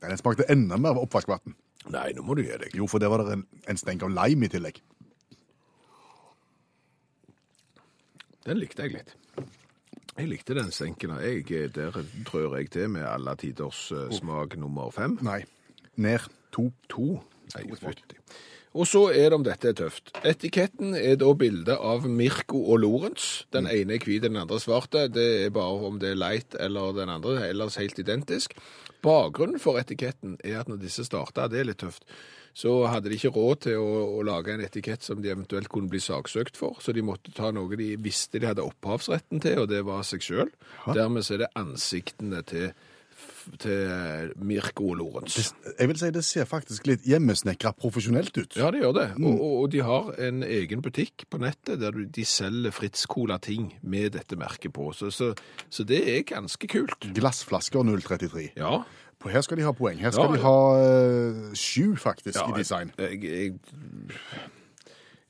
Den 0.02 0.18
smakte 0.20 0.44
enda 0.52 0.76
mer 0.76 0.92
av 0.92 1.06
oppvaskvann. 1.06 1.54
Nei, 1.88 2.10
nå 2.12 2.24
må 2.26 2.36
du 2.36 2.42
gi 2.44 2.58
deg. 2.60 2.76
Jo, 2.76 2.84
for 2.84 3.00
det 3.00 3.08
var 3.08 3.24
det 3.24 3.38
en, 3.38 3.46
en 3.64 3.80
stenk 3.80 4.04
av 4.04 4.12
lime 4.12 4.44
i 4.44 4.52
tillegg. 4.52 4.82
Den 8.44 8.60
likte 8.60 8.84
jeg 8.84 8.98
litt. 8.98 9.16
Jeg 10.18 10.28
likte 10.28 10.58
den 10.58 10.68
stenken. 10.68 11.16
Jeg, 11.24 11.72
der 11.72 11.96
trør 12.28 12.58
jeg 12.58 12.68
til 12.76 12.92
med 12.92 13.08
alle 13.08 13.38
tiders 13.40 13.86
eh, 13.96 14.12
smak 14.20 14.58
nummer 14.60 14.92
fem. 14.92 15.16
Nei. 15.24 15.40
Ned. 15.96 16.28
To. 16.52 16.68
To. 16.92 17.08
Nei, 17.54 17.64
fytti. 17.80 18.20
Og 18.70 18.86
så 18.86 19.08
er 19.10 19.30
det 19.30 19.34
om 19.34 19.44
dette 19.46 19.72
er 19.72 19.74
tøft. 19.74 20.12
Etiketten 20.26 20.94
er 20.94 21.16
da 21.18 21.32
bilde 21.34 21.74
av 21.74 22.04
Mirko 22.06 22.60
og 22.70 22.84
Lorentz. 22.84 23.44
Den 23.50 23.66
ene 23.66 23.96
er 23.96 24.04
hvit, 24.04 24.22
den 24.22 24.38
andre 24.38 24.60
svarte. 24.62 25.08
Det 25.10 25.26
er 25.46 25.54
bare 25.54 25.88
om 25.88 25.98
det 25.98 26.12
er 26.12 26.20
light 26.20 26.54
eller 26.54 26.94
den 26.94 27.10
andre, 27.10 27.48
ellers 27.48 27.80
helt 27.82 27.98
identisk. 27.98 28.54
Bakgrunnen 29.02 29.58
for 29.58 29.80
etiketten 29.80 30.36
er 30.44 30.60
at 30.60 30.70
når 30.70 30.84
disse 30.84 31.06
starta, 31.08 31.48
det 31.50 31.62
er 31.62 31.70
litt 31.72 31.80
tøft, 31.82 32.06
så 32.54 32.84
hadde 32.90 33.10
de 33.10 33.16
ikke 33.16 33.32
råd 33.34 33.62
til 33.64 33.80
å, 33.80 33.90
å 34.18 34.22
lage 34.26 34.52
en 34.54 34.62
etikett 34.62 35.02
som 35.06 35.22
de 35.22 35.32
eventuelt 35.32 35.70
kunne 35.72 35.90
bli 35.90 36.02
saksøkt 36.02 36.58
for, 36.58 36.78
så 36.82 36.92
de 36.94 37.04
måtte 37.06 37.32
ta 37.34 37.52
noe 37.54 37.78
de 37.78 37.94
visste 38.02 38.38
de 38.42 38.50
hadde 38.50 38.66
opphavsretten 38.66 39.42
til, 39.42 39.62
og 39.62 39.70
det 39.70 39.82
var 39.88 40.04
seg 40.06 40.24
sjøl. 40.26 40.50
Dermed 40.92 41.26
så 41.26 41.38
er 41.38 41.44
det 41.46 41.52
ansiktene 41.58 42.42
til, 42.46 42.70
til 43.60 44.32
Mirko 44.46 44.90
og 44.92 44.98
Lorentz. 45.00 45.52
Jeg 45.78 45.90
vil 45.90 45.98
si 46.00 46.10
det 46.14 46.22
ser 46.26 46.48
faktisk 46.48 46.86
litt 46.90 47.06
hjemmesnekra 47.08 47.72
profesjonelt 47.78 48.36
ut. 48.38 48.56
Ja, 48.60 48.70
det 48.74 48.82
gjør 48.84 48.94
det. 48.96 49.06
Og, 49.20 49.34
og, 49.34 49.54
og 49.64 49.68
de 49.74 49.82
har 49.86 50.12
en 50.28 50.42
egen 50.46 50.84
butikk 50.84 51.26
på 51.30 51.40
nettet 51.42 51.80
der 51.82 51.96
de 51.96 52.24
selger 52.28 52.74
Fritz 52.74 53.06
Cola-ting 53.10 53.72
med 53.82 54.14
dette 54.18 54.38
merket 54.40 54.74
på. 54.76 54.90
Så, 54.96 55.10
så, 55.14 55.32
så 55.70 55.86
det 55.88 56.02
er 56.14 56.24
ganske 56.28 56.70
kult. 56.70 57.10
Glassflasker 57.16 57.86
033. 57.86 58.50
Ja. 58.60 58.82
Her 59.28 59.42
skal 59.44 59.60
de 59.60 59.66
ha 59.66 59.72
poeng. 59.76 59.98
Her 60.00 60.14
skal 60.14 60.30
Ja, 60.30 60.36
de 60.36 60.44
ha 60.46 60.60
eh, 60.80 61.52
sju, 61.58 61.92
faktisk, 62.00 62.38
ja 62.40 62.46
i 62.48 62.56
design. 62.56 62.92
Jeg, 62.96 63.20
jeg, 63.24 63.58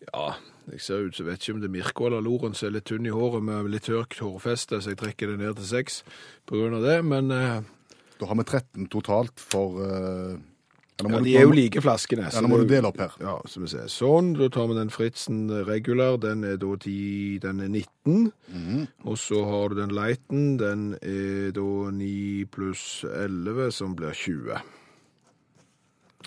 ja, 0.07 0.29
jeg 0.71 0.81
ser 0.85 1.09
ut 1.09 1.17
så 1.17 1.27
vet 1.27 1.43
ikke 1.43 1.57
om 1.57 1.63
det 1.65 1.69
er 1.71 1.75
Mirko 1.75 2.07
eller 2.07 2.23
Lorentz 2.23 2.63
er 2.63 2.71
litt 2.75 2.87
tynn 2.87 3.09
i 3.09 3.15
håret 3.15 3.43
med 3.43 3.71
litt 3.73 3.89
tørkt 3.89 4.23
hårfeste, 4.23 4.79
så 4.79 4.93
jeg 4.93 5.01
trekker 5.01 5.33
det 5.33 5.41
ned 5.43 5.59
til 5.59 5.69
seks 5.73 6.03
av 6.51 6.81
det. 6.85 6.97
Men 7.07 7.35
eh, 7.35 7.61
Da 8.21 8.29
har 8.29 8.37
vi 8.37 8.45
13 8.45 8.87
totalt 8.93 9.41
for 9.41 9.81
eh, 9.81 10.39
ja, 11.01 11.09
ja, 11.09 11.21
de 11.25 11.37
er 11.39 11.47
jo 11.47 11.53
like 11.57 11.81
flaskene. 11.81 12.29
Ja, 12.29 12.43
nå 12.45 12.51
må 12.51 12.59
du 12.61 12.67
dele 12.69 12.91
opp 12.91 12.99
her. 13.01 13.15
Ja, 13.23 13.39
så 13.49 13.63
vi 13.63 13.71
ser. 13.73 13.87
Sånn, 13.89 14.35
da 14.37 14.51
tar 14.53 14.69
vi 14.69 14.77
den 14.77 14.93
Fritzen 14.93 15.47
regular, 15.65 16.19
den 16.21 16.45
er 16.45 16.59
da 16.61 16.75
10, 16.77 17.39
den 17.45 17.63
er 17.65 17.71
19. 17.73 18.27
Mhm. 18.53 18.83
Og 19.09 19.17
så 19.21 19.41
har 19.49 19.73
du 19.73 19.81
den 19.81 19.95
Lighten, 19.97 20.59
den 20.61 20.85
er 21.01 21.55
da 21.57 21.71
9 21.97 22.51
pluss 22.53 22.85
11, 23.09 23.71
som 23.79 23.97
blir 23.97 24.13
20. 24.13 24.61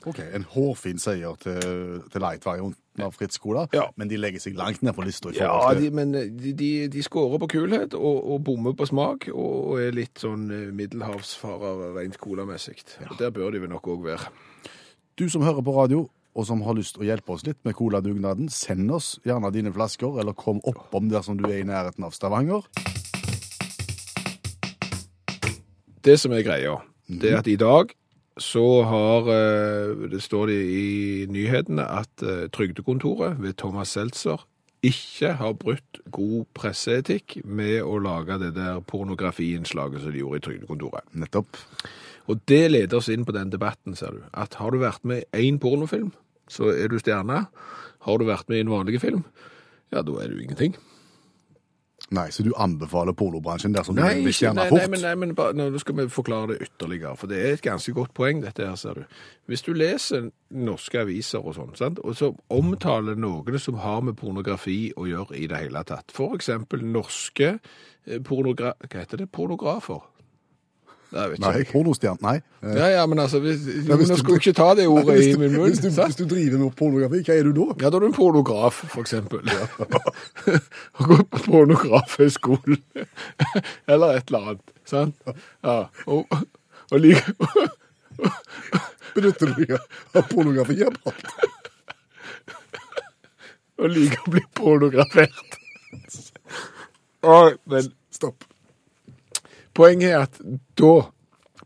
Ok, 0.06 0.20
En 0.36 0.44
hårfin 0.44 0.98
seier 1.00 1.36
til, 1.39 2.02
til 2.12 2.22
light-varianten 2.22 3.04
av 3.06 3.13
Fritz 3.16 3.38
Cola, 3.39 3.68
Ja. 3.74 3.86
men 3.96 4.10
de 4.12 4.18
legger 4.20 4.42
seg 4.44 4.58
langt 4.60 4.82
ned 4.84 4.94
på 4.98 5.06
lista. 5.08 5.30
i 5.32 5.38
Ja, 5.39 5.74
de, 5.80 5.89
men 5.96 6.12
de, 6.12 6.52
de, 6.54 6.88
de 6.92 7.04
skårer 7.06 7.39
på 7.39 7.48
kulhet 7.56 7.94
og, 7.96 8.18
og 8.34 8.44
bommer 8.44 8.76
på 8.76 8.86
smak, 8.89 9.30
og, 9.32 9.54
og 9.72 9.80
er 9.82 9.96
litt 9.96 10.20
sånn 10.20 10.44
eh, 10.52 10.66
middelhavsfarer 10.76 11.96
rent 11.96 12.18
colamessig. 12.20 12.84
Og 13.10 13.16
Der 13.22 13.32
bør 13.32 13.52
de 13.56 13.63
vel 13.63 13.72
nok 13.72 13.88
òg 13.88 14.04
være. 14.10 14.28
Du 15.18 15.30
som 15.30 15.42
hører 15.46 15.63
på 15.63 15.74
radio, 15.78 16.04
og 16.36 16.46
som 16.50 16.62
har 16.66 16.74
lyst 16.74 16.96
til 16.98 17.04
å 17.06 17.10
hjelpe 17.12 17.30
oss 17.36 17.44
litt 17.46 17.60
med 17.63 17.76
coladugnaden, 17.78 18.48
send 18.50 18.89
oss 18.92 19.20
gjerne 19.24 19.52
dine 19.54 19.72
flasker, 19.74 20.20
eller 20.20 20.34
kom 20.34 20.60
oppom 20.66 21.08
dersom 21.12 21.38
du 21.38 21.46
er 21.48 21.60
i 21.62 21.68
nærheten 21.70 22.04
av 22.04 22.12
Stavanger. 22.18 22.66
Det 26.04 26.18
som 26.20 26.34
er 26.36 26.44
greia, 26.44 26.78
det 27.08 27.32
er 27.32 27.38
at 27.39 27.48
i 27.48 27.56
dag 27.56 27.94
så 28.41 28.84
har 28.89 29.28
eh, 29.30 30.10
Det 30.10 30.22
står 30.22 30.48
det 30.50 30.62
i 30.65 31.26
nyhetene 31.30 31.86
at 31.86 32.24
eh, 32.24 32.48
Trygdekontoret 32.54 33.38
ved 33.41 33.58
Thomas 33.62 33.93
Seltzer 33.93 34.48
ikke 34.84 35.34
har 35.39 35.54
brutt 35.56 36.02
god 36.12 36.48
presseetikk 36.58 37.38
med 37.46 37.80
å 37.88 38.00
lage 38.04 38.36
det 38.41 38.52
der 38.58 38.82
pornografiinnslaget 38.84 40.04
som 40.04 40.12
de 40.12 40.19
gjorde 40.19 40.41
i 40.41 40.43
Trygdekontoret. 40.48 41.06
Nettopp. 41.15 41.56
Og 42.28 42.41
det 42.52 42.65
leder 42.72 43.00
oss 43.00 43.08
inn 43.12 43.24
på 43.24 43.36
den 43.36 43.52
debatten, 43.54 43.96
ser 43.96 44.17
du. 44.17 44.26
At 44.36 44.58
har 44.60 44.76
du 44.76 44.82
vært 44.82 45.06
med 45.08 45.24
i 45.32 45.48
én 45.48 45.60
pornofilm, 45.63 46.12
så 46.52 46.74
er 46.74 46.91
du 46.91 46.98
stjerne. 47.00 47.46
Har 48.04 48.19
du 48.19 48.28
vært 48.28 48.50
med 48.52 48.60
i 48.60 48.65
en 48.65 48.74
vanlig 48.74 49.00
film, 49.00 49.24
ja, 49.93 50.02
da 50.04 50.19
er 50.19 50.34
du 50.34 50.41
ingenting. 50.41 50.76
Nei, 52.13 52.28
så 52.32 52.43
du 52.45 52.52
anbefaler 52.62 53.15
pornobransjen 53.17 53.73
dersom 53.73 53.95
du 53.97 54.02
Nei, 54.04 54.19
vil 54.26 54.36
tjene 54.38 54.67
fort? 54.69 54.78
nei, 54.78 54.89
men, 54.93 55.02
nei, 55.02 55.13
men 55.23 55.34
bare, 55.38 55.56
nå 55.58 55.82
skal 55.82 55.97
vi 55.97 56.06
forklare 56.13 56.54
det 56.54 56.67
ytterligere, 56.67 57.15
for 57.17 57.32
det 57.32 57.39
er 57.41 57.56
et 57.58 57.63
ganske 57.65 57.93
godt 57.97 58.13
poeng 58.17 58.43
dette 58.43 58.67
her, 58.67 58.76
ser 58.78 59.02
du. 59.02 59.17
Hvis 59.49 59.65
du 59.65 59.71
leser 59.73 60.30
norske 60.54 61.02
aviser 61.02 61.41
og 61.41 61.58
sånn, 61.58 61.73
sant, 61.80 61.99
og 62.06 62.15
så 62.19 62.30
omtaler 62.54 63.17
noen 63.17 63.58
som 63.60 63.82
har 63.82 64.04
med 64.06 64.17
pornografi 64.19 64.91
å 64.95 65.08
gjøre 65.10 65.39
i 65.41 65.47
det 65.49 65.63
hele 65.65 65.84
tatt, 65.89 66.13
for 66.13 66.38
eksempel 66.38 66.86
norske 66.86 67.56
eh, 67.58 68.19
pornogra... 68.23 68.76
Hva 68.86 69.02
heter 69.02 69.23
det? 69.23 69.32
Pornografer? 69.34 70.06
Nei, 71.13 71.21
jeg 71.28 71.32
vet 71.36 71.39
Nei, 71.43 71.49
ikke. 71.62 71.71
pornostjerne, 71.76 72.21
nei. 72.26 72.36
Ja, 72.73 72.88
ja, 72.89 73.02
men 73.06 73.19
altså, 73.21 73.38
hvis, 73.43 73.62
jo, 73.86 73.95
hvis 73.99 74.10
du- 74.10 74.15
skulle 74.17 74.39
ikke 74.41 74.54
ta 74.58 74.69
det 74.80 74.88
ordet 74.89 75.13
hvis 75.19 75.28
i 75.36 75.38
min 75.38 75.52
munn, 75.54 75.67
Hvis 75.69 75.82
du, 75.84 75.89
hvis 75.93 76.15
du 76.17 76.23
driver 76.32 76.58
med 76.63 76.71
pornografi, 76.80 77.19
hva 77.28 77.36
er 77.38 77.43
du 77.43 77.52
da? 77.60 77.65
Ja, 77.84 77.89
da 77.93 77.97
er 77.99 77.99
du 77.99 78.06
en 78.08 78.15
pornograf, 78.17 78.80
for 78.95 79.02
eksempel. 79.04 79.45
Har 79.54 81.08
gått 81.12 81.30
på 81.30 81.43
pornografhøyskolen. 81.45 82.80
Eller 83.93 84.17
et 84.17 84.32
eller 84.34 84.39
annet, 84.56 84.73
sant? 84.89 85.15
Ja, 85.63 85.76
og, 86.08 86.26
og 86.91 86.99
like... 86.99 87.36
Benytter 89.13 89.52
du 89.54 89.60
deg 89.62 89.76
av 89.78 90.23
pornografiapparat? 90.32 91.49
og 93.84 93.89
liker 93.91 94.21
å 94.26 94.32
bli 94.34 94.41
pornografert. 94.58 95.58
Å, 97.26 97.38
men 97.69 97.89
Stopp. 98.13 98.45
Poenget 99.78 100.12
er 100.12 100.26
at 100.28 100.40
da 100.80 100.96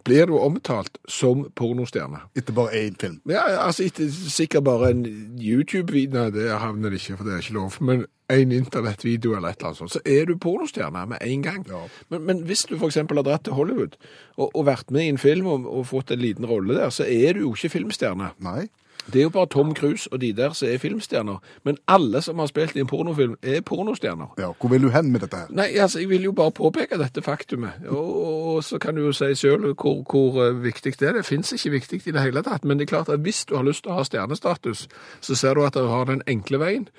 blir 0.07 0.29
du 0.29 0.37
omtalt 0.39 0.97
som 1.11 1.45
pornostjerne. 1.55 2.21
Etter 2.37 2.55
bare 2.55 2.79
én 2.79 2.95
film. 2.99 3.17
Ja, 3.27 3.43
altså 3.65 3.83
etter 3.87 4.07
sikkert 4.11 4.63
bare 4.67 4.91
en 4.93 5.03
YouTube-video, 5.35 6.13
nei, 6.15 6.29
det 6.35 6.47
havner 6.61 6.93
det 6.93 7.01
ikke, 7.01 7.17
for 7.19 7.27
det 7.27 7.35
er 7.35 7.43
ikke 7.43 7.57
lov, 7.57 7.75
men 7.83 8.05
en 8.31 8.51
internettvideo 8.51 9.35
eller 9.37 9.51
et 9.51 9.59
eller 9.59 9.69
annet 9.71 9.81
sånt, 9.81 9.93
så 9.95 10.01
er 10.03 10.27
du 10.27 10.35
pornostjerne 10.39 11.05
med 11.13 11.23
en 11.23 11.43
gang. 11.43 11.61
Ja. 11.67 11.83
Men, 12.11 12.25
men 12.27 12.41
hvis 12.47 12.65
du 12.67 12.75
eksempel 12.75 13.19
har 13.19 13.27
dratt 13.27 13.45
til 13.47 13.55
Hollywood 13.55 13.95
og, 14.37 14.49
og 14.49 14.65
vært 14.67 14.91
med 14.91 15.05
i 15.05 15.13
en 15.13 15.21
film 15.21 15.47
og, 15.51 15.67
og 15.67 15.87
fått 15.91 16.11
en 16.11 16.23
liten 16.23 16.47
rolle 16.47 16.75
der, 16.75 16.91
så 16.91 17.07
er 17.07 17.35
du 17.35 17.45
jo 17.45 17.53
ikke 17.55 17.75
filmstjerne. 17.77 18.33
Nei. 18.43 18.67
Det 19.13 19.19
er 19.19 19.23
jo 19.23 19.29
bare 19.29 19.47
Tom 19.47 19.75
Cruise 19.75 20.09
og 20.11 20.21
de 20.21 20.33
der 20.33 20.53
som 20.53 20.67
er 20.67 20.77
filmstjerner. 20.77 21.37
Men 21.63 21.77
alle 21.87 22.21
som 22.21 22.39
har 22.39 22.49
spilt 22.51 22.75
i 22.75 22.79
en 22.79 22.87
pornofilm, 22.87 23.37
er 23.41 23.61
pornostjerner. 23.61 24.33
Ja, 24.37 24.51
hvor 24.59 24.69
vil 24.69 24.81
du 24.81 24.89
hen 24.89 25.11
med 25.11 25.23
dette 25.23 25.37
her? 25.37 25.47
Nei, 25.49 25.67
altså, 25.79 25.99
jeg 25.99 26.09
vil 26.09 26.23
jo 26.23 26.31
bare 26.31 26.51
påpeke 26.51 26.99
dette 26.99 27.21
faktumet. 27.21 27.87
Og, 27.87 28.55
og 28.55 28.63
så 28.63 28.79
kan 28.79 28.95
du 28.95 29.05
jo 29.05 29.13
si 29.15 29.35
selv 29.35 29.73
hvor, 29.73 30.03
hvor 30.11 30.43
eh, 30.43 30.63
viktig 30.63 30.99
det 30.99 31.09
er. 31.09 31.13
Det 31.13 31.25
finnes 31.25 31.53
ikke 31.53 31.71
viktig 31.77 32.01
i 32.05 32.11
det 32.11 32.21
hele 32.21 32.43
tatt. 32.43 32.65
Men 32.65 32.79
det 32.79 32.87
er 32.87 32.95
klart 32.95 33.09
at 33.09 33.23
hvis 33.23 33.45
du 33.45 33.55
har 33.55 33.63
lyst 33.63 33.83
til 33.83 33.95
å 33.95 34.01
ha 34.01 34.03
stjernestatus, 34.07 34.87
så 35.21 35.35
ser 35.35 35.55
du 35.55 35.65
at 35.65 35.79
du 35.79 35.87
har 35.87 36.05
den 36.11 36.21
enkle 36.27 36.59
veien. 36.59 36.89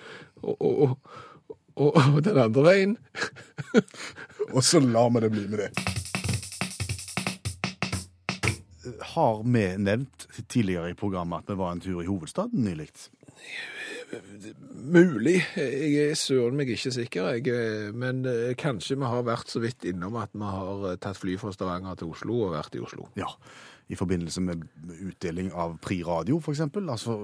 Og, 0.42 0.96
og, 1.76 1.92
og 1.92 2.24
den 2.24 2.38
andre 2.38 2.62
veien 2.62 2.96
Og 4.54 4.62
så 4.64 4.80
lar 4.80 5.10
vi 5.10 5.20
det 5.20 5.30
bli 5.34 5.48
med 5.48 5.58
det. 5.58 6.07
Har 9.14 9.42
vi 9.44 9.64
nevnt 9.80 10.28
tidligere 10.48 10.92
i 10.92 10.98
programmet 10.98 11.44
at 11.44 11.52
vi 11.52 11.58
var 11.60 11.74
en 11.74 11.82
tur 11.84 12.02
i 12.02 12.08
hovedstaden 12.08 12.64
nylig? 12.64 12.90
Mulig. 14.88 15.36
Jeg 15.56 16.10
er 16.10 16.18
søren 16.18 16.56
meg 16.58 16.70
ikke 16.72 16.92
sikker, 16.94 17.32
jeg. 17.36 17.94
Men 17.98 18.22
eh, 18.28 18.54
kanskje 18.58 18.96
vi 18.98 19.08
har 19.10 19.26
vært 19.26 19.52
så 19.52 19.62
vidt 19.62 19.84
innom 19.88 20.16
at 20.20 20.32
vi 20.34 20.48
har 20.48 20.86
eh, 20.92 21.00
tatt 21.02 21.18
fly 21.20 21.36
fra 21.40 21.52
Stavanger 21.54 21.98
til 21.98 22.14
Oslo 22.14 22.38
og 22.46 22.54
vært 22.56 22.78
i 22.78 22.82
Oslo. 22.82 23.08
Ja, 23.18 23.28
i 23.88 23.98
forbindelse 23.98 24.42
med 24.44 24.64
utdeling 25.10 25.50
av 25.52 25.76
Pri 25.84 26.00
Radio, 26.06 26.40
eksempel. 26.40 26.88
Altså 26.92 27.18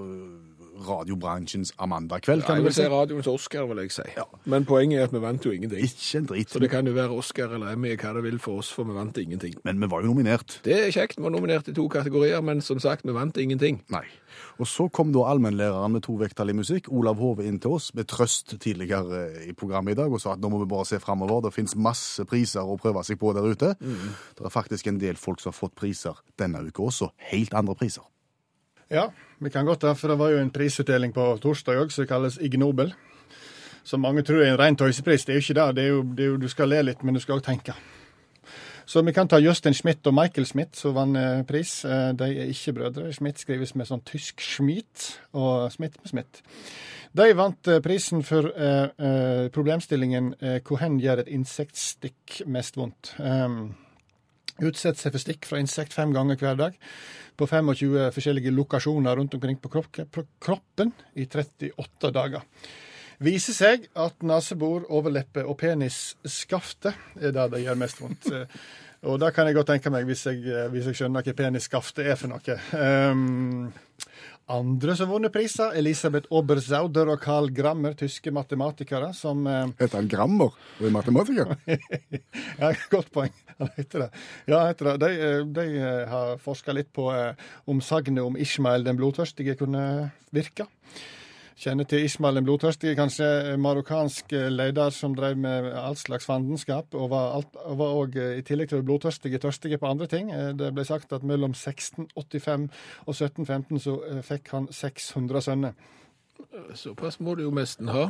radiobransjens 0.87 1.71
Amanda-kveld, 1.79 2.41
Ja, 2.41 2.47
kan 2.47 2.55
jeg 2.55 2.63
du 2.63 2.67
vil 2.67 2.71
vel 2.71 2.73
si 2.73 2.81
si. 2.83 2.87
radioens 2.91 3.27
Oscar, 3.27 3.65
vil 3.69 3.77
jeg 3.77 3.91
si. 3.91 4.01
Men 4.45 4.65
poenget 4.65 4.99
er 4.99 5.03
at 5.03 5.13
vi 5.13 5.21
vant 5.23 5.45
jo 5.45 5.51
ingenting. 5.51 5.83
Ikke 5.83 6.17
en 6.17 6.25
drit. 6.25 6.49
Så 6.49 6.59
det 6.59 6.69
kan 6.69 6.85
jo 6.87 6.93
være 6.93 7.09
Oscar 7.15 7.53
eller 7.55 7.71
Emmy, 7.73 7.95
hva 7.95 8.13
det 8.17 8.23
vil 8.23 8.39
for 8.39 8.59
oss, 8.59 8.71
for 8.73 8.83
vi 8.83 8.93
vant 8.93 9.17
ingenting. 9.17 9.55
Men 9.63 9.79
vi 9.81 9.87
var 9.91 10.01
jo 10.03 10.07
nominert. 10.13 10.59
Det 10.65 10.73
er 10.87 10.91
kjekt, 10.91 11.17
vi 11.17 11.23
var 11.23 11.31
nominert 11.35 11.67
i 11.67 11.73
to 11.73 11.87
kategorier, 11.89 12.41
men 12.41 12.61
som 12.61 12.79
sagt, 12.79 13.05
vi 13.05 13.11
vant 13.15 13.37
ingenting. 13.37 13.81
Nei. 13.89 14.03
Og 14.59 14.67
så 14.67 14.89
kom 14.91 15.11
da 15.15 15.19
allmennlæreren 15.31 15.91
med 15.95 16.03
to 16.03 16.15
vekttall 16.19 16.49
i 16.51 16.53
musikk, 16.57 16.89
Olav 16.91 17.15
Hove, 17.19 17.45
inn 17.47 17.59
til 17.59 17.71
oss 17.77 17.93
med 17.95 18.07
trøst 18.07 18.57
tidligere 18.59 19.45
i 19.47 19.53
programmet 19.53 19.91
i 19.95 19.99
dag 20.01 20.11
og 20.11 20.19
sa 20.21 20.33
at 20.33 20.39
nå 20.43 20.49
må 20.51 20.59
vi 20.63 20.67
bare 20.71 20.85
se 20.85 20.99
framover. 20.99 21.41
Det 21.47 21.53
fins 21.55 21.75
masse 21.75 22.25
priser 22.27 22.61
å 22.67 22.75
prøve 22.79 23.03
seg 23.03 23.19
på 23.19 23.33
der 23.35 23.47
ute. 23.47 23.73
Det 23.79 24.43
er 24.45 24.49
faktisk 24.51 24.87
en 24.87 24.99
del 24.99 25.15
folk 25.15 25.39
som 25.39 25.51
har 25.53 25.59
fått 25.59 25.75
priser 25.75 26.15
denne 26.39 26.59
uka 26.67 26.83
også. 26.83 27.09
Helt 27.31 27.53
andre 27.53 27.75
priser. 27.75 28.03
Ja, 28.89 29.09
vi 29.39 29.49
kan 29.49 29.65
godt 29.65 29.81
det, 29.81 29.97
for 29.97 30.07
det 30.07 30.19
var 30.19 30.29
jo 30.29 30.37
en 30.37 30.51
prisutdeling 30.53 31.13
på 31.13 31.23
torsdag 31.41 31.79
òg 31.81 31.91
som 31.93 32.05
kalles 32.05 32.37
Ig 32.37 32.59
Nobel. 32.61 32.93
Som 33.85 34.01
mange 34.05 34.21
tror 34.25 34.43
er 34.43 34.53
en 34.53 34.59
ren 34.59 34.77
tøysepris. 34.77 35.25
Det 35.25 35.33
er 35.33 35.39
jo 35.39 35.43
ikke 35.43 35.57
det. 35.57 35.75
det, 35.75 35.83
er 35.83 35.87
jo, 35.87 36.01
det 36.03 36.23
er 36.23 36.29
jo, 36.31 36.37
du 36.41 36.47
skal 36.49 36.69
le 36.69 36.81
litt, 36.85 37.03
men 37.03 37.17
du 37.17 37.21
skal 37.21 37.39
òg 37.39 37.45
tenke. 37.45 37.73
Så 38.85 39.01
vi 39.01 39.13
kan 39.13 39.27
ta 39.27 39.39
Justin 39.41 39.73
Schmidt 39.73 40.05
og 40.05 40.13
Michael 40.13 40.45
Schmidt, 40.45 40.77
som 40.77 40.93
vant 40.93 41.17
eh, 41.17 41.41
pris. 41.49 41.79
Eh, 41.85 42.11
De 42.13 42.27
er 42.29 42.51
ikke 42.53 42.73
brødre. 42.77 43.13
Schmidt 43.13 43.41
skrives 43.41 43.73
med 43.75 43.89
sånn 43.89 44.03
tysk 44.05 44.41
Schmidt, 44.45 45.07
og 45.33 45.71
Schmidt 45.73 45.97
med 46.01 46.11
Schmidt. 46.11 46.43
De 47.17 47.29
vant 47.37 47.71
eh, 47.71 47.81
prisen 47.81 48.21
for 48.23 48.51
problemstillingen 49.53 50.35
'Hvor 50.37 50.77
hen 50.77 50.99
gjør 50.99 51.23
et 51.23 51.33
insektstikk 51.33 52.43
mest 52.45 52.77
vondt'? 52.77 53.15
Um, 53.17 53.73
Utsetter 54.63 55.01
seg 55.01 55.15
for 55.15 55.23
stikk 55.23 55.47
fra 55.49 55.59
insekt 55.59 55.95
fem 55.95 56.13
ganger 56.15 56.39
hver 56.39 56.55
dag 56.59 56.77
på 57.35 57.47
25 57.51 58.11
forskjellige 58.15 58.53
lokasjoner 58.55 59.17
rundt 59.19 59.35
omkring 59.35 59.57
på 59.59 59.71
kroppen 60.39 60.93
i 61.19 61.25
38 61.27 62.11
dager. 62.15 62.45
Viser 63.23 63.55
seg 63.55 63.85
at 63.95 64.23
nesebor, 64.27 64.87
overleppe 64.91 65.43
og 65.47 65.57
penisskaftet 65.59 66.95
er 67.19 67.35
det 67.35 67.49
det 67.53 67.63
gjør 67.63 67.79
mest 67.79 68.01
vondt. 68.03 68.31
Eh, 68.31 68.65
Og 69.05 69.19
det 69.21 69.33
kan 69.35 69.45
jeg 69.45 69.53
godt 69.53 69.67
tenke 69.69 69.91
meg, 69.93 70.07
hvis 70.09 70.23
jeg, 70.25 70.39
eh, 70.49 70.67
hvis 70.73 70.87
jeg 70.89 70.97
skjønner 70.97 71.21
hva 71.21 71.33
penisskaftet 71.37 72.07
er 72.09 72.15
for 72.17 72.31
noe. 72.31 72.55
Um, 72.73 73.67
andre 74.51 74.95
som 74.95 75.07
har 75.09 75.15
vunnet 75.15 75.33
priser, 75.33 75.73
Elisabeth 75.77 76.29
Oberzauder 76.33 77.09
og 77.13 77.21
Carl 77.23 77.49
Grammer, 77.55 77.95
tyske 77.97 78.31
matematikere, 78.33 79.11
som 79.17 79.45
eh, 79.49 79.71
Heter 79.81 80.01
han 80.01 80.09
Grammer 80.11 80.53
og 80.53 80.85
er 80.85 80.93
matematiker? 80.93 81.55
Ja, 82.61 82.71
godt 82.91 83.11
poeng. 83.15 83.33
Han 83.59 83.71
heter 83.77 84.05
det. 84.05 84.09
Ja, 84.51 84.61
heter 84.67 84.91
det. 84.91 84.95
De, 85.01 85.27
eh, 85.29 85.41
de 85.57 85.65
eh, 85.79 86.05
har 86.11 86.37
forska 86.43 86.75
litt 86.75 86.91
på 86.95 87.09
om 87.65 87.81
sagnet 87.81 88.23
om 88.23 88.37
Ishmael 88.37 88.85
den 88.85 88.99
blodtørstige 88.99 89.57
kunne 89.59 90.11
virke. 90.35 90.67
Kjenner 91.55 91.87
til 91.87 92.03
Ismail 92.03 92.35
den 92.35 92.43
blodtørstige, 92.43 92.97
kanskje 92.99 93.55
marokkansk 93.63 94.33
leder 94.51 94.89
som 94.91 95.13
drev 95.15 95.37
med 95.39 95.69
all 95.79 95.95
slags 95.95 96.27
fandenskap, 96.27 96.91
og 96.93 97.09
var, 97.13 97.29
alt, 97.37 97.55
var 97.79 97.93
også, 98.01 98.19
eh, 98.19 98.39
i 98.39 98.43
tillegg 98.43 98.69
til 98.69 98.83
blodtørstige, 98.83 99.39
tørstige 99.39 99.77
på 99.79 99.87
andre 99.87 100.07
ting. 100.11 100.31
Eh, 100.31 100.51
Det 100.51 100.73
ble 100.75 100.83
sagt 100.85 101.13
at 101.13 101.23
mellom 101.23 101.53
1685 101.55 102.67
og 103.05 103.15
1715 103.15 103.79
så 103.79 103.95
eh, 104.03 104.21
fikk 104.21 104.51
han 104.51 104.67
600 104.67 105.41
sønner. 105.41 105.71
Såpass 106.75 107.19
må 107.19 107.35
du 107.35 107.43
jo 107.43 107.51
nesten 107.55 107.87
ha. 107.87 108.09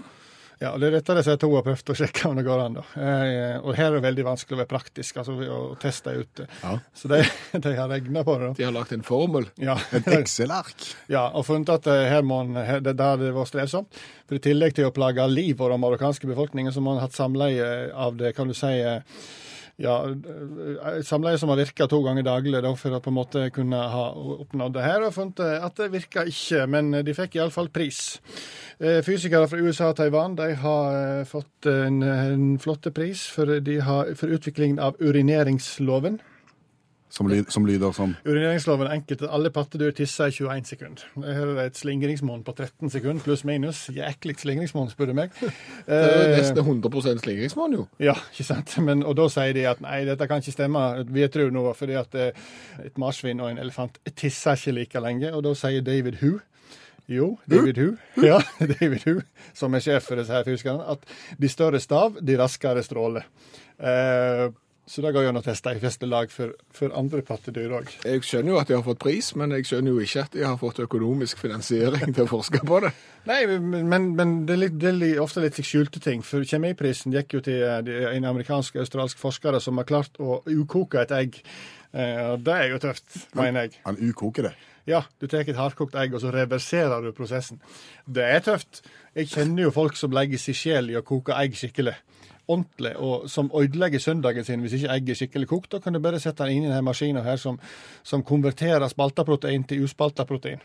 Ja, 0.62 0.72
Det 0.80 0.88
er 0.88 0.96
dette 1.02 1.36
to 1.42 1.50
har 1.56 1.64
prøvd 1.66 1.90
å 1.92 1.96
sjekke 2.00 2.30
om 2.30 2.36
det 2.40 2.46
går 2.48 2.62
an. 2.66 2.78
da. 2.80 2.84
Eh, 2.96 3.58
og 3.60 3.76
her 3.76 3.90
er 3.92 3.98
det 4.00 4.04
veldig 4.06 4.26
vanskelig 4.28 4.56
å 4.56 4.62
være 4.62 4.72
praktisk 4.72 5.18
altså 5.22 5.36
å 5.36 5.60
teste 5.82 6.14
ut. 6.16 6.30
det. 6.40 6.48
Ja. 6.64 6.78
Så 6.96 7.12
de, 7.12 7.22
de 7.66 7.74
har 7.76 7.90
regna 7.92 8.24
på 8.24 8.38
det. 8.40 8.48
da. 8.48 8.54
De 8.62 8.64
har 8.70 8.76
lagt 8.76 8.94
en 8.96 9.04
formel. 9.04 9.50
Ja, 9.62 9.76
Et 9.92 10.08
Excel-ark? 10.20 10.76
ja, 11.12 11.26
og 11.36 11.46
funnet 11.46 11.70
at 11.76 11.88
eh, 11.92 12.06
her 12.12 12.22
må 12.24 12.42
en, 12.46 12.54
det 12.84 12.96
der 12.96 13.18
det 13.22 13.34
var 13.36 13.46
strevsomt. 13.50 14.00
For 14.26 14.40
I 14.40 14.44
tillegg 14.48 14.74
til 14.78 14.88
å 14.88 14.94
plage 14.96 15.26
liv 15.30 15.60
og 15.62 15.70
den 15.76 15.84
marokkanske 15.84 16.28
befolkningen, 16.32 16.72
så 16.74 16.82
må 16.82 16.96
en 16.96 17.02
ha 17.04 17.10
hatt 17.10 17.18
samleie 17.18 17.92
av 17.94 18.16
det, 18.18 18.32
kan 18.38 18.48
du 18.48 18.56
si 18.58 18.72
eh, 18.80 19.02
ja, 19.82 19.96
eh, 20.08 21.02
samleie 21.04 21.38
som 21.38 21.50
har 21.52 21.60
virka 21.60 21.88
to 21.92 22.00
ganger 22.06 22.24
daglig 22.24 22.62
da, 22.64 22.72
for 22.80 22.96
å 22.96 23.02
på 23.04 23.12
en 23.12 23.18
måte 23.18 23.50
kunne 23.56 23.80
ha 23.92 24.06
oppnådd 24.16 24.78
det 24.78 24.86
her. 24.86 25.04
Og 25.04 25.16
funnet 25.16 25.42
at 25.42 25.76
det 25.82 25.92
virka 25.92 26.24
ikke, 26.32 26.66
men 26.72 26.92
de 27.04 27.16
fikk 27.18 27.36
iallfall 27.36 27.68
pris. 27.74 28.22
Eh, 28.80 29.02
Fysikere 29.04 29.50
fra 29.52 29.60
USA 29.60 29.92
og 29.92 29.98
Taiwan 30.00 30.38
de 30.40 30.54
har 30.62 31.02
eh, 31.02 31.26
fått 31.28 31.68
en, 31.72 32.02
en 32.04 32.48
flotte 32.60 32.92
pris 32.96 33.28
for, 33.32 33.52
har, 33.90 34.16
for 34.16 34.32
utviklingen 34.32 34.80
av 34.80 34.96
urineringsloven. 35.02 36.22
Som, 37.16 37.30
lyd, 37.32 37.46
som 37.48 37.64
lyder 37.64 37.94
som 37.96 38.12
Urineringsloven 38.26 38.90
er 38.90 38.98
enkelt 38.98 39.22
at 39.24 39.32
alle 39.32 39.48
pattedyr 39.56 39.94
tisser 39.96 40.28
i 40.28 40.36
21 40.36 40.66
sekunder. 40.68 41.04
Her 41.24 41.46
er 41.46 41.52
det 41.56 41.66
et 41.70 41.78
slingringsmonn 41.80 42.42
på 42.44 42.52
13 42.58 42.92
sekunder, 42.92 43.24
pluss 43.24 43.46
minus. 43.48 43.86
Jæklig 43.96 44.36
slingringsmonn, 44.42 44.90
spør 44.92 45.14
du 45.14 45.16
meg. 45.22 45.32
Det 45.88 45.96
er 45.96 46.18
jo 46.18 46.34
nesten 46.36 46.60
100% 46.60 47.24
slingringsmonn, 47.24 47.78
jo. 47.78 47.86
ja, 48.04 48.18
ikke 48.34 48.48
sant? 48.50 48.74
Men, 48.84 49.06
og 49.08 49.16
da 49.16 49.30
sier 49.32 49.56
de 49.56 49.64
at 49.70 49.80
nei, 49.86 50.02
dette 50.10 50.28
kan 50.28 50.44
ikke 50.44 50.56
stemme. 50.58 50.84
Vi 51.16 51.30
tror 51.32 51.56
nå 51.56 51.64
fordi 51.78 51.96
at 52.02 52.20
eh, 52.20 52.44
et 52.84 53.00
marsvin 53.00 53.40
og 53.40 53.54
en 53.54 53.64
elefant 53.64 53.96
tisser 54.12 54.60
ikke 54.60 54.76
like 54.76 55.06
lenge. 55.08 55.32
Og 55.32 55.46
da 55.48 55.56
sier 55.56 55.86
David 55.88 56.20
Hu 56.20 56.34
jo, 57.08 57.36
David 57.46 57.78
Hu, 57.78 57.92
ja, 58.26 58.40
David 58.80 59.04
Hu, 59.06 59.20
som 59.54 59.76
er 59.78 59.84
sjef 59.86 60.08
for 60.10 60.18
disse 60.18 60.34
her 60.34 60.46
fysikerne, 60.48 60.88
at 60.90 61.04
de 61.38 61.50
større 61.52 61.80
stav, 61.80 62.18
de 62.18 62.38
raskere 62.40 62.82
stråler. 62.84 63.28
Eh, 63.78 64.48
så 64.86 65.02
det 65.02 65.12
går 65.16 65.26
jo 65.26 65.30
an 65.32 65.40
å 65.40 65.42
teste 65.42 65.72
i 65.74 65.80
festelag 65.82 66.14
lag 66.16 66.32
for, 66.32 66.52
for 66.76 66.94
andre 66.98 67.24
pattedyr 67.26 67.72
òg. 67.74 67.90
Jeg 68.06 68.22
skjønner 68.26 68.54
jo 68.54 68.60
at 68.60 68.70
de 68.70 68.76
har 68.78 68.84
fått 68.86 69.02
pris, 69.02 69.32
men 69.40 69.56
jeg 69.58 69.66
skjønner 69.70 69.96
jo 69.96 70.04
ikke 70.04 70.26
at 70.28 70.36
de 70.38 70.44
har 70.46 70.60
fått 70.62 70.82
økonomisk 70.84 71.42
finansiering 71.42 72.14
til 72.14 72.28
å 72.28 72.30
forske 72.30 72.62
på 72.66 72.82
det. 72.86 72.92
Nei, 73.30 73.40
men, 73.50 73.88
men, 73.90 74.12
men 74.18 74.36
det 74.46 74.54
er, 74.54 74.62
litt, 74.62 74.78
det 74.82 74.94
er 74.94 75.24
ofte 75.24 75.42
litt 75.42 75.58
skjulte 75.58 76.04
ting. 76.04 76.22
For 76.26 76.46
kjemiprisen 76.46 77.16
gikk 77.16 77.40
jo 77.40 77.42
til 77.48 77.66
eh, 77.66 78.12
en 78.12 78.30
amerikansk 78.30 78.78
og 78.78 78.86
australsk 78.86 79.22
forskere 79.22 79.64
som 79.64 79.82
har 79.82 79.90
klart 79.90 80.22
å 80.22 80.44
ukoke 80.46 81.02
et 81.02 81.16
egg. 81.18 81.42
Eh, 81.96 82.22
og 82.36 82.46
det 82.46 82.60
er 82.60 82.72
jo 82.76 82.82
tøft, 82.86 83.10
mener 83.34 83.66
jeg. 83.66 83.80
Han 83.88 83.98
ukoker 83.98 84.52
det. 84.52 84.56
Ja, 84.86 85.02
du 85.22 85.26
tar 85.28 85.42
et 85.42 85.58
hardkokt 85.58 85.96
egg, 85.98 86.14
og 86.14 86.22
så 86.22 86.32
reverserer 86.34 87.02
du 87.02 87.14
prosessen. 87.16 87.62
Det 88.06 88.24
er 88.24 88.44
tøft. 88.46 88.84
Jeg 89.16 89.32
kjenner 89.32 89.66
jo 89.66 89.74
folk 89.74 89.98
som 89.98 90.14
legger 90.14 90.42
sin 90.42 90.58
sjel 90.58 90.92
i 90.94 91.00
å 91.00 91.06
koke 91.06 91.34
egg 91.34 91.58
skikkelig. 91.58 91.96
Ordentlig, 92.46 92.92
og 93.02 93.26
som 93.32 93.50
ødelegger 93.58 94.00
søndagen 94.00 94.46
sin 94.46 94.62
hvis 94.62 94.78
ikke 94.78 94.92
egget 94.94 95.16
er 95.16 95.20
skikkelig 95.24 95.50
kokt. 95.50 95.72
Da 95.74 95.82
kan 95.82 95.98
du 95.98 96.00
bare 96.04 96.22
sette 96.22 96.46
den 96.46 96.60
inn 96.60 96.68
i 96.68 96.70
denne 96.70 96.86
maskinen 96.86 97.26
her 97.26 97.42
som, 97.42 97.58
som 98.06 98.24
konverterer 98.24 98.86
spalta 98.92 99.26
protein 99.26 99.66
til 99.66 99.88
uspalta 99.88 100.28
protein. 100.30 100.62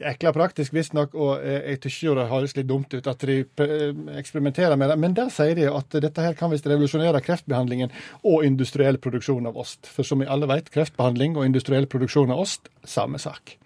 Jækla 0.00 0.32
praktisk, 0.34 0.74
visstnok, 0.74 1.14
og 1.14 1.44
eh, 1.44 1.60
jeg 1.70 1.80
syns 1.84 1.98
jo 2.02 2.14
det 2.18 2.26
høres 2.30 2.56
litt 2.56 2.68
dumt 2.70 2.94
ut 2.94 3.10
at 3.10 3.26
de 3.28 3.36
eh, 3.44 3.84
eksperimenterer 4.18 4.78
med 4.80 4.90
det. 4.90 4.98
Men 5.00 5.14
der 5.16 5.30
sier 5.34 5.54
de 5.58 5.68
at 5.70 5.98
dette 6.02 6.24
her 6.24 6.34
kan 6.38 6.50
visst 6.52 6.66
revolusjonere 6.70 7.22
kreftbehandlingen 7.24 7.94
og 8.22 8.46
industriell 8.46 8.98
produksjon 9.02 9.46
av 9.50 9.58
ost. 9.60 9.86
For 9.90 10.06
som 10.06 10.22
vi 10.22 10.30
alle 10.30 10.50
vet, 10.50 10.72
kreftbehandling 10.74 11.38
og 11.38 11.46
industriell 11.46 11.86
produksjon 11.90 12.34
av 12.34 12.42
ost, 12.46 12.70
samme 12.82 13.22
sak. 13.22 13.56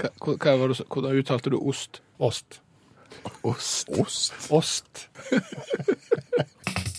Hva, 0.00 0.08
hva 0.32 0.56
var 0.58 0.72
det, 0.72 0.80
hvordan 0.88 1.20
uttalte 1.20 1.52
du 1.52 1.60
ost? 1.60 2.00
Ost. 2.22 2.62
Ost. 3.44 3.92
Ost? 4.00 4.48
Ost. 4.50 5.06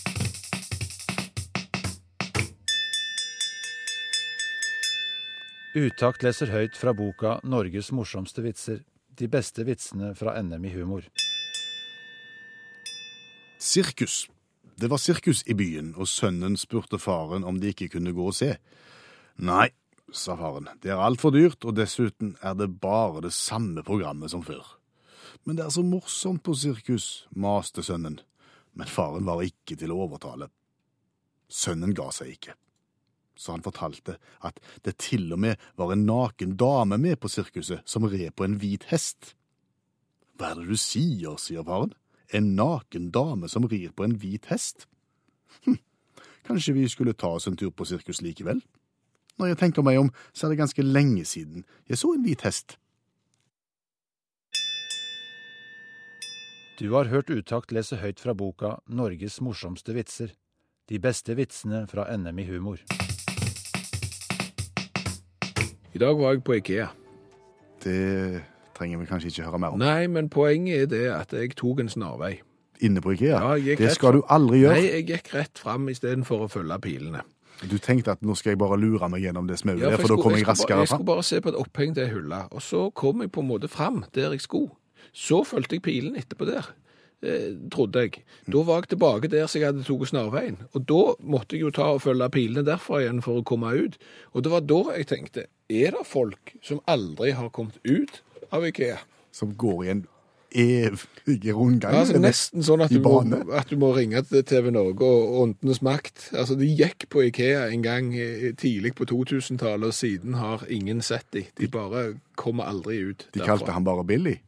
Utakt 5.74 6.22
leser 6.22 6.52
høyt 6.54 6.76
fra 6.78 6.92
boka 6.94 7.40
'Norges 7.42 7.88
morsomste 7.90 8.44
vitser'. 8.44 8.84
De 9.18 9.26
beste 9.26 9.64
vitsene 9.66 10.12
fra 10.14 10.36
NM 10.38 10.64
i 10.64 10.70
humor. 10.70 11.02
Sirkus. 13.58 14.28
Det 14.78 14.86
var 14.90 15.02
sirkus 15.02 15.42
i 15.50 15.54
byen, 15.54 15.94
og 15.98 16.06
sønnen 16.06 16.54
spurte 16.56 16.98
faren 16.98 17.42
om 17.42 17.58
de 17.58 17.74
ikke 17.74 17.88
kunne 17.88 18.14
gå 18.14 18.22
og 18.22 18.34
se. 18.38 18.54
Nei, 19.38 19.70
sa 20.12 20.36
faren, 20.38 20.68
det 20.78 20.94
er 20.94 21.02
altfor 21.02 21.34
dyrt, 21.34 21.64
og 21.64 21.74
dessuten 21.74 22.36
er 22.40 22.54
det 22.54 22.80
bare 22.80 23.26
det 23.26 23.34
samme 23.34 23.82
programmet 23.82 24.30
som 24.30 24.46
før. 24.46 24.62
Men 25.44 25.56
det 25.56 25.66
er 25.66 25.74
så 25.74 25.82
morsomt 25.82 26.42
på 26.42 26.54
sirkus, 26.54 27.26
maste 27.34 27.82
sønnen. 27.82 28.20
Men 28.74 28.86
faren 28.86 29.26
var 29.26 29.42
ikke 29.42 29.74
til 29.74 29.90
å 29.90 30.06
overtale. 30.06 30.50
Sønnen 31.50 31.94
ga 31.94 32.12
seg 32.14 32.38
ikke. 32.38 32.54
Så 33.36 33.52
han 33.52 33.64
fortalte 33.64 34.16
at 34.46 34.60
det 34.86 34.96
til 35.02 35.32
og 35.34 35.40
med 35.42 35.60
var 35.78 35.92
en 35.92 36.06
naken 36.06 36.56
dame 36.60 36.98
med 36.98 37.18
på 37.20 37.30
sirkuset 37.32 37.82
som 37.88 38.06
red 38.06 38.34
på 38.36 38.46
en 38.46 38.58
hvit 38.60 38.86
hest. 38.92 39.34
Hva 40.38 40.52
er 40.52 40.60
det 40.60 40.70
du 40.70 40.78
sier, 40.78 41.36
sier 41.38 41.66
faren. 41.66 41.94
En 42.34 42.54
naken 42.58 43.10
dame 43.14 43.50
som 43.50 43.66
rir 43.70 43.92
på 43.94 44.06
en 44.06 44.16
hvit 44.18 44.46
hest? 44.50 44.86
Hm, 45.66 45.78
kanskje 46.46 46.74
vi 46.78 46.88
skulle 46.90 47.14
ta 47.14 47.34
oss 47.36 47.46
en 47.50 47.58
tur 47.58 47.70
på 47.70 47.86
sirkus 47.86 48.22
likevel? 48.22 48.62
Når 49.38 49.50
jeg 49.50 49.60
tenker 49.60 49.86
meg 49.86 49.98
om, 49.98 50.10
så 50.32 50.46
er 50.46 50.54
det 50.54 50.62
ganske 50.62 50.86
lenge 50.86 51.26
siden 51.26 51.66
jeg 51.90 51.98
så 51.98 52.14
en 52.14 52.26
hvit 52.26 52.46
hest. 52.46 52.78
Du 56.78 56.90
har 56.90 57.06
hørt 57.06 57.30
Utakt 57.30 57.70
lese 57.70 58.00
høyt 58.02 58.18
fra 58.18 58.34
boka 58.34 58.80
'Norges 58.90 59.38
morsomste 59.40 59.94
vitser'. 59.94 60.34
De 60.90 60.98
beste 60.98 61.36
vitsene 61.38 61.86
fra 61.86 62.16
NM 62.16 62.38
i 62.38 62.44
humor. 62.50 62.82
I 65.94 65.98
dag 66.02 66.18
var 66.18 66.32
jeg 66.34 66.42
på 66.42 66.56
Ikea. 66.58 66.88
Det 67.84 68.42
trenger 68.74 68.98
vi 68.98 69.06
kanskje 69.06 69.30
ikke 69.30 69.44
høre 69.46 69.60
mer 69.62 69.76
om. 69.76 69.78
Nei, 69.78 70.08
men 70.10 70.26
poenget 70.32 70.82
er 70.82 70.90
det 70.90 71.04
at 71.14 71.34
jeg 71.36 71.54
tok 71.54 71.84
en 71.84 71.90
snarvei. 71.92 72.40
Inne 72.82 73.02
på 73.04 73.12
Ikea? 73.14 73.38
Ja, 73.38 73.76
det 73.78 73.92
skal 73.94 74.18
du 74.18 74.24
aldri 74.26 74.64
gjøre. 74.64 74.74
Nei, 74.74 74.88
jeg 74.90 75.06
gikk 75.12 75.30
rett 75.36 75.62
fram 75.62 75.86
istedenfor 75.92 76.48
å 76.48 76.50
følge 76.50 76.80
pilene. 76.82 77.22
Du 77.62 77.76
tenkte 77.78 78.16
at 78.16 78.24
nå 78.26 78.34
skal 78.34 78.56
jeg 78.56 78.60
bare 78.64 78.80
lure 78.82 79.06
meg 79.12 79.22
gjennom 79.22 79.46
det 79.46 79.60
smauet, 79.60 79.84
Ja, 79.84 79.92
der, 79.94 80.02
for 80.02 80.10
da 80.10 80.18
kommer 80.18 80.40
jeg 80.40 80.48
raskere 80.48 80.80
raskere 80.80 80.82
jeg 80.82 80.90
skulle 80.90 81.10
bare 81.12 81.26
se 81.30 81.38
på 81.44 81.52
et 81.52 81.58
oppheng 81.60 81.94
til 81.94 82.10
hylla, 82.10 82.40
og 82.50 82.64
så 82.66 82.88
kom 82.90 83.22
jeg 83.22 83.30
på 83.30 83.44
en 83.44 83.50
måte 83.52 83.70
fram 83.70 84.02
der 84.18 84.34
jeg 84.34 84.42
skulle. 84.42 84.74
Så 85.14 85.44
fulgte 85.46 85.78
jeg 85.78 85.84
pilen 85.86 86.18
etterpå 86.18 86.48
der. 86.50 86.74
Eh, 87.24 87.50
trodde 87.72 88.04
jeg. 88.04 88.22
Da 88.46 88.62
var 88.68 88.82
jeg 88.82 88.94
tilbake 88.94 89.30
der 89.32 89.48
så 89.48 89.60
jeg 89.60 89.72
hadde 89.72 89.86
tatt 89.86 90.10
snarveien. 90.12 90.60
Og 90.72 90.86
da 90.90 91.02
måtte 91.20 91.56
jeg 91.56 91.66
jo 91.66 91.74
ta 91.74 91.90
og 91.96 92.04
følge 92.04 92.30
pilene 92.34 92.66
derfra 92.66 93.02
igjen 93.02 93.22
for 93.24 93.40
å 93.40 93.46
komme 93.46 93.74
ut. 93.74 93.98
Og 94.32 94.44
det 94.46 94.54
var 94.54 94.66
da 94.68 94.80
jeg 94.98 95.10
tenkte, 95.12 95.48
er 95.72 95.96
det 95.96 96.06
folk 96.08 96.56
som 96.62 96.82
aldri 96.90 97.34
har 97.36 97.52
kommet 97.54 97.80
ut 97.84 98.22
av 98.54 98.66
Ikea? 98.68 99.00
Som 99.34 99.56
går 99.58 99.84
i 99.84 99.94
en 99.94 100.04
evig 100.54 101.54
rundgang. 101.54 101.94
Ja, 101.94 102.04
altså, 102.04 102.20
nesten 102.22 102.62
sånn 102.64 102.84
at 102.84 102.92
du, 102.94 103.00
må, 103.02 103.18
at 103.56 103.70
du 103.70 103.76
må 103.80 103.90
ringe 103.96 104.22
til 104.28 104.44
TV 104.46 104.70
Norge 104.74 105.06
og 105.06 105.38
Åndenes 105.42 105.82
makt. 105.84 106.28
Altså, 106.32 106.56
De 106.58 106.68
gikk 106.68 107.08
på 107.10 107.26
Ikea 107.28 107.66
en 107.74 107.82
gang 107.84 108.12
eh, 108.14 108.52
tidlig 108.58 108.94
på 108.98 109.08
2000-tallet, 109.10 109.90
og 109.90 109.96
siden 109.96 110.38
har 110.38 110.64
ingen 110.70 111.02
sett 111.02 111.26
de. 111.34 111.46
De 111.58 111.68
bare 111.70 112.14
kommer 112.38 112.70
aldri 112.70 113.00
ut 113.10 113.26
De 113.34 113.42
kalte 113.42 113.74
han 113.74 113.86
bare 113.86 114.06
Billy. 114.06 114.38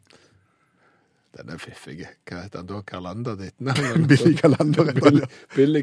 Den 1.37 1.51
er 1.53 1.59
fiffig. 1.61 1.99
Hva 2.29 2.43
heter 2.47 2.63
han 2.97 3.25
da? 3.25 3.35
Ditt 3.37 3.59
Billig 3.61 4.07
Billy 4.09 4.35
billig 4.41 4.95
Billy, 5.57 5.83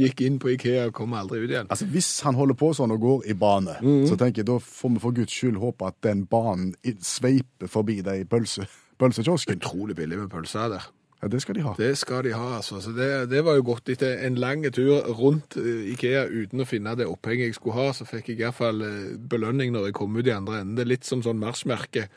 gikk 0.00 0.22
inn 0.26 0.38
på 0.42 0.50
Ikea 0.56 0.88
og 0.90 0.96
kom 0.96 1.14
aldri 1.14 1.42
ut 1.44 1.50
igjen. 1.50 1.68
Altså, 1.70 1.86
Hvis 1.92 2.10
han 2.26 2.38
holder 2.38 2.58
på 2.58 2.72
sånn 2.74 2.94
og 2.94 3.02
går 3.02 3.28
i 3.30 3.36
bane, 3.38 3.76
så 4.08 4.18
tenker 4.18 4.42
jeg 4.42 4.50
da 4.50 4.58
får 4.62 4.96
vi 4.96 5.04
for 5.04 5.18
guds 5.20 5.36
skyld 5.36 5.60
håpe 5.62 5.92
at 5.92 6.00
den 6.06 6.24
banen 6.26 6.74
sveiper 6.98 7.70
forbi 7.70 8.00
de 8.02 8.24
pølse, 8.26 8.66
pølsekiosken. 9.00 9.62
Utrolig 9.62 9.96
billig 9.98 10.18
med 10.24 10.32
pølser 10.32 10.74
der. 10.74 10.90
Ja, 11.22 11.28
det 11.30 11.38
skal 11.44 11.54
de 11.54 11.62
ha. 11.62 11.76
Det 11.78 11.92
skal 12.00 12.24
de 12.26 12.32
ha, 12.34 12.56
altså. 12.56 12.80
Så 12.82 12.90
det, 12.96 13.08
det 13.30 13.44
var 13.46 13.54
jo 13.54 13.62
godt. 13.68 13.92
Etter 13.94 14.24
en 14.26 14.40
lang 14.42 14.64
tur 14.74 15.04
rundt 15.14 15.54
eh, 15.60 15.92
Ikea 15.92 16.24
uten 16.26 16.64
å 16.64 16.66
finne 16.66 16.96
det 16.98 17.06
opphenget 17.06 17.52
jeg 17.52 17.60
skulle 17.60 17.78
ha, 17.78 17.92
så 17.94 18.06
fikk 18.08 18.32
jeg 18.32 18.42
iallfall 18.42 18.82
belønning 19.30 19.70
når 19.70 19.92
jeg 19.92 20.00
kom 20.00 20.18
ut 20.18 20.26
i 20.26 20.34
andre 20.34 20.64
enden. 20.64 20.74
Det 20.74 20.82
er 20.82 20.90
litt 20.96 21.06
som 21.06 21.22
sånn 21.22 21.38
marsjmerke. 21.38 22.08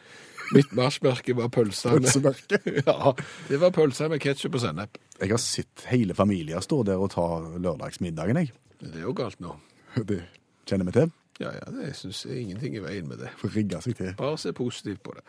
Mitt 0.53 0.71
marsjmerke 0.77 1.35
var 1.37 1.49
pølsene. 1.53 2.01
Pølsemerke. 2.03 2.59
Ja, 2.85 3.13
det 3.49 3.59
var 3.61 3.73
pølser 3.75 4.11
med 4.11 4.21
ketsjup 4.23 4.57
og 4.59 4.63
sennep. 4.65 4.99
Jeg 5.21 5.31
har 5.31 5.41
sett 5.41 5.85
hele 5.89 6.15
familier 6.17 6.61
stå 6.63 6.83
der 6.85 7.01
og 7.01 7.11
ta 7.15 7.25
lørdagsmiddagen, 7.57 8.41
jeg. 8.43 8.53
Det 8.81 8.99
er 8.99 9.07
jo 9.07 9.15
galt 9.17 9.39
nå. 9.43 9.55
Det 10.09 10.21
kjenner 10.69 10.89
vi 10.89 10.97
til. 10.99 11.13
Ja, 11.39 11.51
ja, 11.51 11.65
det 11.67 11.89
syns 11.99 12.21
jeg 12.25 12.45
ingenting 12.45 12.77
i 12.77 12.81
veien 12.83 13.09
med 13.09 13.19
det. 13.19 13.29
Får 13.41 13.51
rigge 13.57 13.81
seg 13.83 13.97
til. 13.99 14.13
Bare 14.19 14.37
se 14.39 14.53
positivt 14.55 15.01
på 15.03 15.15
det. 15.17 15.25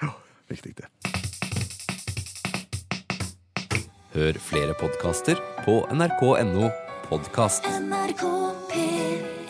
Viktig, 0.53 0.77
det. 0.79 0.87
Hør 4.15 4.39
flere 4.41 4.77
podkaster 4.79 5.41
på 5.67 5.81
nrk.no 5.93 6.71
podkast. 7.11 7.67
NRK 7.83 8.23
P1 8.71 9.46